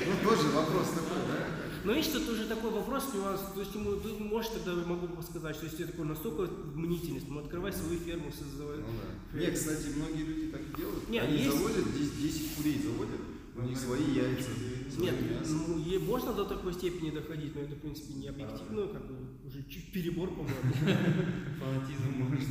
Ну, 0.00 0.28
тоже 0.30 0.48
вопрос 0.48 0.88
такой, 0.88 1.20
да? 1.28 1.46
Но 1.84 1.92
есть 1.92 2.08
что 2.08 2.24
тоже 2.24 2.46
такой 2.46 2.70
вопрос, 2.70 3.12
нюанс, 3.12 3.42
то 3.54 3.60
есть 3.60 3.74
ему, 3.74 3.96
ты 3.96 4.08
можешь 4.24 4.50
тогда 4.52 4.72
могу 4.86 5.22
сказать, 5.22 5.54
что 5.54 5.66
если 5.66 5.84
такой 5.84 6.06
настолько 6.06 6.50
мнительность, 6.74 7.28
ну 7.28 7.40
открывай 7.40 7.74
свою 7.74 8.00
ферму, 8.00 8.32
создавай. 8.32 8.78
Ну 8.78 8.86
да. 9.34 9.38
Не, 9.38 9.50
кстати, 9.50 9.88
многие 9.94 10.24
люди 10.24 10.46
так 10.50 10.62
и 10.62 10.76
делают. 10.80 11.10
Не, 11.10 11.18
Они 11.18 11.36
есть- 11.36 11.50
заводят 11.54 11.92
10, 11.92 12.22
10 12.22 12.54
курей 12.56 12.80
заводят, 12.82 13.20
у 13.56 13.62
них 13.62 13.78
свои 13.78 14.04
яйца, 14.12 14.50
Нет, 14.98 15.14
ну, 15.48 15.78
е- 15.78 15.98
можно 15.98 16.32
до 16.32 16.44
такой 16.44 16.72
степени 16.74 17.10
доходить, 17.10 17.54
но 17.54 17.62
это, 17.62 17.74
в 17.74 17.80
принципе, 17.80 18.14
не 18.14 18.28
объективно, 18.28 18.86
как 18.88 19.06
бы, 19.06 19.16
уже 19.46 19.62
чуть 19.64 19.92
перебор, 19.92 20.28
по-моему. 20.30 20.56
Фанатизм 21.60 22.10
может 22.18 22.48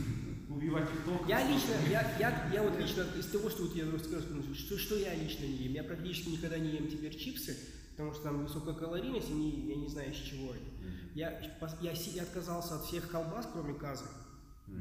убивать 0.49 0.89
ТикТок. 0.91 1.27
Я 1.27 1.47
лично, 1.47 1.73
я, 1.89 2.17
я, 2.19 2.51
я 2.53 2.63
вот 2.63 2.79
лично, 2.79 3.05
из 3.17 3.25
того, 3.27 3.49
что 3.49 3.63
вот 3.63 3.75
я 3.75 3.89
расскажу, 3.91 4.53
что, 4.53 4.77
что 4.77 4.95
я 4.95 5.13
лично 5.15 5.43
не 5.45 5.65
ем, 5.65 5.73
я 5.73 5.83
практически 5.83 6.29
никогда 6.29 6.57
не 6.57 6.69
ем 6.71 6.87
теперь 6.87 7.15
чипсы, 7.17 7.57
потому 7.91 8.13
что 8.13 8.23
там 8.23 8.43
высокая 8.43 8.73
калорийность, 8.75 9.29
и 9.29 9.33
не, 9.33 9.67
я 9.69 9.75
не 9.75 9.87
знаю, 9.87 10.11
из 10.11 10.17
чего 10.17 10.51
они. 10.51 10.61
Я, 11.13 11.31
я, 11.81 11.91
я 11.91 12.21
отказался 12.23 12.75
от 12.75 12.83
всех 12.85 13.09
колбас, 13.09 13.47
кроме 13.51 13.73
казы, 13.73 14.05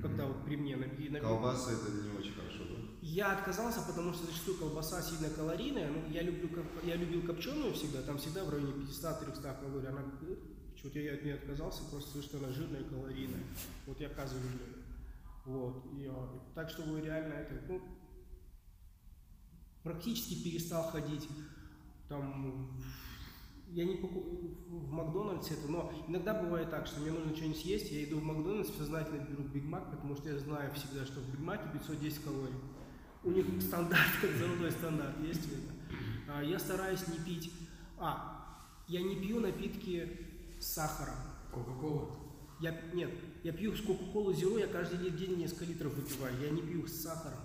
когда 0.03 0.27
вот 0.27 0.45
при 0.45 0.57
мне 0.57 0.77
на, 0.77 0.87
на- 0.87 1.21
Колбасы 1.21 1.71
это 1.73 1.91
не 1.93 2.19
очень 2.19 2.33
хорошо? 2.35 2.64
Я 3.15 3.31
отказался, 3.31 3.81
потому 3.83 4.13
что 4.13 4.27
зачастую 4.27 4.59
колбаса 4.59 5.01
сильно 5.01 5.31
калорийная. 5.31 5.89
Ну, 5.89 6.03
я, 6.11 6.23
люблю, 6.23 6.51
я 6.83 6.97
любил 6.97 7.23
копченую 7.23 7.73
всегда, 7.73 8.03
там 8.03 8.19
всегда 8.19 8.43
в 8.43 8.51
районе 8.51 8.73
500-300 8.73 9.61
калорий. 9.61 9.89
Она, 9.89 10.03
что-то 10.75 10.99
я 10.99 11.15
от 11.15 11.23
нее 11.23 11.37
отказался, 11.37 11.85
просто 11.93 12.09
потому 12.09 12.25
что 12.25 12.39
она 12.39 12.49
жирная 12.49 12.81
и 12.81 12.89
калорийная. 12.89 13.45
Вот 13.87 14.01
я 14.01 14.09
казы 14.09 14.35
люблю. 14.35 14.83
Вот. 15.45 15.85
И, 15.97 16.09
а, 16.11 16.29
так 16.57 16.69
что 16.69 16.83
вы 16.83 17.03
реально 17.03 17.35
это, 17.35 17.55
ну, 17.69 17.83
практически 19.85 20.43
перестал 20.43 20.91
ходить 20.91 21.29
там 22.09 22.83
я 23.69 23.85
не 23.85 23.95
покупаю 23.95 24.57
в 24.69 24.91
Макдональдсе 24.91 25.55
это, 25.55 25.71
но 25.71 25.93
иногда 26.09 26.35
бывает 26.35 26.69
так, 26.71 26.87
что 26.89 27.01
мне 27.01 27.13
нужно 27.13 27.35
что-нибудь 27.35 27.59
съесть, 27.59 27.93
я 27.93 28.05
иду 28.05 28.19
в 28.19 28.25
Макдональдс, 28.25 28.71
сознательно 28.77 29.25
беру 29.25 29.45
Биг 29.45 29.65
Мак, 29.65 29.91
потому 29.91 30.17
что 30.17 30.29
я 30.29 30.39
знаю 30.39 30.73
всегда, 30.75 31.07
что 31.07 31.21
в 31.21 31.31
Биг 31.31 31.41
Маке 31.41 31.69
510 31.73 32.25
калорий. 32.25 32.55
У 33.25 33.31
них 33.31 33.47
стандарт, 33.61 34.11
как 34.21 34.31
золотой 34.37 34.71
стандарт, 34.71 35.15
есть 35.23 35.47
это. 35.47 35.73
А, 36.29 36.43
я 36.43 36.59
стараюсь 36.59 37.07
не 37.09 37.19
пить, 37.19 37.51
а, 37.99 38.67
я 38.89 39.03
не 39.03 39.17
пью 39.17 39.41
напитки 39.41 40.09
с 40.59 40.67
сахаром. 40.67 41.17
Кока-кола. 41.53 42.11
Я, 42.61 42.81
нет, 42.93 43.11
я 43.43 43.53
пью 43.53 43.75
с 43.75 43.81
Кока-Колу 43.81 44.33
Зеро, 44.33 44.59
я 44.59 44.67
каждый 44.67 45.11
день- 45.11 45.37
несколько 45.37 45.65
литров 45.65 45.95
выпиваю, 45.95 46.35
я 46.41 46.51
не 46.51 46.63
пью 46.63 46.87
с 46.87 46.93
сахаром. 47.03 47.41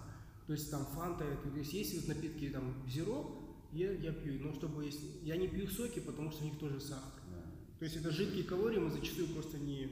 То 0.47 0.53
есть 0.53 0.69
там 0.71 0.85
фанта, 0.85 1.23
это, 1.25 1.49
то 1.49 1.57
есть 1.57 1.73
есть 1.73 1.95
вот 1.95 2.07
напитки 2.07 2.49
там 2.49 2.73
Зеро, 2.87 3.29
я, 3.71 3.91
я 3.91 4.11
пью, 4.13 4.39
но 4.39 4.53
чтобы 4.53 4.85
есть, 4.85 4.99
я 5.23 5.35
не 5.37 5.47
пью 5.47 5.67
соки, 5.67 5.99
потому 5.99 6.31
что 6.31 6.41
в 6.41 6.45
них 6.45 6.57
тоже 6.57 6.79
сахар. 6.79 7.11
То 7.79 7.85
есть 7.85 7.95
это 7.97 8.11
жидкие 8.11 8.43
калории, 8.43 8.77
мы 8.79 8.91
зачастую 8.91 9.27
просто 9.29 9.57
не, 9.57 9.89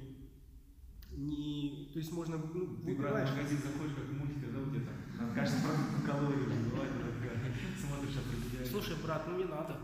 не, 1.18 1.89
то 1.91 1.99
есть 1.99 2.11
можно, 2.11 2.38
ну, 2.38 2.77
Ты, 2.85 2.95
брат, 2.95 3.27
в 3.27 3.35
магазин 3.35 3.57
заходишь, 3.57 3.95
как 3.95 4.06
в 4.06 4.14
мультике, 4.14 4.48
да, 4.53 4.60
где 4.69 4.80
там 4.85 5.27
на 5.27 5.34
каждом 5.34 5.61
продукте 5.61 6.06
калории 6.06 6.45
выбивают, 6.45 6.94
смотришь, 7.81 8.18
определяешь. 8.18 8.69
Слушай, 8.69 8.95
брат, 9.03 9.27
ну 9.27 9.38
не 9.38 9.45
надо. 9.45 9.77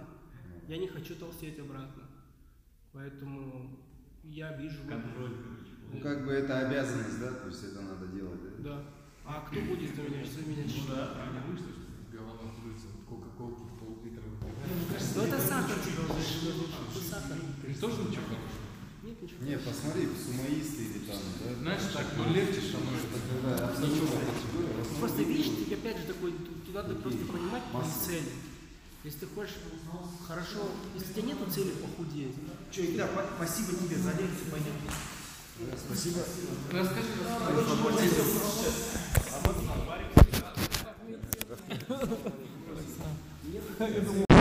Я 0.68 0.78
не 0.78 0.88
хочу 0.88 1.16
толстеть 1.16 1.60
обратно. 1.60 2.04
Поэтому 2.94 3.80
я 4.24 4.56
вижу. 4.58 4.84
Контроль. 4.88 5.34
Ну, 5.92 6.00
как 6.00 6.26
бы 6.26 6.32
это 6.32 6.68
обязанность, 6.68 7.20
да? 7.20 7.32
То 7.32 7.48
есть 7.48 7.64
это 7.64 7.82
надо 7.82 8.08
делать, 8.08 8.40
да? 8.60 8.70
Да. 8.70 8.84
А 9.26 9.42
кто 9.42 9.60
будет 9.62 9.96
за 9.96 10.04
меня, 10.04 10.24
за 10.24 10.42
меня 10.46 10.64
Ну 10.68 10.96
да, 10.96 11.14
правильно 11.16 11.42
вышло, 11.48 11.68
что? 11.72 12.16
Голова 12.16 12.52
кружится, 12.54 12.88
вот 12.94 13.06
кока-колки 13.10 13.64
пол-литра 13.80 14.22
Ну, 14.22 14.38
кажется, 14.94 15.14
Ну 15.16 15.26
сахар. 15.26 15.78
Это 15.78 17.02
сахар. 17.10 17.38
Тоже 17.82 18.02
ничего 18.04 18.24
хорошего. 18.30 18.53
Ничего. 19.24 19.46
Не, 19.46 19.58
посмотри, 19.58 20.10
сумоисты 20.20 20.84
или 20.84 21.00
там, 21.08 21.16
да? 21.40 21.56
Знаешь, 21.62 21.82
так, 21.94 22.06
ну 22.18 22.34
легче 22.34 22.60
становится. 22.60 23.08
Когда 23.42 23.70
основном 23.70 24.08
Просто 25.00 25.22
видишь, 25.24 25.48
ты 25.66 25.74
опять 25.76 25.98
же 25.98 26.04
такой, 26.08 26.32
тут 26.34 26.74
надо 26.74 26.96
просто 26.96 27.24
понимать 27.26 27.64
цели. 28.06 28.30
Если 29.06 29.20
ты 29.20 29.28
хочешь 29.28 29.56
хорошо, 30.28 30.72
если 30.94 31.12
у 31.12 31.14
тебя 31.14 31.28
нету 31.28 31.50
цели 31.50 31.72
похудеть, 31.72 32.36
Че, 32.72 33.08
па- 33.16 33.26
спасибо 33.38 33.72
тебе 33.78 33.96
за 33.96 34.12
лекцию, 34.12 34.52
пойдем. 34.52 34.74
Спасибо. 35.88 36.20
Расскажи, 36.72 37.08
расскажи. 43.80 44.33